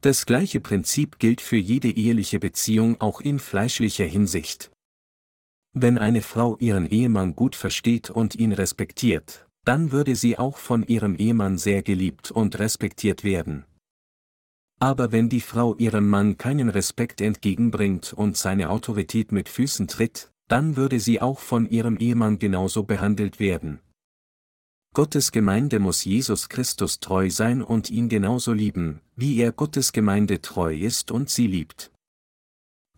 Das 0.00 0.26
gleiche 0.26 0.60
Prinzip 0.60 1.18
gilt 1.18 1.40
für 1.40 1.56
jede 1.56 1.90
eheliche 1.90 2.38
Beziehung 2.38 3.00
auch 3.00 3.20
in 3.20 3.40
fleischlicher 3.40 4.04
Hinsicht. 4.04 4.70
Wenn 5.74 5.96
eine 5.96 6.22
Frau 6.22 6.56
ihren 6.58 6.86
Ehemann 6.86 7.34
gut 7.34 7.56
versteht 7.56 8.10
und 8.10 8.34
ihn 8.34 8.52
respektiert, 8.52 9.46
dann 9.64 9.90
würde 9.90 10.16
sie 10.16 10.38
auch 10.38 10.58
von 10.58 10.82
ihrem 10.82 11.16
Ehemann 11.16 11.56
sehr 11.56 11.82
geliebt 11.82 12.30
und 12.30 12.58
respektiert 12.58 13.24
werden. 13.24 13.64
Aber 14.82 15.12
wenn 15.12 15.28
die 15.28 15.40
Frau 15.40 15.76
ihrem 15.76 16.08
Mann 16.08 16.38
keinen 16.38 16.68
Respekt 16.68 17.20
entgegenbringt 17.20 18.12
und 18.12 18.36
seine 18.36 18.68
Autorität 18.68 19.30
mit 19.30 19.48
Füßen 19.48 19.86
tritt, 19.86 20.32
dann 20.48 20.74
würde 20.74 20.98
sie 20.98 21.20
auch 21.20 21.38
von 21.38 21.70
ihrem 21.70 21.98
Ehemann 21.98 22.40
genauso 22.40 22.82
behandelt 22.82 23.38
werden. 23.38 23.78
Gottes 24.92 25.30
Gemeinde 25.30 25.78
muss 25.78 26.04
Jesus 26.04 26.48
Christus 26.48 26.98
treu 26.98 27.30
sein 27.30 27.62
und 27.62 27.90
ihn 27.90 28.08
genauso 28.08 28.52
lieben, 28.52 29.00
wie 29.14 29.38
er 29.38 29.52
Gottes 29.52 29.92
Gemeinde 29.92 30.40
treu 30.40 30.74
ist 30.74 31.12
und 31.12 31.30
sie 31.30 31.46
liebt. 31.46 31.92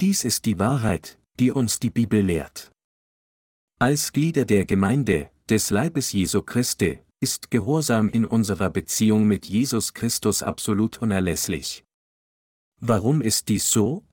Dies 0.00 0.24
ist 0.24 0.46
die 0.46 0.58
Wahrheit, 0.58 1.18
die 1.38 1.50
uns 1.50 1.80
die 1.80 1.90
Bibel 1.90 2.22
lehrt. 2.22 2.72
Als 3.78 4.10
Glieder 4.10 4.46
der 4.46 4.64
Gemeinde, 4.64 5.28
des 5.50 5.68
Leibes 5.68 6.12
Jesu 6.12 6.40
Christi, 6.40 7.00
ist 7.24 7.50
Gehorsam 7.50 8.10
in 8.10 8.26
unserer 8.26 8.68
Beziehung 8.68 9.26
mit 9.26 9.46
Jesus 9.46 9.94
Christus 9.94 10.42
absolut 10.42 11.00
unerlässlich. 11.00 11.82
Warum 12.82 13.22
ist 13.22 13.48
dies 13.48 13.70
so? 13.70 14.04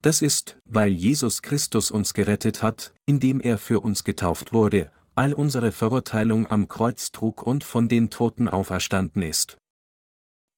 Das 0.00 0.22
ist, 0.22 0.56
weil 0.64 0.92
Jesus 0.92 1.42
Christus 1.42 1.90
uns 1.90 2.14
gerettet 2.14 2.62
hat, 2.62 2.94
indem 3.04 3.40
er 3.40 3.58
für 3.58 3.80
uns 3.80 4.04
getauft 4.04 4.52
wurde, 4.52 4.92
all 5.16 5.32
unsere 5.32 5.72
Verurteilung 5.72 6.46
am 6.46 6.68
Kreuz 6.68 7.10
trug 7.10 7.42
und 7.42 7.64
von 7.64 7.88
den 7.88 8.10
Toten 8.10 8.48
auferstanden 8.48 9.22
ist. 9.22 9.58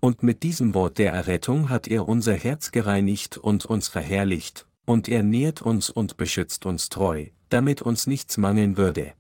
Und 0.03 0.23
mit 0.23 0.43
diesem 0.43 0.75
Wort 0.75 0.99
der 0.99 1.15
Errettung 1.15 1.71
hat 1.71 1.89
er 1.89 2.07
unser 2.07 2.35
Herz 2.35 2.71
gereinigt 2.71 3.39
und 3.39 3.65
uns 3.65 3.89
verherrlicht, 3.89 4.67
und 4.85 5.09
er 5.09 5.23
nährt 5.23 5.63
uns 5.63 5.89
und 5.89 6.19
beschützt 6.19 6.67
uns 6.67 6.91
treu, 6.91 7.29
damit 7.49 7.81
uns 7.81 8.07
nichts 8.07 8.37
mangeln 8.37 8.77
würde. 8.77 9.15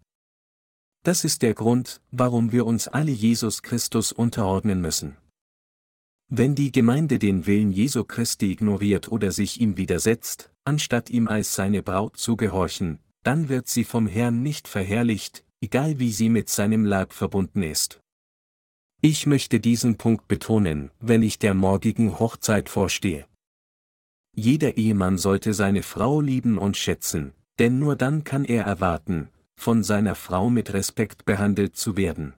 Das 1.07 1.23
ist 1.23 1.43
der 1.43 1.55
Grund, 1.55 2.01
warum 2.11 2.51
wir 2.51 2.67
uns 2.67 2.89
alle 2.89 3.13
Jesus 3.13 3.63
Christus 3.63 4.11
unterordnen 4.11 4.81
müssen. 4.81 5.17
Wenn 6.29 6.57
die 6.57 6.73
Gemeinde 6.73 7.21
den 7.21 7.47
Willen 7.47 7.71
Jesu 7.71 8.03
Christi 8.03 8.51
ignoriert 8.51 9.13
oder 9.13 9.31
sich 9.31 9.61
ihm 9.61 9.77
widersetzt, 9.77 10.51
anstatt 10.65 11.09
ihm 11.09 11.29
als 11.29 11.55
seine 11.55 11.85
Braut 11.85 12.17
zu 12.17 12.37
gehorchen, 12.37 12.99
dann 13.23 13.49
wird 13.49 13.69
sie 13.69 13.85
vom 13.85 14.09
Herrn 14.09 14.43
nicht 14.43 14.67
verherrlicht, 14.67 15.45
egal 15.61 16.01
wie 16.01 16.11
sie 16.11 16.29
mit 16.29 16.49
seinem 16.49 16.85
Leib 16.85 17.13
verbunden 17.13 17.63
ist. 17.63 18.01
Ich 19.01 19.29
möchte 19.29 19.61
diesen 19.61 19.99
Punkt 19.99 20.27
betonen, 20.27 20.91
wenn 20.99 21.23
ich 21.23 21.39
der 21.39 21.55
morgigen 21.55 22.19
Hochzeit 22.19 22.69
vorstehe. 22.69 23.29
Jeder 24.35 24.77
Ehemann 24.77 25.19
sollte 25.19 25.55
seine 25.55 25.85
Frau 25.85 26.21
lieben 26.21 26.59
und 26.59 26.77
schätzen, 26.77 27.33
denn 27.61 27.79
nur 27.79 27.95
dann 27.95 28.25
kann 28.25 28.45
er 28.45 28.65
erwarten, 28.65 29.29
von 29.59 29.83
seiner 29.83 30.15
Frau 30.15 30.51
mit 30.51 30.73
Respekt 30.73 31.25
behandelt 31.25 31.77
zu 31.77 31.97
werden. 31.97 32.35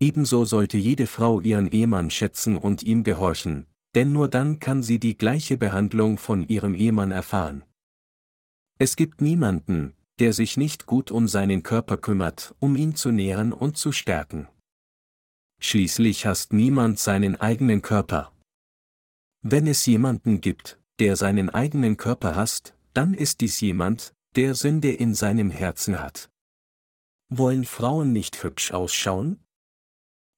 Ebenso 0.00 0.44
sollte 0.44 0.78
jede 0.78 1.06
Frau 1.06 1.40
ihren 1.40 1.70
Ehemann 1.70 2.10
schätzen 2.10 2.56
und 2.56 2.82
ihm 2.82 3.04
gehorchen, 3.04 3.66
denn 3.94 4.12
nur 4.12 4.28
dann 4.28 4.58
kann 4.58 4.82
sie 4.82 4.98
die 4.98 5.16
gleiche 5.16 5.56
Behandlung 5.56 6.18
von 6.18 6.46
ihrem 6.48 6.74
Ehemann 6.74 7.10
erfahren. 7.10 7.64
Es 8.78 8.96
gibt 8.96 9.20
niemanden, 9.20 9.94
der 10.18 10.32
sich 10.32 10.56
nicht 10.56 10.86
gut 10.86 11.10
um 11.10 11.28
seinen 11.28 11.62
Körper 11.62 11.96
kümmert, 11.96 12.54
um 12.58 12.76
ihn 12.76 12.94
zu 12.94 13.10
nähren 13.10 13.52
und 13.52 13.76
zu 13.76 13.92
stärken. 13.92 14.48
Schließlich 15.60 16.26
hasst 16.26 16.52
niemand 16.52 16.98
seinen 16.98 17.40
eigenen 17.40 17.82
Körper. 17.82 18.32
Wenn 19.42 19.66
es 19.66 19.86
jemanden 19.86 20.40
gibt, 20.40 20.80
der 20.98 21.16
seinen 21.16 21.50
eigenen 21.50 21.96
Körper 21.96 22.34
hasst, 22.34 22.74
dann 22.94 23.14
ist 23.14 23.40
dies 23.40 23.60
jemand, 23.60 24.14
der 24.36 24.54
Sünde 24.54 24.92
in 24.92 25.14
seinem 25.14 25.50
Herzen 25.50 26.00
hat. 26.00 26.30
Wollen 27.28 27.64
Frauen 27.64 28.12
nicht 28.12 28.42
hübsch 28.42 28.72
ausschauen? 28.72 29.38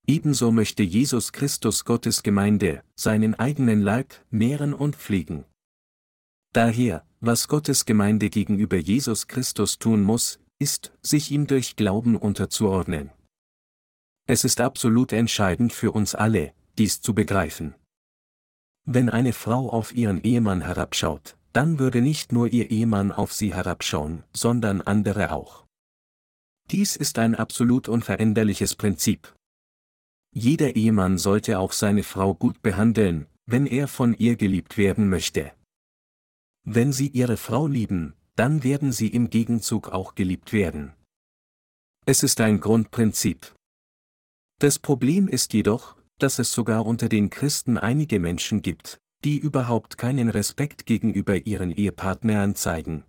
Ebenso 0.07 0.50
möchte 0.50 0.83
Jesus 0.83 1.33
Christus 1.33 1.85
Gottes 1.85 2.22
Gemeinde, 2.22 2.83
seinen 2.96 3.35
eigenen 3.35 3.80
Leib, 3.80 4.14
mehren 4.30 4.74
und 4.74 4.96
pflegen. 4.96 5.44
Daher, 6.52 7.07
was 7.20 7.48
Gottes 7.48 7.85
Gemeinde 7.87 8.30
gegenüber 8.30 8.76
Jesus 8.76 9.28
Christus 9.28 9.78
tun 9.78 10.02
muss, 10.02 10.40
ist, 10.59 10.92
sich 11.00 11.30
ihm 11.30 11.46
durch 11.46 11.76
Glauben 11.76 12.16
unterzuordnen. 12.16 13.11
Es 14.26 14.44
ist 14.44 14.61
absolut 14.61 15.12
entscheidend 15.12 15.72
für 15.72 15.92
uns 15.92 16.14
alle, 16.14 16.52
dies 16.78 17.00
zu 17.00 17.14
begreifen. 17.14 17.74
Wenn 18.85 19.09
eine 19.09 19.33
Frau 19.33 19.70
auf 19.70 19.94
ihren 19.94 20.22
Ehemann 20.22 20.62
herabschaut, 20.62 21.37
dann 21.54 21.78
würde 21.78 22.02
nicht 22.02 22.32
nur 22.32 22.48
ihr 22.48 22.70
Ehemann 22.70 23.12
auf 23.12 23.32
sie 23.32 23.54
herabschauen, 23.54 24.24
sondern 24.32 24.80
andere 24.80 25.30
auch. 25.30 25.64
Dies 26.70 26.96
ist 26.96 27.18
ein 27.18 27.34
absolut 27.34 27.88
unveränderliches 27.88 28.74
Prinzip. 28.74 29.34
Jeder 30.32 30.74
Ehemann 30.74 31.16
sollte 31.16 31.60
auch 31.60 31.72
seine 31.72 32.02
Frau 32.02 32.34
gut 32.34 32.60
behandeln, 32.60 33.26
wenn 33.46 33.66
er 33.66 33.86
von 33.86 34.14
ihr 34.14 34.34
geliebt 34.36 34.76
werden 34.76 35.08
möchte. 35.08 35.52
Wenn 36.64 36.92
Sie 36.92 37.08
Ihre 37.08 37.36
Frau 37.36 37.68
lieben, 37.68 38.14
dann 38.34 38.64
werden 38.64 38.90
Sie 38.90 39.08
im 39.08 39.30
Gegenzug 39.30 39.90
auch 39.90 40.16
geliebt 40.16 40.52
werden. 40.52 40.94
Es 42.04 42.24
ist 42.24 42.40
ein 42.40 42.58
Grundprinzip. 42.58 43.54
Das 44.58 44.78
Problem 44.80 45.28
ist 45.28 45.52
jedoch, 45.52 45.96
dass 46.18 46.38
es 46.38 46.52
sogar 46.52 46.84
unter 46.84 47.08
den 47.08 47.30
Christen 47.30 47.78
einige 47.78 48.18
Menschen 48.18 48.62
gibt, 48.62 48.98
die 49.24 49.38
überhaupt 49.38 49.96
keinen 49.96 50.28
Respekt 50.28 50.84
gegenüber 50.87 51.46
ihren 51.46 51.70
Ehepartnern 51.70 52.54
zeigen. 52.54 53.04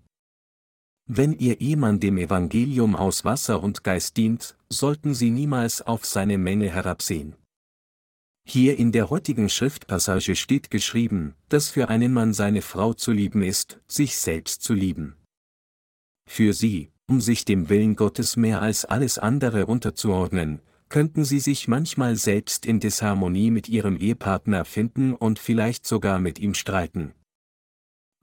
Wenn 1.07 1.33
ihr 1.33 1.61
Ehemann 1.61 1.99
dem 1.99 2.17
Evangelium 2.17 2.95
aus 2.95 3.25
Wasser 3.25 3.61
und 3.61 3.83
Geist 3.83 4.17
dient, 4.17 4.57
sollten 4.69 5.13
sie 5.13 5.29
niemals 5.29 5.81
auf 5.81 6.05
seine 6.05 6.37
Menge 6.37 6.69
herabsehen. 6.69 7.35
Hier 8.47 8.77
in 8.77 8.91
der 8.91 9.09
heutigen 9.09 9.49
Schriftpassage 9.49 10.35
steht 10.35 10.71
geschrieben, 10.71 11.35
dass 11.49 11.69
für 11.69 11.89
einen 11.89 12.13
Mann 12.13 12.33
seine 12.33 12.61
Frau 12.61 12.93
zu 12.93 13.11
lieben 13.11 13.41
ist, 13.41 13.79
sich 13.87 14.17
selbst 14.17 14.61
zu 14.61 14.73
lieben. 14.73 15.15
Für 16.27 16.53
sie, 16.53 16.91
um 17.07 17.21
sich 17.21 17.45
dem 17.45 17.69
Willen 17.69 17.95
Gottes 17.95 18.35
mehr 18.35 18.61
als 18.61 18.85
alles 18.85 19.19
andere 19.19 19.65
unterzuordnen, 19.65 20.61
könnten 20.89 21.25
sie 21.25 21.39
sich 21.39 21.67
manchmal 21.67 22.15
selbst 22.15 22.65
in 22.65 22.79
Disharmonie 22.79 23.51
mit 23.51 23.69
ihrem 23.69 23.97
Ehepartner 23.97 24.65
finden 24.65 25.13
und 25.13 25.39
vielleicht 25.39 25.85
sogar 25.85 26.19
mit 26.19 26.39
ihm 26.39 26.53
streiten. 26.53 27.13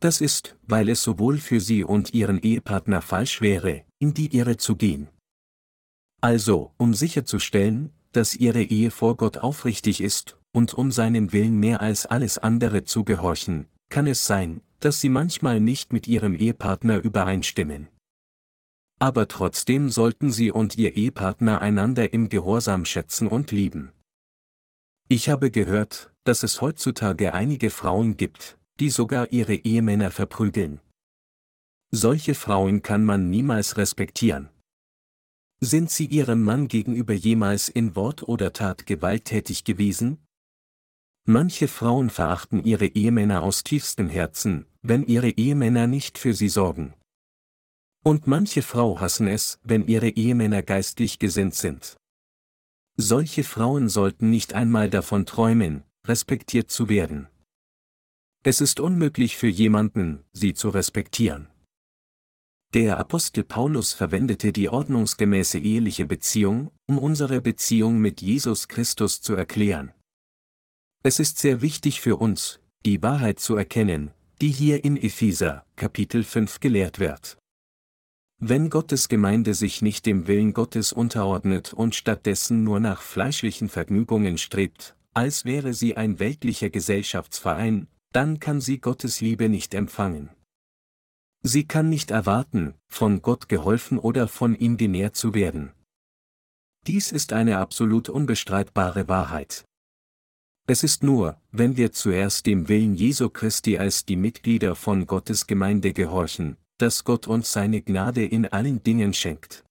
Das 0.01 0.21
ist, 0.21 0.57
weil 0.67 0.89
es 0.89 1.03
sowohl 1.03 1.39
für 1.39 1.61
sie 1.61 1.85
und 1.85 2.13
ihren 2.13 2.41
Ehepartner 2.41 3.03
falsch 3.03 3.41
wäre, 3.41 3.85
in 3.99 4.15
die 4.15 4.37
Irre 4.37 4.57
zu 4.57 4.77
gehen. 4.77 5.09
Also, 6.21 6.73
um 6.77 6.95
sicherzustellen, 6.95 7.91
dass 8.13 8.35
ihre 8.35 8.63
Ehe 8.63 8.91
vor 8.91 9.17
Gott 9.17 9.39
aufrichtig 9.39 10.01
ist, 10.01 10.39
und 10.53 10.75
um 10.75 10.91
seinem 10.91 11.33
Willen 11.33 11.59
mehr 11.59 11.81
als 11.81 12.07
alles 12.07 12.39
andere 12.39 12.85
zu 12.85 13.05
gehorchen, 13.05 13.67
kann 13.89 14.07
es 14.07 14.27
sein, 14.27 14.61
dass 14.81 15.01
sie 15.01 15.09
manchmal 15.09 15.61
nicht 15.61 15.93
mit 15.93 16.09
ihrem 16.09 16.35
Ehepartner 16.35 16.99
übereinstimmen. 16.99 17.89
Aber 19.03 19.27
trotzdem 19.27 19.91
sollten 19.91 20.31
sie 20.31 20.53
und 20.53 20.79
ihr 20.79 20.95
Ehepartner 20.95 21.61
einander 21.61 22.13
im 22.13 22.29
Gehorsam 22.29 22.85
schätzen 22.85 23.27
und 23.27 23.51
lieben. 23.51 23.91
Ich 25.09 25.29
habe 25.29 25.51
gehört, 25.51 26.13
dass 26.23 26.45
es 26.45 26.61
heutzutage 26.61 27.35
einige 27.35 27.71
Frauen 27.71 28.17
gibt, 28.17 28.59
die 28.79 28.91
sogar 28.91 29.33
ihre 29.33 29.55
Ehemänner 29.55 30.13
verprügeln. 30.13 30.81
Solche 31.91 32.37
Frauen 32.37 32.83
kann 32.83 33.05
man 33.05 33.29
niemals 33.29 33.77
respektieren. 33.77 34.51
Sind 35.59 35.91
Sie 35.91 36.07
Ihrem 36.07 36.45
Mann 36.45 36.69
gegenüber 36.69 37.13
jemals 37.13 37.69
in 37.69 37.97
Wort 37.97 38.23
oder 38.23 38.53
Tat 38.53 38.87
gewalttätig 38.87 39.65
gewesen? 39.65 40.25
Manche 41.27 41.67
Frauen 41.67 42.09
verachten 42.09 42.63
ihre 42.63 42.87
Ehemänner 42.87 43.43
aus 43.43 43.65
tiefstem 43.65 44.09
Herzen, 44.09 44.67
wenn 44.81 45.05
ihre 45.05 45.31
Ehemänner 45.31 45.89
nicht 45.89 46.19
für 46.19 46.35
sie 46.35 46.49
sorgen. 46.49 46.95
Und 48.05 48.27
manche 48.27 48.63
Frau 48.63 49.01
hassen 49.01 49.29
es, 49.29 49.61
wenn 49.63 49.87
ihre 49.87 50.09
Ehemänner 50.09 50.63
geistlich 50.63 51.19
gesinnt 51.19 51.55
sind. 51.55 51.97
Solche 52.97 53.45
Frauen 53.45 53.89
sollten 53.89 54.29
nicht 54.29 54.55
einmal 54.55 54.91
davon 54.91 55.25
träumen, 55.25 55.85
respektiert 56.07 56.71
zu 56.71 56.89
werden. 56.89 57.29
Es 58.45 58.61
ist 58.61 58.81
unmöglich 58.81 59.37
für 59.37 59.47
jemanden, 59.47 60.25
sie 60.33 60.53
zu 60.53 60.69
respektieren. 60.69 61.49
Der 62.75 62.99
Apostel 62.99 63.45
Paulus 63.45 63.93
verwendete 63.93 64.53
die 64.53 64.69
ordnungsgemäße 64.69 65.59
eheliche 65.59 66.07
Beziehung, 66.07 66.71
um 66.89 66.99
unsere 66.99 67.41
Beziehung 67.41 67.99
mit 67.99 68.21
Jesus 68.21 68.67
Christus 68.67 69.21
zu 69.21 69.35
erklären. 69.35 69.93
Es 71.05 71.21
ist 71.21 71.39
sehr 71.39 71.61
wichtig 71.61 72.01
für 72.01 72.17
uns, 72.17 72.61
die 72.85 73.03
Wahrheit 73.03 73.41
zu 73.41 73.57
erkennen, 73.57 74.11
die 74.41 74.51
hier 74.51 74.85
in 74.85 74.97
Epheser, 74.97 75.65
Kapitel 75.77 76.25
5 76.25 76.61
gelehrt 76.61 76.99
wird. 76.99 77.39
Wenn 78.45 78.71
Gottes 78.71 79.09
Gemeinde 79.09 79.55
sich 79.55 79.83
nicht 79.83 80.05
dem 80.05 80.27
Willen 80.27 80.53
Gottes 80.53 80.93
unterordnet 80.93 81.73
und 81.73 81.95
stattdessen 81.95 82.65
nur 82.65 82.81
nach 82.81 83.01
fleischlichen 83.01 83.69
Vergnügungen 83.69 84.37
strebt, 84.37 84.97
als 85.15 85.45
wäre 85.45 85.75
sie 85.75 85.97
ein 85.97 86.19
weltlicher 86.19 86.69
Gesellschaftsverein, 86.69 87.87
dann 88.11 88.41
kann 88.41 88.61
sie 88.61 88.81
Gottes 88.81 89.21
Liebe 89.21 89.49
nicht 89.49 89.75
empfangen. 89.75 90.29
Sie 91.45 91.69
kann 91.69 91.89
nicht 91.89 92.11
erwarten, 92.11 92.75
von 92.89 93.23
Gott 93.23 93.49
geholfen 93.49 93.97
oder 93.97 94.27
von 94.27 94.57
ihm 94.57 94.77
genährt 94.77 95.15
zu 95.15 95.35
werden. 95.35 95.71
Dies 96.89 97.13
ist 97.13 97.33
eine 97.33 97.59
absolut 97.59 98.09
unbestreitbare 98.09 99.07
Wahrheit. 99.07 99.65
Es 100.67 100.83
ist 100.83 101.05
nur, 101.05 101.41
wenn 101.53 101.77
wir 101.77 101.93
zuerst 101.93 102.47
dem 102.47 102.69
Willen 102.69 102.97
Jesu 102.97 103.31
Christi 103.31 103.79
als 103.79 104.05
die 104.05 104.17
Mitglieder 104.17 104.75
von 104.75 105.07
Gottes 105.07 105.47
Gemeinde 105.47 105.93
gehorchen, 105.93 106.57
dass 106.83 107.05
Gott 107.05 107.29
uns 107.29 107.53
seine 107.53 107.81
Gnade 107.81 108.27
in 108.27 108.45
allen 108.45 108.83
Dingen 108.83 109.15
schenkt. 109.15 109.65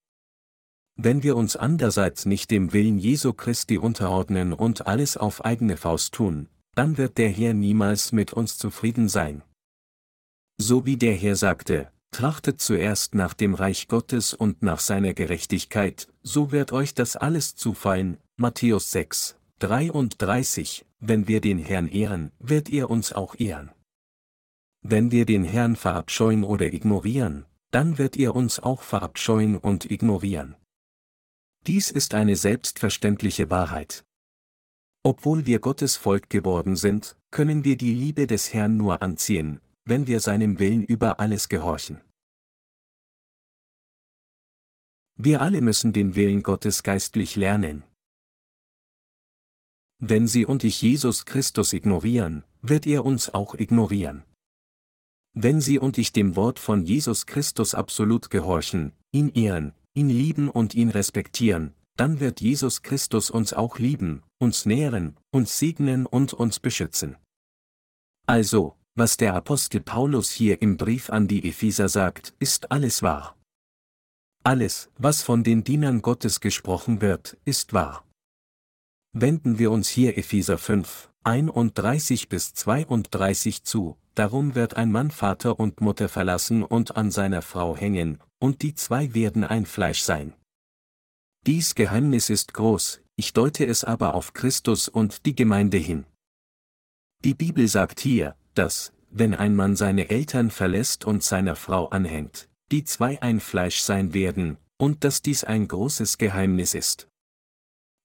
Wenn 0.96 1.22
wir 1.22 1.36
uns 1.36 1.56
andererseits 1.56 2.24
nicht 2.24 2.50
dem 2.50 2.72
Willen 2.72 2.98
Jesu 2.98 3.34
Christi 3.34 3.76
unterordnen 3.76 4.54
und 4.54 4.86
alles 4.86 5.18
auf 5.18 5.44
eigene 5.44 5.76
Faust 5.76 6.14
tun, 6.14 6.48
dann 6.74 6.96
wird 6.96 7.18
der 7.18 7.28
Herr 7.28 7.52
niemals 7.52 8.12
mit 8.12 8.32
uns 8.32 8.56
zufrieden 8.56 9.10
sein. 9.10 9.42
So 10.58 10.86
wie 10.86 10.96
der 10.96 11.14
Herr 11.14 11.36
sagte, 11.36 11.92
trachtet 12.12 12.62
zuerst 12.62 13.14
nach 13.14 13.34
dem 13.34 13.54
Reich 13.54 13.88
Gottes 13.88 14.32
und 14.32 14.62
nach 14.62 14.80
seiner 14.80 15.12
Gerechtigkeit, 15.12 16.08
so 16.22 16.50
wird 16.50 16.72
euch 16.72 16.94
das 16.94 17.16
alles 17.16 17.56
zufallen. 17.56 18.16
Matthäus 18.36 18.90
6, 18.90 19.36
33, 19.58 20.86
wenn 20.98 21.28
wir 21.28 21.42
den 21.42 21.58
Herrn 21.58 21.88
ehren, 21.88 22.32
wird 22.38 22.70
er 22.70 22.88
uns 22.88 23.12
auch 23.12 23.38
ehren. 23.38 23.70
Wenn 24.82 25.12
wir 25.12 25.26
den 25.26 25.44
Herrn 25.44 25.76
verabscheuen 25.76 26.42
oder 26.42 26.72
ignorieren, 26.72 27.46
dann 27.70 27.98
wird 27.98 28.16
er 28.16 28.34
uns 28.34 28.58
auch 28.58 28.82
verabscheuen 28.82 29.56
und 29.56 29.90
ignorieren. 29.90 30.56
Dies 31.66 31.90
ist 31.90 32.14
eine 32.14 32.34
selbstverständliche 32.34 33.48
Wahrheit. 33.48 34.04
Obwohl 35.04 35.46
wir 35.46 35.60
Gottes 35.60 35.96
Volk 35.96 36.28
geworden 36.28 36.74
sind, 36.74 37.16
können 37.30 37.64
wir 37.64 37.76
die 37.76 37.94
Liebe 37.94 38.26
des 38.26 38.52
Herrn 38.52 38.76
nur 38.76 39.02
anziehen, 39.02 39.60
wenn 39.84 40.08
wir 40.08 40.18
seinem 40.18 40.58
Willen 40.58 40.84
über 40.84 41.20
alles 41.20 41.48
gehorchen. 41.48 42.00
Wir 45.14 45.40
alle 45.40 45.60
müssen 45.60 45.92
den 45.92 46.16
Willen 46.16 46.42
Gottes 46.42 46.82
geistlich 46.82 47.36
lernen. 47.36 47.84
Wenn 49.98 50.26
Sie 50.26 50.44
und 50.44 50.64
ich 50.64 50.82
Jesus 50.82 51.24
Christus 51.26 51.72
ignorieren, 51.72 52.42
wird 52.60 52.86
er 52.88 53.04
uns 53.04 53.32
auch 53.32 53.54
ignorieren. 53.54 54.24
Wenn 55.34 55.60
Sie 55.60 55.78
und 55.78 55.96
ich 55.96 56.12
dem 56.12 56.36
Wort 56.36 56.58
von 56.58 56.84
Jesus 56.84 57.26
Christus 57.26 57.74
absolut 57.74 58.30
gehorchen, 58.30 58.92
ihn 59.12 59.30
ehren, 59.30 59.72
ihn 59.94 60.10
lieben 60.10 60.48
und 60.50 60.74
ihn 60.74 60.90
respektieren, 60.90 61.74
dann 61.96 62.20
wird 62.20 62.40
Jesus 62.40 62.82
Christus 62.82 63.30
uns 63.30 63.52
auch 63.52 63.78
lieben, 63.78 64.22
uns 64.38 64.66
nähren, 64.66 65.16
uns 65.30 65.58
segnen 65.58 66.06
und 66.06 66.32
uns 66.34 66.60
beschützen. 66.60 67.16
Also, 68.26 68.76
was 68.94 69.16
der 69.16 69.34
Apostel 69.34 69.80
Paulus 69.80 70.30
hier 70.30 70.60
im 70.60 70.76
Brief 70.76 71.10
an 71.10 71.28
die 71.28 71.48
Epheser 71.48 71.88
sagt, 71.88 72.34
ist 72.38 72.70
alles 72.70 73.02
wahr. 73.02 73.36
Alles, 74.44 74.90
was 74.98 75.22
von 75.22 75.44
den 75.44 75.64
Dienern 75.64 76.02
Gottes 76.02 76.40
gesprochen 76.40 77.00
wird, 77.00 77.38
ist 77.44 77.72
wahr. 77.72 78.04
Wenden 79.12 79.58
wir 79.58 79.70
uns 79.70 79.88
hier 79.88 80.18
Epheser 80.18 80.58
5, 80.58 81.11
31 81.24 82.28
bis 82.28 82.52
32 82.54 83.62
zu, 83.62 83.96
darum 84.16 84.56
wird 84.56 84.76
ein 84.76 84.90
Mann 84.90 85.12
Vater 85.12 85.60
und 85.60 85.80
Mutter 85.80 86.08
verlassen 86.08 86.64
und 86.64 86.96
an 86.96 87.12
seiner 87.12 87.42
Frau 87.42 87.76
hängen, 87.76 88.18
und 88.40 88.62
die 88.62 88.74
zwei 88.74 89.14
werden 89.14 89.44
ein 89.44 89.64
Fleisch 89.64 90.00
sein. 90.00 90.34
Dies 91.46 91.76
Geheimnis 91.76 92.28
ist 92.28 92.54
groß, 92.54 93.02
ich 93.14 93.32
deute 93.32 93.64
es 93.64 93.84
aber 93.84 94.14
auf 94.14 94.32
Christus 94.32 94.88
und 94.88 95.24
die 95.24 95.36
Gemeinde 95.36 95.76
hin. 95.76 96.06
Die 97.24 97.34
Bibel 97.34 97.68
sagt 97.68 98.00
hier, 98.00 98.34
dass, 98.54 98.92
wenn 99.08 99.34
ein 99.34 99.54
Mann 99.54 99.76
seine 99.76 100.10
Eltern 100.10 100.50
verlässt 100.50 101.04
und 101.04 101.22
seiner 101.22 101.54
Frau 101.54 101.86
anhängt, 101.88 102.48
die 102.72 102.82
zwei 102.82 103.22
ein 103.22 103.38
Fleisch 103.38 103.80
sein 103.80 104.12
werden, 104.12 104.56
und 104.76 105.04
dass 105.04 105.22
dies 105.22 105.44
ein 105.44 105.68
großes 105.68 106.18
Geheimnis 106.18 106.74
ist. 106.74 107.08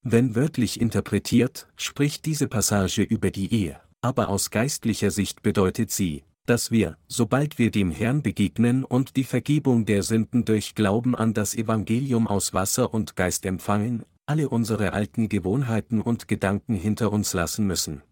Wenn 0.03 0.35
wörtlich 0.35 0.79
interpretiert, 0.79 1.67
spricht 1.75 2.25
diese 2.25 2.47
Passage 2.47 3.01
über 3.01 3.31
die 3.31 3.53
Ehe, 3.53 3.79
aber 4.01 4.29
aus 4.29 4.51
geistlicher 4.51 5.11
Sicht 5.11 5.41
bedeutet 5.41 5.91
sie, 5.91 6.23
dass 6.45 6.71
wir, 6.71 6.97
sobald 7.07 7.59
wir 7.59 7.71
dem 7.71 7.91
Herrn 7.91 8.21
begegnen 8.21 8.83
und 8.83 9.17
die 9.17 9.25
Vergebung 9.25 9.85
der 9.85 10.01
Sünden 10.03 10.45
durch 10.45 10.75
Glauben 10.75 11.13
an 11.15 11.33
das 11.33 11.55
Evangelium 11.55 12.27
aus 12.27 12.53
Wasser 12.53 12.93
und 12.93 13.15
Geist 13.15 13.45
empfangen, 13.45 14.03
alle 14.25 14.49
unsere 14.49 14.93
alten 14.93 15.29
Gewohnheiten 15.29 16.01
und 16.01 16.27
Gedanken 16.27 16.75
hinter 16.75 17.11
uns 17.11 17.33
lassen 17.33 17.65
müssen. 17.65 18.03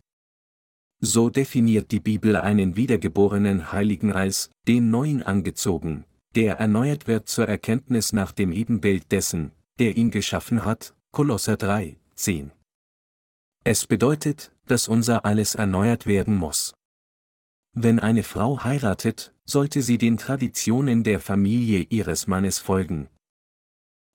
So 1.00 1.30
definiert 1.30 1.92
die 1.92 2.00
Bibel 2.00 2.36
einen 2.36 2.76
wiedergeborenen 2.76 3.72
Heiligen 3.72 4.12
als 4.12 4.50
den 4.68 4.90
Neuen 4.90 5.24
angezogen, 5.24 6.06
der 6.36 6.56
erneuert 6.56 7.08
wird 7.08 7.30
zur 7.30 7.48
Erkenntnis 7.48 8.14
nach 8.14 8.32
dem 8.32 8.52
Ebenbild 8.52 9.12
dessen, 9.12 9.52
der 9.78 9.98
ihn 9.98 10.10
geschaffen 10.10 10.66
hat. 10.66 10.95
Kolosser 11.16 11.56
3, 11.56 11.96
10. 12.16 12.52
Es 13.64 13.88
bedeutet, 13.88 14.52
dass 14.66 14.90
unser 14.90 15.24
alles 15.24 15.56
erneuert 15.56 16.08
werden 16.08 16.36
muss. 16.36 16.74
Wenn 17.72 18.02
eine 18.02 18.22
Frau 18.22 18.66
heiratet, 18.66 19.34
sollte 19.46 19.82
sie 19.82 19.98
den 19.98 20.18
Traditionen 20.18 21.06
der 21.06 21.22
Familie 21.22 21.88
ihres 21.90 22.28
Mannes 22.28 22.60
folgen, 22.60 23.08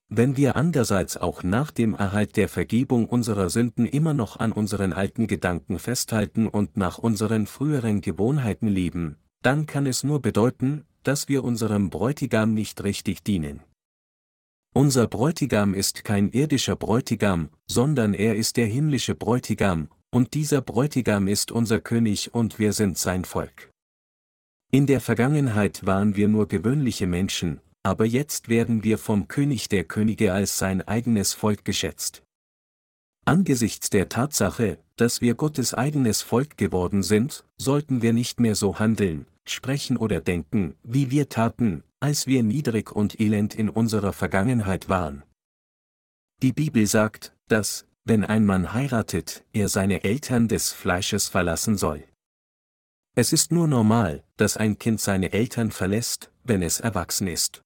wenn 0.09 0.37
wir 0.37 0.55
andererseits 0.55 1.17
auch 1.17 1.41
nach 1.41 1.71
dem 1.71 1.95
Erhalt 1.95 2.37
der 2.37 2.49
Vergebung 2.49 3.07
unserer 3.07 3.49
Sünden 3.49 3.87
immer 3.87 4.13
noch 4.13 4.39
an 4.39 4.51
unseren 4.51 4.93
alten 4.93 5.25
Gedanken 5.25 5.79
festhalten 5.79 6.47
und 6.47 6.77
nach 6.77 6.99
unseren 6.99 7.47
früheren 7.47 8.01
Gewohnheiten 8.01 8.67
leben, 8.67 9.17
dann 9.41 9.65
kann 9.65 9.87
es 9.87 10.03
nur 10.03 10.21
bedeuten, 10.21 10.85
dass 11.01 11.29
wir 11.29 11.43
unserem 11.43 11.89
Bräutigam 11.89 12.53
nicht 12.53 12.83
richtig 12.83 13.23
dienen. 13.23 13.61
Unser 14.73 15.07
Bräutigam 15.07 15.73
ist 15.73 16.05
kein 16.05 16.29
irdischer 16.29 16.77
Bräutigam, 16.77 17.49
sondern 17.67 18.13
er 18.13 18.37
ist 18.37 18.55
der 18.55 18.67
himmlische 18.67 19.15
Bräutigam, 19.15 19.89
und 20.11 20.33
dieser 20.33 20.61
Bräutigam 20.61 21.27
ist 21.27 21.51
unser 21.51 21.81
König 21.81 22.33
und 22.33 22.57
wir 22.57 22.71
sind 22.71 22.97
sein 22.97 23.25
Volk. 23.25 23.69
In 24.71 24.87
der 24.87 25.01
Vergangenheit 25.01 25.85
waren 25.85 26.15
wir 26.15 26.29
nur 26.29 26.47
gewöhnliche 26.47 27.05
Menschen, 27.05 27.59
aber 27.83 28.05
jetzt 28.05 28.47
werden 28.47 28.85
wir 28.85 28.97
vom 28.97 29.27
König 29.27 29.67
der 29.67 29.83
Könige 29.83 30.31
als 30.31 30.57
sein 30.57 30.81
eigenes 30.81 31.33
Volk 31.33 31.65
geschätzt. 31.65 32.23
Angesichts 33.25 33.89
der 33.89 34.07
Tatsache, 34.07 34.79
dass 34.95 35.19
wir 35.19 35.35
Gottes 35.35 35.73
eigenes 35.73 36.21
Volk 36.21 36.57
geworden 36.57 37.03
sind, 37.03 37.43
sollten 37.57 38.01
wir 38.01 38.13
nicht 38.13 38.39
mehr 38.39 38.55
so 38.55 38.79
handeln, 38.79 39.25
sprechen 39.45 39.97
oder 39.97 40.21
denken, 40.21 40.75
wie 40.83 41.11
wir 41.11 41.27
taten, 41.27 41.83
als 42.01 42.27
wir 42.27 42.43
niedrig 42.43 42.91
und 42.91 43.19
elend 43.19 43.55
in 43.55 43.69
unserer 43.69 44.11
Vergangenheit 44.11 44.89
waren. 44.89 45.23
Die 46.41 46.51
Bibel 46.51 46.85
sagt, 46.87 47.33
dass, 47.47 47.85
wenn 48.03 48.25
ein 48.25 48.45
Mann 48.45 48.73
heiratet, 48.73 49.45
er 49.53 49.69
seine 49.69 50.03
Eltern 50.03 50.47
des 50.47 50.71
Fleisches 50.71 51.29
verlassen 51.29 51.77
soll. 51.77 52.03
Es 53.15 53.31
ist 53.31 53.51
nur 53.51 53.67
normal, 53.67 54.23
dass 54.37 54.57
ein 54.57 54.79
Kind 54.79 54.99
seine 54.99 55.31
Eltern 55.33 55.71
verlässt, 55.71 56.31
wenn 56.43 56.63
es 56.63 56.79
erwachsen 56.79 57.27
ist. 57.27 57.61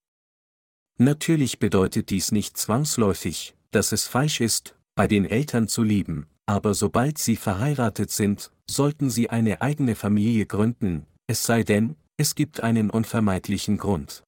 Natürlich 0.97 1.59
bedeutet 1.59 2.09
dies 2.09 2.31
nicht 2.31 2.57
zwangsläufig, 2.57 3.55
dass 3.71 3.91
es 3.91 4.07
falsch 4.07 4.41
ist, 4.41 4.75
bei 4.95 5.07
den 5.07 5.25
Eltern 5.25 5.67
zu 5.67 5.83
lieben, 5.83 6.27
aber 6.45 6.73
sobald 6.73 7.17
sie 7.17 7.35
verheiratet 7.35 8.11
sind, 8.11 8.51
sollten 8.69 9.09
sie 9.09 9.29
eine 9.29 9.61
eigene 9.61 9.95
Familie 9.95 10.45
gründen, 10.45 11.05
es 11.27 11.45
sei 11.45 11.63
denn, 11.63 11.95
es 12.17 12.35
gibt 12.35 12.61
einen 12.61 12.89
unvermeidlichen 12.89 13.77
Grund. 13.77 14.23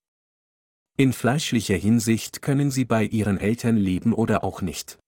In 0.97 1.13
fleischlicher 1.13 1.76
Hinsicht 1.76 2.41
können 2.41 2.69
sie 2.69 2.86
bei 2.86 3.04
ihren 3.06 3.38
Eltern 3.38 3.78
leben 3.78 4.13
oder 4.13 4.43
auch 4.43 4.62
nicht. 4.62 5.00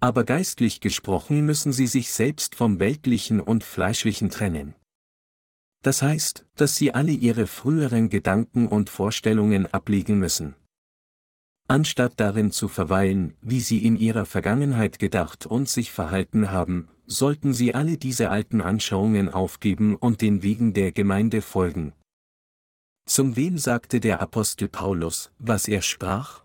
Aber 0.00 0.24
geistlich 0.24 0.80
gesprochen 0.80 1.46
müssen 1.46 1.72
sie 1.72 1.86
sich 1.86 2.12
selbst 2.12 2.54
vom 2.54 2.80
Weltlichen 2.80 3.40
und 3.40 3.62
Fleischlichen 3.62 4.30
trennen. 4.30 4.74
Das 5.82 6.02
heißt, 6.02 6.44
dass 6.56 6.74
sie 6.74 6.92
alle 6.92 7.12
ihre 7.12 7.46
früheren 7.46 8.08
Gedanken 8.08 8.66
und 8.66 8.90
Vorstellungen 8.90 9.66
ablegen 9.66 10.18
müssen. 10.18 10.56
Anstatt 11.68 12.14
darin 12.20 12.52
zu 12.52 12.68
verweilen, 12.68 13.34
wie 13.40 13.60
sie 13.60 13.84
in 13.84 13.96
ihrer 13.96 14.24
Vergangenheit 14.24 14.98
gedacht 14.98 15.46
und 15.46 15.68
sich 15.68 15.90
verhalten 15.90 16.50
haben, 16.50 16.88
sollten 17.06 17.52
sie 17.52 17.74
alle 17.74 17.96
diese 17.96 18.30
alten 18.30 18.60
Anschauungen 18.60 19.28
aufgeben 19.28 19.96
und 19.96 20.20
den 20.20 20.42
Wegen 20.42 20.74
der 20.74 20.92
Gemeinde 20.92 21.42
folgen, 21.42 21.92
zum 23.08 23.36
wem 23.36 23.56
sagte 23.56 24.00
der 24.00 24.20
Apostel 24.20 24.68
Paulus, 24.68 25.30
was 25.38 25.68
er 25.68 25.80
sprach? 25.80 26.44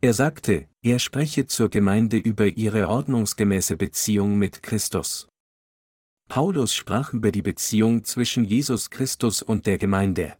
Er 0.00 0.12
sagte, 0.12 0.68
er 0.82 0.98
spreche 0.98 1.46
zur 1.46 1.68
Gemeinde 1.68 2.16
über 2.16 2.48
ihre 2.48 2.88
ordnungsgemäße 2.88 3.76
Beziehung 3.76 4.36
mit 4.38 4.64
Christus. 4.64 5.28
Paulus 6.28 6.74
sprach 6.74 7.12
über 7.12 7.30
die 7.30 7.42
Beziehung 7.42 8.02
zwischen 8.02 8.44
Jesus 8.44 8.90
Christus 8.90 9.40
und 9.40 9.66
der 9.66 9.78
Gemeinde. 9.78 10.36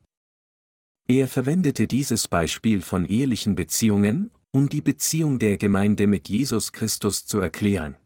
Er 1.14 1.29
verwendete 1.29 1.87
dieses 1.87 2.27
Beispiel 2.27 2.81
von 2.81 3.05
ehelichen 3.05 3.55
Beziehungen, 3.55 4.31
um 4.51 4.70
die 4.70 4.81
Beziehung 4.81 5.38
der 5.38 5.59
Gemeinde 5.59 6.07
mit 6.07 6.31
Jesus 6.31 6.72
Christus 6.72 7.27
zu 7.27 7.38
erklären. 7.38 7.96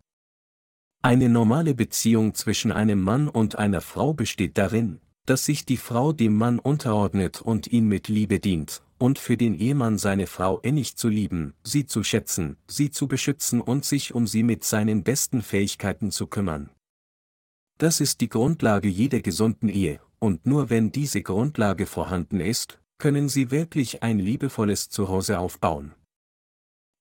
Eine 1.03 1.29
normale 1.29 1.77
Beziehung 1.77 2.35
zwischen 2.35 2.73
einem 2.73 3.01
Mann 3.01 3.29
und 3.29 3.61
einer 3.61 3.81
Frau 3.81 4.13
besteht 4.13 4.59
darin, 4.59 4.99
dass 5.25 5.45
sich 5.45 5.65
die 5.65 5.77
Frau 5.77 6.13
dem 6.13 6.37
Mann 6.37 6.59
unterordnet 6.59 7.41
und 7.41 7.69
ihn 7.69 7.87
mit 7.87 8.09
Liebe 8.09 8.41
dient, 8.41 8.83
und 8.99 9.21
für 9.21 9.37
den 9.37 9.55
Ehemann 9.55 9.99
seine 9.99 10.27
Frau 10.27 10.59
innig 10.59 10.97
zu 10.97 11.09
lieben, 11.09 11.55
sie 11.63 11.87
zu 11.87 12.03
schätzen, 12.03 12.57
sie 12.67 12.91
zu 12.91 13.07
beschützen 13.07 13.61
und 13.61 13.85
sich 13.85 14.17
um 14.17 14.27
sie 14.27 14.43
mit 14.43 14.65
seinen 14.65 15.05
besten 15.05 15.43
Fähigkeiten 15.43 16.11
zu 16.11 16.27
kümmern. 16.27 16.71
Das 17.79 18.01
ist 18.01 18.21
die 18.21 18.29
Grundlage 18.29 18.89
jeder 18.89 19.21
gesunden 19.21 19.69
Ehe, 19.69 20.01
und 20.19 20.45
nur 20.45 20.71
wenn 20.71 20.91
diese 20.91 21.23
Grundlage 21.23 21.87
vorhanden 21.87 22.41
ist, 22.41 22.81
können 22.99 23.29
sie 23.29 23.51
wirklich 23.51 24.03
ein 24.03 24.19
liebevolles 24.19 24.89
Zuhause 24.89 25.39
aufbauen. 25.39 25.95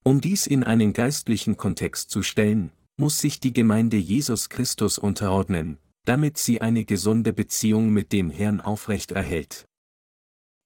Um 0.03 0.21
dies 0.21 0.45
in 0.45 0.63
einen 0.63 0.93
geistlichen 0.93 1.57
Kontext 1.57 2.11
zu 2.11 2.21
stellen, 2.21 2.71
muss 2.97 3.19
sich 3.19 3.39
die 3.39 3.53
Gemeinde 3.53 3.97
Jesus 3.97 4.49
Christus 4.49 4.97
unterordnen, 4.97 5.77
damit 6.05 6.37
sie 6.37 6.61
eine 6.61 6.85
gesunde 6.85 7.33
Beziehung 7.33 7.89
mit 7.89 8.13
dem 8.13 8.29
Herrn 8.29 8.61
aufrecht 8.61 9.11
erhält. 9.11 9.65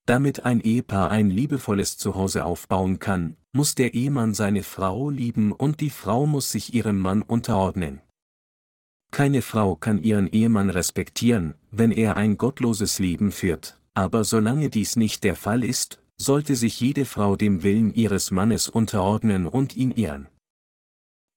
Damit 0.05 0.45
ein 0.45 0.59
Ehepaar 0.59 1.11
ein 1.11 1.29
liebevolles 1.29 1.97
Zuhause 1.97 2.43
aufbauen 2.43 2.99
kann, 2.99 3.37
muss 3.51 3.75
der 3.75 3.93
Ehemann 3.93 4.33
seine 4.33 4.63
Frau 4.63 5.09
lieben 5.09 5.51
und 5.51 5.81
die 5.81 5.89
Frau 5.89 6.25
muss 6.25 6.51
sich 6.51 6.73
ihrem 6.73 6.99
Mann 6.99 7.21
unterordnen. 7.21 8.01
Keine 9.11 9.41
Frau 9.41 9.75
kann 9.75 10.03
ihren 10.03 10.27
Ehemann 10.27 10.69
respektieren, 10.69 11.55
wenn 11.71 11.91
er 11.91 12.15
ein 12.15 12.37
gottloses 12.37 12.99
Leben 12.99 13.31
führt, 13.31 13.78
aber 13.93 14.23
solange 14.23 14.69
dies 14.69 14.95
nicht 14.95 15.23
der 15.23 15.35
Fall 15.35 15.63
ist, 15.63 16.01
sollte 16.17 16.55
sich 16.55 16.79
jede 16.79 17.05
Frau 17.05 17.35
dem 17.35 17.63
Willen 17.63 17.93
ihres 17.93 18.31
Mannes 18.31 18.67
unterordnen 18.67 19.47
und 19.47 19.75
ihn 19.75 19.91
ehren. 19.91 20.27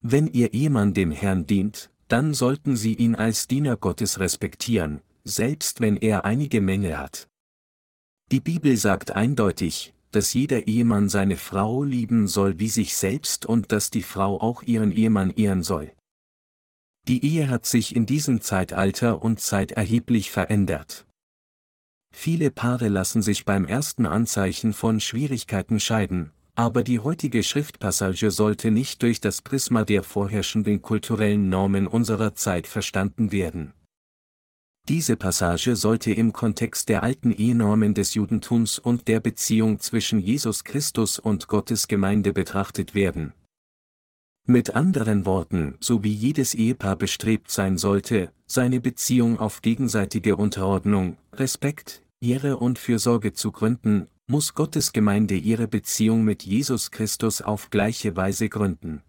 Wenn 0.01 0.27
ihr 0.27 0.53
Ehemann 0.53 0.95
dem 0.95 1.12
Herrn 1.12 1.47
dient, 1.47 1.91
dann 2.09 2.35
sollten 2.35 2.77
Sie 2.77 2.95
ihn 2.95 3.15
als 3.15 3.47
Diener 3.47 3.77
Gottes 3.77 4.19
respektieren, 4.19 5.01
selbst 5.25 5.81
wenn 5.81 5.97
er 5.97 6.25
einige 6.25 6.61
Mängel 6.61 6.99
hat. 6.99 7.29
Die 8.33 8.41
Bibel 8.41 8.77
sagt 8.77 9.12
eindeutig, 9.12 9.95
dass 10.11 10.35
jeder 10.35 10.67
Ehemann 10.67 11.09
seine 11.09 11.37
Frau 11.37 11.85
lieben 11.85 12.29
soll 12.29 12.59
wie 12.59 12.69
sich 12.69 12.97
selbst 12.97 13.47
und 13.47 13.73
dass 13.73 13.91
die 13.91 14.03
Frau 14.03 14.41
auch 14.41 14.62
ihren 14.62 14.93
Ehemann 14.93 15.31
ehren 15.31 15.62
soll. 15.62 15.93
Die 17.09 17.25
Ehe 17.25 17.49
hat 17.49 17.67
sich 17.67 17.97
in 17.97 18.07
diesem 18.07 18.41
Zeitalter 18.41 19.23
und 19.23 19.41
Zeit 19.41 19.73
erheblich 19.73 20.31
verändert. 20.31 21.07
Viele 22.12 22.51
Paare 22.51 22.88
lassen 22.88 23.22
sich 23.22 23.44
beim 23.44 23.64
ersten 23.64 24.07
Anzeichen 24.07 24.75
von 24.75 25.01
Schwierigkeiten 25.01 25.81
scheiden, 25.81 26.31
aber 26.55 26.85
die 26.85 27.01
heutige 27.01 27.42
Schriftpassage 27.42 28.31
sollte 28.31 28.70
nicht 28.70 29.03
durch 29.03 29.20
das 29.20 29.42
Prisma 29.42 29.85
der 29.85 30.03
vorherrschenden 30.03 30.83
kulturellen 30.83 31.48
Normen 31.48 31.87
unserer 31.87 32.35
Zeit 32.35 32.66
verstanden 32.66 33.33
werden. 33.33 33.72
Diese 34.88 35.16
Passage 35.16 35.77
sollte 35.77 36.12
im 36.12 36.33
Kontext 36.33 36.88
der 36.88 37.03
alten 37.03 37.33
Ehenormen 37.33 37.94
des 37.94 38.14
Judentums 38.14 38.79
und 38.79 39.09
der 39.09 39.20
Beziehung 39.20 39.79
zwischen 39.79 40.20
Jesus 40.20 40.64
Christus 40.64 41.18
und 41.18 41.48
Gottes 41.48 41.88
Gemeinde 41.88 42.33
betrachtet 42.33 42.94
werden. 42.94 43.33
Mit 44.47 44.75
anderen 44.75 45.25
Worten, 45.25 45.77
so 45.79 46.03
wie 46.03 46.13
jedes 46.13 46.55
Ehepaar 46.55 46.97
bestrebt 46.97 47.51
sein 47.51 47.79
sollte, 47.79 48.33
seine 48.47 48.81
Beziehung 48.81 49.39
auf 49.39 49.63
gegenseitige 49.63 50.37
Unterordnung, 50.37 51.17
Respekt, 51.33 52.03
Ehre 52.21 52.57
und 52.57 52.81
Fürsorge 52.81 53.33
zu 53.35 53.53
gründen, 53.53 54.09
muss 54.27 54.55
Gottes 54.55 54.93
Gemeinde 54.93 55.37
ihre 55.37 55.69
Beziehung 55.69 56.25
mit 56.25 56.43
Jesus 56.43 56.91
Christus 56.91 57.41
auf 57.41 57.71
gleiche 57.71 58.17
Weise 58.17 58.49
gründen. 58.49 59.03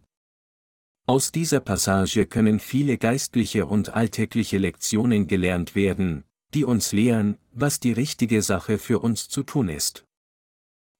Aus 1.07 1.31
dieser 1.31 1.59
Passage 1.61 2.27
können 2.27 2.59
viele 2.59 2.97
geistliche 2.97 3.65
und 3.65 3.95
alltägliche 3.95 4.59
Lektionen 4.59 5.27
gelernt 5.27 5.73
werden, 5.73 6.25
die 6.53 6.63
uns 6.63 6.91
lehren, 6.91 7.37
was 7.51 7.79
die 7.79 7.91
richtige 7.91 8.43
Sache 8.43 8.77
für 8.77 8.99
uns 8.99 9.29
zu 9.29 9.41
tun 9.41 9.67
ist. 9.67 10.05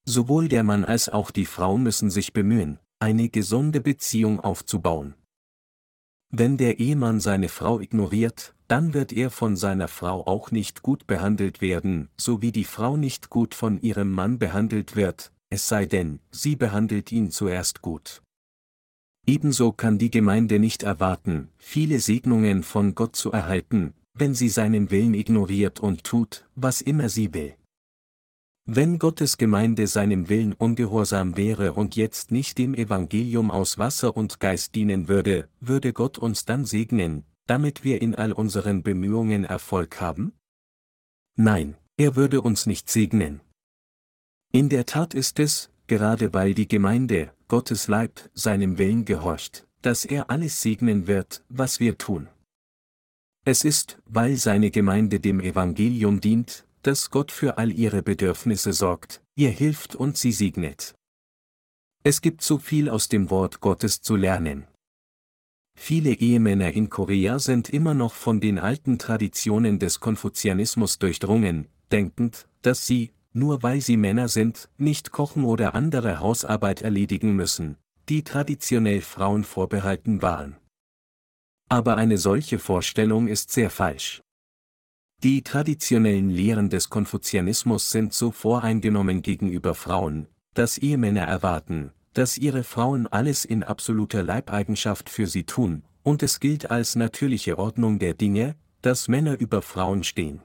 Sowohl 0.06 0.50
der 0.50 0.64
Mann 0.64 0.84
als 0.84 1.08
auch 1.08 1.32
die 1.32 1.46
Frau 1.46 1.78
müssen 1.78 2.10
sich 2.10 2.34
bemühen, 2.34 2.80
eine 3.04 3.28
gesunde 3.28 3.82
Beziehung 3.82 4.40
aufzubauen. 4.40 5.14
Wenn 6.30 6.56
der 6.56 6.80
Ehemann 6.80 7.20
seine 7.20 7.50
Frau 7.50 7.82
ignoriert, 7.82 8.56
dann 8.70 8.94
wird 8.94 9.12
er 9.12 9.30
von 9.30 9.58
seiner 9.58 9.90
Frau 9.90 10.26
auch 10.26 10.52
nicht 10.52 10.84
gut 10.84 11.06
behandelt 11.06 11.60
werden, 11.60 12.08
so 12.18 12.42
wie 12.42 12.54
die 12.54 12.64
Frau 12.64 12.96
nicht 12.96 13.30
gut 13.30 13.56
von 13.56 13.78
ihrem 13.82 14.10
Mann 14.10 14.40
behandelt 14.40 14.96
wird, 14.96 15.34
es 15.50 15.68
sei 15.68 15.86
denn, 15.86 16.22
sie 16.32 16.56
behandelt 16.56 17.12
ihn 17.12 17.30
zuerst 17.30 17.82
gut. 17.82 18.24
Ebenso 19.28 19.74
kann 19.74 19.98
die 19.98 20.10
Gemeinde 20.10 20.58
nicht 20.58 20.84
erwarten, 20.84 21.50
viele 21.58 22.00
Segnungen 22.00 22.64
von 22.64 22.96
Gott 22.96 23.18
zu 23.18 23.34
erhalten, 23.34 23.94
wenn 24.14 24.34
sie 24.34 24.50
seinen 24.50 24.92
Willen 24.92 25.14
ignoriert 25.14 25.82
und 25.82 26.06
tut, 26.06 26.48
was 26.56 26.80
immer 26.80 27.10
sie 27.10 27.34
will. 27.34 27.54
Wenn 28.66 28.98
Gottes 28.98 29.38
Gemeinde 29.38 29.88
seinem 29.88 30.30
Willen 30.30 30.54
ungehorsam 30.54 31.36
wäre 31.36 31.74
und 31.74 31.98
jetzt 31.98 32.32
nicht 32.32 32.58
dem 32.58 32.74
Evangelium 32.74 33.52
aus 33.52 33.78
Wasser 33.78 34.16
und 34.16 34.40
Geist 34.40 34.74
dienen 34.76 35.10
würde, 35.10 35.50
würde 35.60 35.92
Gott 35.92 36.18
uns 36.18 36.46
dann 36.46 36.64
segnen, 36.64 37.26
damit 37.46 37.84
wir 37.84 38.02
in 38.02 38.16
all 38.16 38.32
unseren 38.32 38.82
Bemühungen 38.82 39.44
Erfolg 39.44 40.00
haben? 40.00 40.32
Nein, 41.36 41.76
er 41.98 42.16
würde 42.16 42.40
uns 42.40 42.66
nicht 42.66 42.90
segnen. 42.90 43.42
In 44.54 44.70
der 44.70 44.86
Tat 44.86 45.14
ist 45.14 45.40
es, 45.40 45.70
gerade 45.88 46.34
weil 46.34 46.54
die 46.54 46.70
Gemeinde, 46.70 47.34
Gottes 47.50 47.90
Leib, 47.90 48.30
seinem 48.34 48.78
Willen 48.78 49.04
gehorcht, 49.04 49.68
dass 49.82 50.06
er 50.06 50.30
alles 50.30 50.62
segnen 50.62 51.08
wird, 51.08 51.44
was 51.50 51.82
wir 51.82 51.98
tun. 51.98 52.30
Es 53.44 53.66
ist, 53.66 54.00
weil 54.06 54.38
seine 54.38 54.72
Gemeinde 54.72 55.20
dem 55.20 55.42
Evangelium 55.42 56.22
dient, 56.22 56.66
dass 56.84 57.10
Gott 57.10 57.32
für 57.32 57.58
all 57.58 57.72
ihre 57.72 58.04
Bedürfnisse 58.04 58.74
sorgt, 58.74 59.22
ihr 59.36 59.50
hilft 59.50 59.96
und 59.96 60.18
sie 60.18 60.32
segnet. 60.32 60.96
Es 62.04 62.22
gibt 62.22 62.42
so 62.42 62.58
viel 62.58 62.90
aus 62.90 63.08
dem 63.08 63.30
Wort 63.30 63.62
Gottes 63.62 64.02
zu 64.02 64.16
lernen. 64.16 64.68
Viele 65.76 66.12
Ehemänner 66.12 66.72
in 66.72 66.90
Korea 66.90 67.40
sind 67.40 67.70
immer 67.70 67.94
noch 67.94 68.14
von 68.14 68.40
den 68.40 68.60
alten 68.60 69.00
Traditionen 69.00 69.80
des 69.80 70.00
Konfuzianismus 70.00 71.00
durchdrungen, 71.00 71.68
denkend, 71.92 72.48
dass 72.62 72.86
sie, 72.86 73.12
nur 73.32 73.64
weil 73.64 73.82
sie 73.82 73.98
Männer 73.98 74.28
sind, 74.28 74.70
nicht 74.78 75.12
kochen 75.12 75.46
oder 75.46 75.74
andere 75.74 76.20
Hausarbeit 76.20 76.82
erledigen 76.82 77.36
müssen, 77.36 77.78
die 78.10 78.24
traditionell 78.24 79.02
Frauen 79.02 79.44
vorbehalten 79.44 80.22
waren. 80.22 80.58
Aber 81.70 81.98
eine 81.98 82.18
solche 82.18 82.60
Vorstellung 82.60 83.28
ist 83.28 83.52
sehr 83.52 83.70
falsch. 83.70 84.22
Die 85.24 85.42
traditionellen 85.42 86.30
Lehren 86.30 86.70
des 86.70 86.90
Konfuzianismus 86.90 87.92
sind 87.92 88.12
so 88.12 88.32
voreingenommen 88.32 89.22
gegenüber 89.22 89.74
Frauen, 89.74 90.28
dass 90.54 90.78
Ehemänner 90.78 91.22
erwarten, 91.22 91.94
dass 92.12 92.38
ihre 92.38 92.66
Frauen 92.66 93.08
alles 93.08 93.46
in 93.46 93.64
absoluter 93.64 94.22
Leibeigenschaft 94.22 95.10
für 95.10 95.26
sie 95.26 95.46
tun, 95.46 95.84
und 96.04 96.24
es 96.24 96.42
gilt 96.42 96.72
als 96.72 96.98
natürliche 96.98 97.58
Ordnung 97.58 98.00
der 98.00 98.16
Dinge, 98.16 98.58
dass 98.82 99.08
Männer 99.08 99.40
über 99.40 99.62
Frauen 99.62 100.04
stehen. 100.04 100.42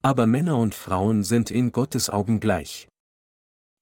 Aber 0.00 0.28
Männer 0.28 0.58
und 0.58 0.76
Frauen 0.76 1.24
sind 1.24 1.50
in 1.50 1.72
Gottes 1.72 2.08
Augen 2.08 2.38
gleich. 2.38 2.86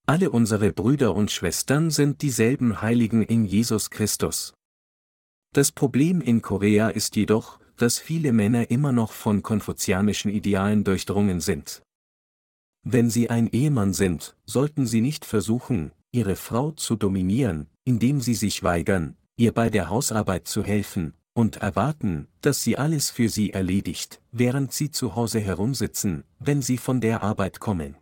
Alle 0.07 0.31
unsere 0.31 0.73
Brüder 0.73 1.15
und 1.15 1.31
Schwestern 1.31 1.91
sind 1.91 2.23
dieselben 2.23 2.81
Heiligen 2.81 3.23
in 3.23 3.45
Jesus 3.45 3.91
Christus. 3.91 4.55
Das 5.53 5.73
Problem 5.73 6.23
in 6.23 6.41
Korea 6.41 6.89
ist 6.89 7.17
jedoch, 7.17 7.59
dass 7.77 7.99
viele 7.99 8.33
Männer 8.33 8.71
immer 8.71 8.93
noch 8.93 9.13
von 9.13 9.43
konfuzianischen 9.43 10.31
Idealen 10.31 10.85
durchdrungen 10.85 11.41
sind. 11.41 11.83
Wenn 12.83 13.11
sie 13.11 13.31
ein 13.31 13.49
Ehemann 13.49 13.93
sind, 13.93 14.37
sollten 14.45 14.87
sie 14.87 15.01
nicht 15.01 15.25
versuchen, 15.25 15.93
ihre 16.13 16.37
Frau 16.37 16.71
zu 16.73 16.97
dominieren, 16.97 17.67
indem 17.85 18.21
sie 18.21 18.35
sich 18.35 18.63
weigern, 18.63 19.17
ihr 19.37 19.53
bei 19.53 19.71
der 19.71 19.89
Hausarbeit 19.89 20.47
zu 20.47 20.63
helfen, 20.63 21.15
und 21.35 21.57
erwarten, 21.57 22.29
dass 22.41 22.63
sie 22.63 22.79
alles 22.79 23.11
für 23.11 23.29
sie 23.29 23.51
erledigt, 23.51 24.23
während 24.31 24.73
sie 24.73 24.91
zu 24.91 25.17
Hause 25.17 25.41
herumsitzen, 25.41 26.25
wenn 26.39 26.63
sie 26.63 26.79
von 26.79 27.01
der 27.01 27.23
Arbeit 27.23 27.59
kommen. 27.59 27.97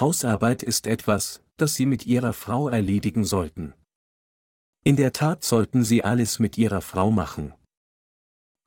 Hausarbeit 0.00 0.62
ist 0.62 0.86
etwas, 0.86 1.42
das 1.56 1.74
sie 1.74 1.86
mit 1.86 2.06
ihrer 2.06 2.32
Frau 2.32 2.68
erledigen 2.68 3.24
sollten. 3.24 3.74
In 4.82 4.96
der 4.96 5.12
Tat 5.12 5.44
sollten 5.44 5.84
sie 5.84 6.04
alles 6.04 6.38
mit 6.38 6.56
ihrer 6.56 6.80
Frau 6.80 7.10
machen. 7.10 7.52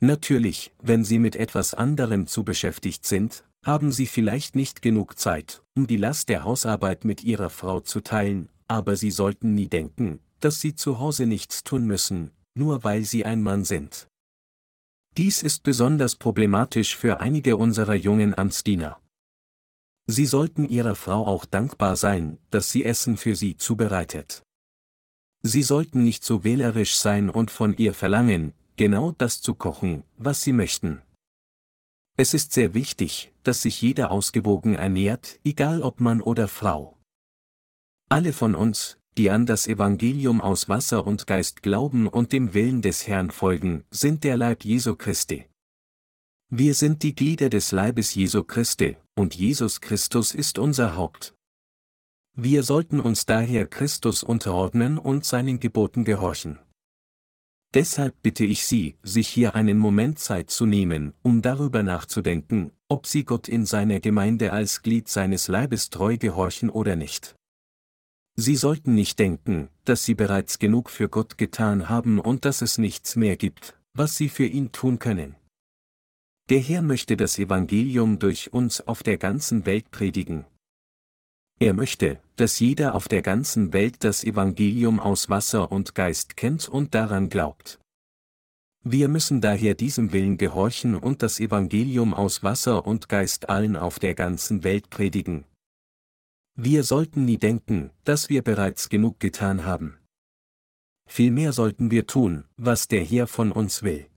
Natürlich, 0.02 0.72
wenn 0.82 1.04
sie 1.04 1.20
mit 1.20 1.36
etwas 1.36 1.74
anderem 1.74 2.26
zu 2.26 2.44
beschäftigt 2.44 3.06
sind, 3.06 3.44
haben 3.66 3.92
sie 3.92 4.08
vielleicht 4.08 4.56
nicht 4.56 4.82
genug 4.82 5.20
Zeit, 5.20 5.62
um 5.76 5.88
die 5.88 5.98
Last 5.98 6.30
der 6.30 6.46
Hausarbeit 6.46 7.04
mit 7.04 7.24
ihrer 7.24 7.50
Frau 7.50 7.82
zu 7.82 8.00
teilen, 8.00 8.50
aber 8.68 8.96
sie 8.96 9.12
sollten 9.12 9.54
nie 9.56 9.68
denken, 9.68 10.20
dass 10.40 10.62
sie 10.62 10.76
zu 10.76 11.00
Hause 11.00 11.26
nichts 11.26 11.64
tun 11.66 11.86
müssen, 11.86 12.32
nur 12.56 12.86
weil 12.86 13.04
sie 13.04 13.26
ein 13.26 13.42
Mann 13.42 13.66
sind. 13.66 14.08
Dies 15.18 15.44
ist 15.44 15.64
besonders 15.64 16.16
problematisch 16.16 16.96
für 16.96 17.20
einige 17.20 17.58
unserer 17.58 17.96
jungen 17.96 18.38
Amtsdiener. 18.38 19.02
Sie 20.08 20.26
sollten 20.26 20.68
ihrer 20.68 20.96
Frau 20.96 21.28
auch 21.28 21.46
dankbar 21.46 21.98
sein, 21.98 22.38
dass 22.52 22.72
sie 22.72 22.86
Essen 22.86 23.18
für 23.18 23.36
sie 23.36 23.58
zubereitet. 23.58 24.44
Sie 25.42 25.64
sollten 25.64 26.04
nicht 26.04 26.24
so 26.24 26.44
wählerisch 26.44 26.96
sein 26.96 27.30
und 27.30 27.52
von 27.52 27.76
ihr 27.78 27.94
verlangen, 27.94 28.54
genau 28.80 29.12
das 29.12 29.42
zu 29.42 29.56
kochen, 29.56 30.04
was 30.16 30.42
sie 30.42 30.54
möchten. 30.54 31.02
Es 32.16 32.34
ist 32.34 32.54
sehr 32.54 32.74
wichtig, 32.74 33.34
dass 33.44 33.62
sich 33.64 33.82
jeder 33.82 34.10
ausgewogen 34.10 34.76
ernährt, 34.76 35.38
egal 35.44 35.82
ob 35.82 36.00
Mann 36.00 36.22
oder 36.22 36.48
Frau. 36.48 36.98
Alle 38.08 38.32
von 38.32 38.56
uns, 38.56 38.98
die 39.18 39.32
an 39.32 39.46
das 39.46 39.68
Evangelium 39.68 40.40
aus 40.40 40.70
Wasser 40.70 41.06
und 41.06 41.28
Geist 41.28 41.62
glauben 41.62 42.08
und 42.08 42.32
dem 42.32 42.54
Willen 42.54 42.82
des 42.82 43.06
Herrn 43.06 43.32
folgen, 43.32 43.84
sind 43.92 44.24
der 44.24 44.38
Leib 44.38 44.64
Jesu 44.64 44.96
Christi. 44.96 45.46
Wir 46.50 46.74
sind 46.74 47.04
die 47.04 47.16
Glieder 47.16 47.50
des 47.50 47.74
Leibes 47.74 48.16
Jesu 48.16 48.46
Christi, 48.46 48.96
und 49.14 49.36
Jesus 49.36 49.82
Christus 49.82 50.34
ist 50.34 50.58
unser 50.58 50.96
Haupt. 50.96 51.36
Wir 52.34 52.64
sollten 52.64 53.02
uns 53.02 53.26
daher 53.26 53.68
Christus 53.68 54.24
unterordnen 54.24 54.98
und 54.98 55.26
seinen 55.26 55.60
Geboten 55.60 56.06
gehorchen. 56.06 56.60
Deshalb 57.76 58.16
bitte 58.24 58.46
ich 58.46 58.66
Sie, 58.66 58.96
sich 59.04 59.28
hier 59.28 59.54
einen 59.54 59.78
Moment 59.78 60.18
Zeit 60.18 60.50
zu 60.50 60.66
nehmen, 60.66 61.14
um 61.22 61.44
darüber 61.44 61.84
nachzudenken, 61.84 62.72
ob 62.88 63.06
Sie 63.06 63.24
Gott 63.24 63.48
in 63.48 63.66
seiner 63.68 64.00
Gemeinde 64.00 64.52
als 64.52 64.82
Glied 64.82 65.08
seines 65.08 65.48
Leibes 65.48 65.92
treu 65.92 66.18
gehorchen 66.18 66.72
oder 66.72 66.96
nicht. 66.96 67.36
Sie 68.36 68.56
sollten 68.56 68.96
nicht 68.96 69.20
denken, 69.20 69.70
dass 69.86 70.04
Sie 70.04 70.16
bereits 70.16 70.58
genug 70.58 70.90
für 70.90 71.10
Gott 71.10 71.38
getan 71.38 71.90
haben 71.90 72.20
und 72.20 72.46
dass 72.46 72.62
es 72.62 72.80
nichts 72.80 73.16
mehr 73.16 73.38
gibt, 73.38 73.78
was 73.94 74.18
Sie 74.18 74.30
für 74.30 74.46
ihn 74.46 74.72
tun 74.72 74.98
können. 74.98 75.36
Der 76.50 76.60
Herr 76.60 76.82
möchte 76.82 77.18
das 77.18 77.38
Evangelium 77.38 78.18
durch 78.18 78.52
uns 78.52 78.82
auf 78.82 79.04
der 79.04 79.20
ganzen 79.20 79.68
Welt 79.68 79.92
predigen, 79.92 80.46
er 81.60 81.74
möchte, 81.74 82.20
dass 82.38 82.60
jeder 82.60 82.96
auf 82.96 83.08
der 83.08 83.22
ganzen 83.22 83.74
Welt 83.74 84.04
das 84.04 84.24
Evangelium 84.24 85.00
aus 85.00 85.30
Wasser 85.30 85.72
und 85.72 85.94
Geist 85.94 86.38
kennt 86.38 86.70
und 86.70 86.96
daran 86.96 87.30
glaubt. 87.30 87.80
Wir 88.84 89.10
müssen 89.10 89.42
daher 89.42 89.76
diesem 89.76 90.14
Willen 90.14 90.38
gehorchen 90.38 90.96
und 90.96 91.22
das 91.22 91.42
Evangelium 91.42 92.14
aus 92.14 92.44
Wasser 92.44 92.88
und 92.88 93.10
Geist 93.10 93.50
allen 93.50 93.76
auf 93.76 94.00
der 94.00 94.16
ganzen 94.16 94.64
Welt 94.64 94.90
predigen. 94.90 95.44
Wir 96.56 96.84
sollten 96.84 97.26
nie 97.26 97.38
denken, 97.38 97.92
dass 98.06 98.30
wir 98.30 98.42
bereits 98.42 98.88
genug 98.88 99.20
getan 99.20 99.66
haben. 99.66 99.98
Vielmehr 101.10 101.52
sollten 101.52 101.92
wir 101.92 102.08
tun, 102.08 102.46
was 102.56 102.88
der 102.88 103.04
Herr 103.04 103.28
von 103.28 103.52
uns 103.52 103.84
will. 103.84 104.08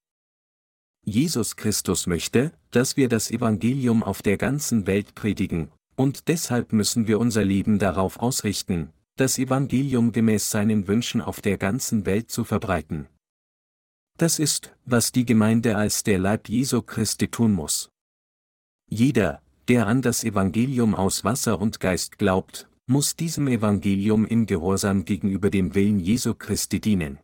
Jesus 1.04 1.56
Christus 1.56 2.06
möchte, 2.06 2.52
dass 2.70 2.96
wir 2.96 3.08
das 3.08 3.30
Evangelium 3.30 4.04
auf 4.04 4.22
der 4.22 4.36
ganzen 4.36 4.86
Welt 4.86 5.16
predigen, 5.16 5.72
und 6.02 6.26
deshalb 6.26 6.72
müssen 6.72 7.06
wir 7.06 7.20
unser 7.20 7.44
Leben 7.44 7.78
darauf 7.78 8.18
ausrichten, 8.18 8.92
das 9.16 9.38
Evangelium 9.38 10.10
gemäß 10.10 10.50
seinen 10.50 10.88
Wünschen 10.88 11.20
auf 11.20 11.40
der 11.40 11.58
ganzen 11.58 12.06
Welt 12.06 12.28
zu 12.28 12.42
verbreiten. 12.42 13.06
Das 14.18 14.40
ist, 14.40 14.74
was 14.84 15.12
die 15.12 15.24
Gemeinde 15.24 15.76
als 15.76 16.02
der 16.02 16.18
Leib 16.18 16.48
Jesu 16.48 16.82
Christi 16.82 17.28
tun 17.28 17.52
muss. 17.52 17.88
Jeder, 18.90 19.42
der 19.68 19.86
an 19.86 20.02
das 20.02 20.24
Evangelium 20.24 20.96
aus 20.96 21.22
Wasser 21.22 21.60
und 21.60 21.78
Geist 21.78 22.18
glaubt, 22.18 22.68
muss 22.86 23.14
diesem 23.14 23.46
Evangelium 23.46 24.26
im 24.26 24.46
Gehorsam 24.46 25.04
gegenüber 25.04 25.50
dem 25.50 25.76
Willen 25.76 26.00
Jesu 26.00 26.34
Christi 26.34 26.80
dienen. 26.80 27.20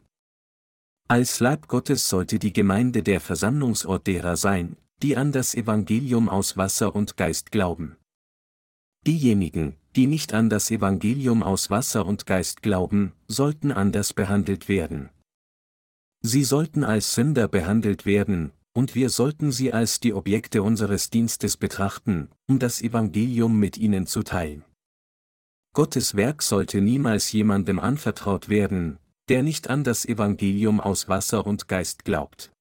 Als 1.09 1.41
Leib 1.41 1.67
Gottes 1.67 2.09
sollte 2.09 2.39
die 2.39 2.53
Gemeinde 2.53 3.03
der 3.03 3.21
Versammlungsort 3.21 4.07
derer 4.07 4.37
sein, 4.37 4.77
die 5.03 5.17
an 5.17 5.33
das 5.33 5.57
Evangelium 5.57 6.29
aus 6.29 6.57
Wasser 6.57 6.95
und 6.95 7.17
Geist 7.17 7.51
glauben. 7.51 7.97
Diejenigen, 9.09 9.75
die 9.97 10.07
nicht 10.07 10.35
an 10.35 10.51
das 10.51 10.71
Evangelium 10.71 11.43
aus 11.43 11.71
Wasser 11.71 12.05
und 12.05 12.27
Geist 12.27 12.61
glauben, 12.61 13.15
sollten 13.27 13.73
anders 13.73 14.13
behandelt 14.13 14.69
werden. 14.69 15.09
Sie 16.21 16.45
sollten 16.45 16.85
als 16.85 17.15
Sünder 17.15 17.49
behandelt 17.49 18.05
werden, 18.05 18.53
und 18.75 18.95
wir 18.95 19.09
sollten 19.09 19.51
sie 19.51 19.73
als 19.73 20.01
die 20.01 20.13
Objekte 20.13 20.63
unseres 20.63 21.09
Dienstes 21.09 21.57
betrachten, 21.57 22.29
um 22.51 22.59
das 22.59 22.83
Evangelium 22.83 23.59
mit 23.59 23.79
ihnen 23.79 24.07
zu 24.07 24.23
teilen. 24.23 24.63
Gottes 25.73 26.15
Werk 26.15 26.43
sollte 26.43 26.83
niemals 26.83 27.33
jemandem 27.33 27.79
anvertraut 27.79 28.51
werden, 28.51 28.99
der 29.31 29.43
nicht 29.43 29.71
an 29.71 29.85
das 29.85 30.05
Evangelium 30.05 30.81
aus 30.81 31.09
Wasser 31.09 31.47
und 31.47 31.67
Geist 31.67 32.05
glaubt. 32.05 32.53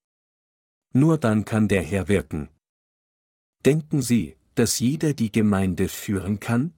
Nur 0.94 1.18
dann 1.18 1.44
kann 1.44 1.68
der 1.68 1.82
Herr 1.82 2.08
wirken. 2.08 2.48
Denken 3.66 4.02
Sie, 4.02 4.38
dass 4.58 4.80
jeder 4.80 5.14
die 5.14 5.32
Gemeinde 5.32 5.88
führen 5.88 6.40
kann? 6.40 6.74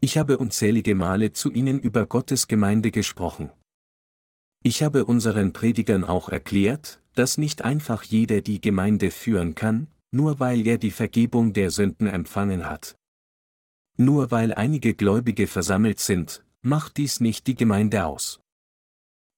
Ich 0.00 0.16
habe 0.16 0.38
unzählige 0.38 0.94
Male 0.94 1.32
zu 1.32 1.50
Ihnen 1.52 1.78
über 1.78 2.06
Gottes 2.06 2.48
Gemeinde 2.48 2.90
gesprochen. 2.90 3.50
Ich 4.62 4.82
habe 4.82 5.04
unseren 5.04 5.52
Predigern 5.52 6.04
auch 6.04 6.30
erklärt, 6.30 7.02
dass 7.14 7.36
nicht 7.36 7.62
einfach 7.62 8.02
jeder 8.02 8.40
die 8.40 8.60
Gemeinde 8.60 9.10
führen 9.10 9.54
kann, 9.54 9.88
nur 10.10 10.40
weil 10.40 10.66
er 10.66 10.78
die 10.78 10.90
Vergebung 10.90 11.52
der 11.52 11.70
Sünden 11.70 12.06
empfangen 12.06 12.68
hat. 12.68 12.96
Nur 13.98 14.30
weil 14.30 14.54
einige 14.54 14.94
Gläubige 14.94 15.46
versammelt 15.46 16.00
sind, 16.00 16.44
macht 16.62 16.96
dies 16.96 17.20
nicht 17.20 17.46
die 17.46 17.54
Gemeinde 17.54 18.06
aus. 18.06 18.40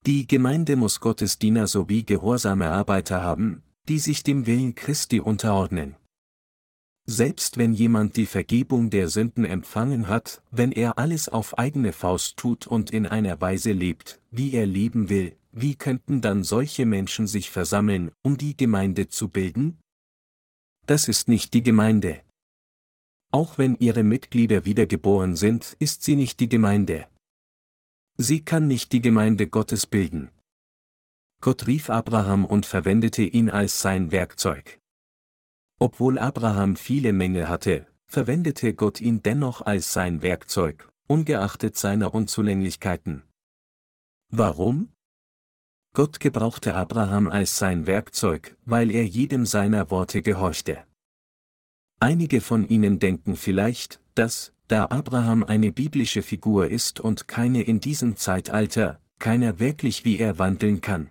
Die 0.06 0.26
Gemeinde 0.28 0.76
muss 0.76 1.00
Gottes 1.00 1.38
Diener 1.38 1.66
sowie 1.66 2.04
gehorsame 2.04 2.70
Arbeiter 2.70 3.22
haben, 3.22 3.62
die 3.88 3.98
sich 3.98 4.22
dem 4.22 4.46
Willen 4.46 4.74
Christi 4.74 5.20
unterordnen. 5.20 5.96
Selbst 7.12 7.58
wenn 7.58 7.74
jemand 7.74 8.16
die 8.16 8.24
Vergebung 8.24 8.88
der 8.88 9.06
Sünden 9.10 9.44
empfangen 9.44 10.08
hat, 10.08 10.40
wenn 10.50 10.72
er 10.72 10.96
alles 10.96 11.28
auf 11.28 11.58
eigene 11.58 11.92
Faust 11.92 12.38
tut 12.38 12.66
und 12.66 12.90
in 12.90 13.04
einer 13.04 13.38
Weise 13.38 13.72
lebt, 13.72 14.18
wie 14.30 14.54
er 14.54 14.64
leben 14.64 15.10
will, 15.10 15.36
wie 15.50 15.74
könnten 15.74 16.22
dann 16.22 16.42
solche 16.42 16.86
Menschen 16.86 17.26
sich 17.26 17.50
versammeln, 17.50 18.12
um 18.22 18.38
die 18.38 18.56
Gemeinde 18.56 19.08
zu 19.08 19.28
bilden? 19.28 19.78
Das 20.86 21.06
ist 21.06 21.28
nicht 21.28 21.52
die 21.52 21.62
Gemeinde. 21.62 22.22
Auch 23.30 23.58
wenn 23.58 23.76
ihre 23.76 24.04
Mitglieder 24.04 24.64
wiedergeboren 24.64 25.36
sind, 25.36 25.76
ist 25.80 26.02
sie 26.04 26.16
nicht 26.16 26.40
die 26.40 26.48
Gemeinde. 26.48 27.08
Sie 28.16 28.42
kann 28.42 28.66
nicht 28.68 28.90
die 28.90 29.02
Gemeinde 29.02 29.48
Gottes 29.48 29.86
bilden. 29.86 30.30
Gott 31.42 31.66
rief 31.66 31.90
Abraham 31.90 32.46
und 32.46 32.64
verwendete 32.64 33.22
ihn 33.22 33.50
als 33.50 33.82
sein 33.82 34.12
Werkzeug. 34.12 34.78
Obwohl 35.82 36.16
Abraham 36.20 36.76
viele 36.76 37.12
Mängel 37.12 37.48
hatte, 37.48 37.88
verwendete 38.06 38.72
Gott 38.72 39.00
ihn 39.00 39.20
dennoch 39.20 39.62
als 39.62 39.92
sein 39.92 40.22
Werkzeug, 40.22 40.88
ungeachtet 41.08 41.76
seiner 41.76 42.14
Unzulänglichkeiten. 42.14 43.24
Warum? 44.30 44.92
Gott 45.92 46.20
gebrauchte 46.20 46.76
Abraham 46.76 47.26
als 47.26 47.58
sein 47.58 47.88
Werkzeug, 47.88 48.56
weil 48.64 48.92
er 48.92 49.04
jedem 49.04 49.44
seiner 49.44 49.90
Worte 49.90 50.22
gehorchte. 50.22 50.84
Einige 51.98 52.40
von 52.40 52.68
Ihnen 52.68 53.00
denken 53.00 53.34
vielleicht, 53.34 54.00
dass, 54.14 54.52
da 54.68 54.84
Abraham 54.84 55.42
eine 55.42 55.72
biblische 55.72 56.22
Figur 56.22 56.68
ist 56.70 57.00
und 57.00 57.26
keine 57.26 57.62
in 57.62 57.80
diesem 57.80 58.14
Zeitalter, 58.14 59.00
keiner 59.18 59.58
wirklich 59.58 60.04
wie 60.04 60.20
er 60.20 60.38
wandeln 60.38 60.80
kann. 60.80 61.10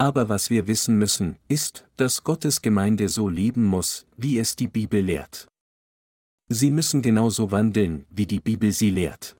Aber 0.00 0.30
was 0.30 0.48
wir 0.48 0.66
wissen 0.66 0.96
müssen, 0.96 1.36
ist, 1.46 1.84
dass 1.98 2.24
Gottes 2.24 2.62
Gemeinde 2.62 3.10
so 3.10 3.28
leben 3.28 3.66
muss, 3.66 4.06
wie 4.16 4.38
es 4.38 4.56
die 4.56 4.66
Bibel 4.66 5.02
lehrt. 5.02 5.46
Sie 6.48 6.70
müssen 6.70 7.02
genauso 7.02 7.50
wandeln, 7.50 8.06
wie 8.08 8.24
die 8.24 8.40
Bibel 8.40 8.72
sie 8.72 8.88
lehrt. 8.88 9.36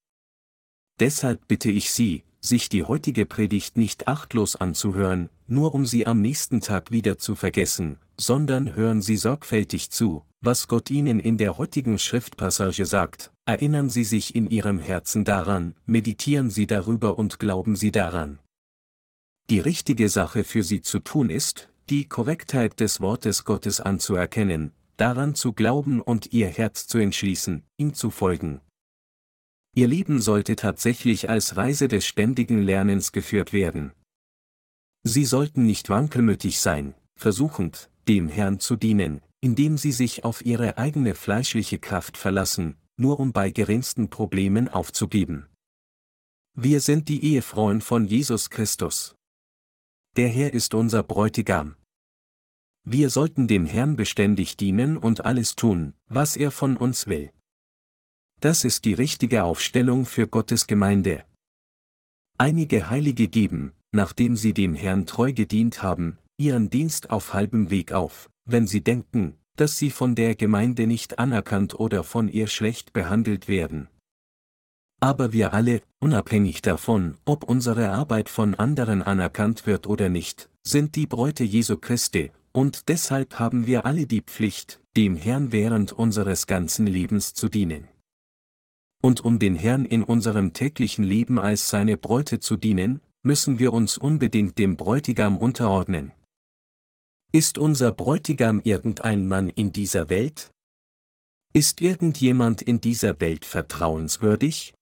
Deshalb 1.00 1.48
bitte 1.48 1.70
ich 1.70 1.90
Sie, 1.90 2.24
sich 2.42 2.68
die 2.68 2.84
heutige 2.84 3.24
Predigt 3.24 3.78
nicht 3.78 4.06
achtlos 4.06 4.54
anzuhören, 4.54 5.30
nur 5.46 5.74
um 5.74 5.86
sie 5.86 6.06
am 6.06 6.20
nächsten 6.20 6.60
Tag 6.60 6.90
wieder 6.90 7.16
zu 7.16 7.36
vergessen, 7.36 7.96
sondern 8.18 8.74
hören 8.74 9.00
Sie 9.00 9.16
sorgfältig 9.16 9.88
zu, 9.88 10.24
was 10.42 10.68
Gott 10.68 10.90
Ihnen 10.90 11.20
in 11.20 11.38
der 11.38 11.56
heutigen 11.56 11.98
Schriftpassage 11.98 12.84
sagt, 12.84 13.32
erinnern 13.46 13.88
Sie 13.88 14.04
sich 14.04 14.34
in 14.34 14.50
Ihrem 14.50 14.78
Herzen 14.78 15.24
daran, 15.24 15.74
meditieren 15.86 16.50
Sie 16.50 16.66
darüber 16.66 17.18
und 17.18 17.38
glauben 17.38 17.76
Sie 17.76 17.92
daran. 17.92 18.40
Die 19.50 19.58
richtige 19.58 20.08
Sache 20.08 20.44
für 20.44 20.62
sie 20.62 20.80
zu 20.80 21.00
tun 21.00 21.28
ist, 21.28 21.68
die 21.88 22.06
Korrektheit 22.06 22.78
des 22.78 23.00
Wortes 23.00 23.44
Gottes 23.44 23.80
anzuerkennen, 23.80 24.70
daran 24.96 25.34
zu 25.34 25.52
glauben 25.52 26.00
und 26.00 26.32
ihr 26.32 26.46
Herz 26.46 26.86
zu 26.86 26.98
entschließen, 26.98 27.64
ihm 27.76 27.92
zu 27.92 28.10
folgen. 28.10 28.60
Ihr 29.74 29.88
Leben 29.88 30.20
sollte 30.20 30.54
tatsächlich 30.54 31.28
als 31.28 31.56
Reise 31.56 31.88
des 31.88 32.06
ständigen 32.06 32.62
Lernens 32.62 33.10
geführt 33.10 33.52
werden. 33.52 33.92
Sie 35.02 35.24
sollten 35.24 35.66
nicht 35.66 35.88
wankelmütig 35.90 36.60
sein, 36.60 36.94
versuchend, 37.16 37.90
dem 38.06 38.28
Herrn 38.28 38.60
zu 38.60 38.76
dienen, 38.76 39.20
indem 39.40 39.78
sie 39.78 39.92
sich 39.92 40.22
auf 40.22 40.46
ihre 40.46 40.78
eigene 40.78 41.16
fleischliche 41.16 41.80
Kraft 41.80 42.16
verlassen, 42.16 42.76
nur 42.96 43.18
um 43.18 43.32
bei 43.32 43.50
geringsten 43.50 44.10
Problemen 44.10 44.68
aufzugeben. 44.68 45.48
Wir 46.54 46.80
sind 46.80 47.08
die 47.08 47.24
Ehefrauen 47.24 47.80
von 47.80 48.04
Jesus 48.06 48.48
Christus. 48.50 49.16
Der 50.16 50.28
Herr 50.28 50.52
ist 50.52 50.74
unser 50.74 51.04
Bräutigam. 51.04 51.76
Wir 52.82 53.10
sollten 53.10 53.46
dem 53.46 53.64
Herrn 53.64 53.94
beständig 53.94 54.56
dienen 54.56 54.96
und 54.96 55.24
alles 55.24 55.54
tun, 55.54 55.94
was 56.08 56.36
er 56.36 56.50
von 56.50 56.76
uns 56.76 57.06
will. 57.06 57.30
Das 58.40 58.64
ist 58.64 58.84
die 58.86 58.94
richtige 58.94 59.44
Aufstellung 59.44 60.06
für 60.06 60.26
Gottes 60.26 60.66
Gemeinde. 60.66 61.24
Einige 62.38 62.90
Heilige 62.90 63.28
geben, 63.28 63.72
nachdem 63.92 64.34
sie 64.34 64.52
dem 64.52 64.74
Herrn 64.74 65.06
treu 65.06 65.32
gedient 65.32 65.80
haben, 65.80 66.18
ihren 66.38 66.70
Dienst 66.70 67.10
auf 67.10 67.32
halbem 67.32 67.70
Weg 67.70 67.92
auf, 67.92 68.30
wenn 68.46 68.66
sie 68.66 68.82
denken, 68.82 69.38
dass 69.54 69.78
sie 69.78 69.90
von 69.90 70.16
der 70.16 70.34
Gemeinde 70.34 70.88
nicht 70.88 71.20
anerkannt 71.20 71.78
oder 71.78 72.02
von 72.02 72.28
ihr 72.28 72.48
schlecht 72.48 72.92
behandelt 72.92 73.46
werden. 73.46 73.88
Aber 75.00 75.32
wir 75.32 75.54
alle, 75.54 75.80
unabhängig 75.98 76.60
davon, 76.60 77.16
ob 77.24 77.44
unsere 77.44 77.90
Arbeit 77.90 78.28
von 78.28 78.54
anderen 78.54 79.02
anerkannt 79.02 79.66
wird 79.66 79.86
oder 79.86 80.10
nicht, 80.10 80.50
sind 80.62 80.94
die 80.94 81.06
Bräute 81.06 81.42
Jesu 81.42 81.78
Christi, 81.78 82.30
und 82.52 82.88
deshalb 82.88 83.38
haben 83.38 83.66
wir 83.66 83.86
alle 83.86 84.06
die 84.06 84.20
Pflicht, 84.20 84.80
dem 84.96 85.16
Herrn 85.16 85.52
während 85.52 85.92
unseres 85.92 86.46
ganzen 86.46 86.86
Lebens 86.86 87.32
zu 87.32 87.48
dienen. 87.48 87.88
Und 89.00 89.24
um 89.24 89.38
den 89.38 89.54
Herrn 89.54 89.86
in 89.86 90.02
unserem 90.02 90.52
täglichen 90.52 91.04
Leben 91.04 91.38
als 91.38 91.70
seine 91.70 91.96
Bräute 91.96 92.38
zu 92.40 92.56
dienen, 92.56 93.00
müssen 93.22 93.58
wir 93.58 93.72
uns 93.72 93.96
unbedingt 93.96 94.58
dem 94.58 94.76
Bräutigam 94.76 95.38
unterordnen. 95.38 96.12
Ist 97.32 97.56
unser 97.56 97.92
Bräutigam 97.92 98.60
irgendein 98.64 99.26
Mann 99.26 99.48
in 99.48 99.72
dieser 99.72 100.10
Welt? 100.10 100.50
Ist 101.54 101.80
irgendjemand 101.80 102.60
in 102.60 102.80
dieser 102.80 103.20
Welt 103.20 103.44
vertrauenswürdig? 103.44 104.74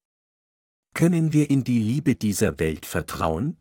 Können 0.99 1.32
wir 1.32 1.49
in 1.49 1.62
die 1.62 1.78
Liebe 1.78 2.16
dieser 2.16 2.59
Welt 2.59 2.84
vertrauen? 2.84 3.57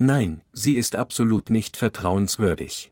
Nein, 0.00 0.42
sie 0.52 0.74
ist 0.74 0.96
absolut 0.96 1.48
nicht 1.48 1.76
vertrauenswürdig. 1.76 2.90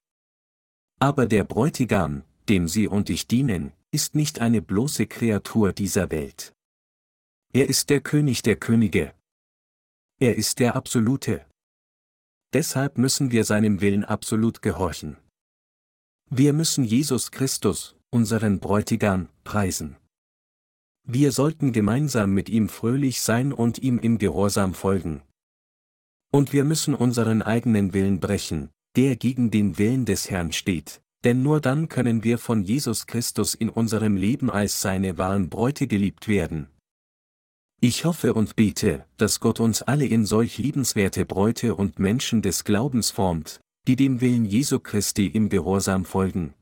Aber 1.00 1.26
der 1.26 1.42
Bräutigam, 1.42 2.22
dem 2.48 2.68
Sie 2.68 2.86
und 2.86 3.10
ich 3.10 3.26
dienen, 3.26 3.72
ist 3.90 4.14
nicht 4.14 4.40
eine 4.40 4.62
bloße 4.62 5.08
Kreatur 5.08 5.72
dieser 5.72 6.12
Welt. 6.12 6.54
Er 7.52 7.68
ist 7.68 7.90
der 7.90 8.00
König 8.00 8.42
der 8.42 8.54
Könige. 8.54 9.12
Er 10.20 10.36
ist 10.36 10.60
der 10.60 10.76
Absolute. 10.76 11.44
Deshalb 12.52 12.96
müssen 12.96 13.32
wir 13.32 13.44
seinem 13.44 13.80
Willen 13.80 14.04
absolut 14.04 14.62
gehorchen. 14.62 15.16
Wir 16.30 16.52
müssen 16.52 16.84
Jesus 16.84 17.32
Christus, 17.32 17.96
unseren 18.10 18.60
Bräutigam, 18.60 19.28
preisen. 19.42 19.96
Wir 21.04 21.32
sollten 21.32 21.72
gemeinsam 21.72 22.32
mit 22.32 22.48
ihm 22.48 22.68
fröhlich 22.68 23.20
sein 23.20 23.52
und 23.52 23.78
ihm 23.78 23.98
im 23.98 24.18
Gehorsam 24.18 24.74
folgen. 24.74 25.22
Und 26.30 26.52
wir 26.52 26.64
müssen 26.64 26.94
unseren 26.94 27.42
eigenen 27.42 27.92
Willen 27.92 28.20
brechen, 28.20 28.70
der 28.96 29.16
gegen 29.16 29.50
den 29.50 29.78
Willen 29.78 30.04
des 30.04 30.30
Herrn 30.30 30.52
steht, 30.52 31.02
denn 31.24 31.42
nur 31.42 31.60
dann 31.60 31.88
können 31.88 32.24
wir 32.24 32.38
von 32.38 32.62
Jesus 32.62 33.06
Christus 33.06 33.54
in 33.54 33.68
unserem 33.68 34.16
Leben 34.16 34.50
als 34.50 34.80
seine 34.80 35.18
wahren 35.18 35.48
Bräute 35.48 35.86
geliebt 35.86 36.28
werden. 36.28 36.68
Ich 37.80 38.04
hoffe 38.04 38.32
und 38.34 38.54
bete, 38.54 39.04
dass 39.16 39.40
Gott 39.40 39.58
uns 39.58 39.82
alle 39.82 40.06
in 40.06 40.24
solch 40.24 40.58
liebenswerte 40.58 41.26
Bräute 41.26 41.74
und 41.74 41.98
Menschen 41.98 42.40
des 42.40 42.62
Glaubens 42.62 43.10
formt, 43.10 43.60
die 43.88 43.96
dem 43.96 44.20
Willen 44.20 44.44
Jesu 44.44 44.78
Christi 44.78 45.26
im 45.26 45.48
Gehorsam 45.48 46.04
folgen. 46.04 46.54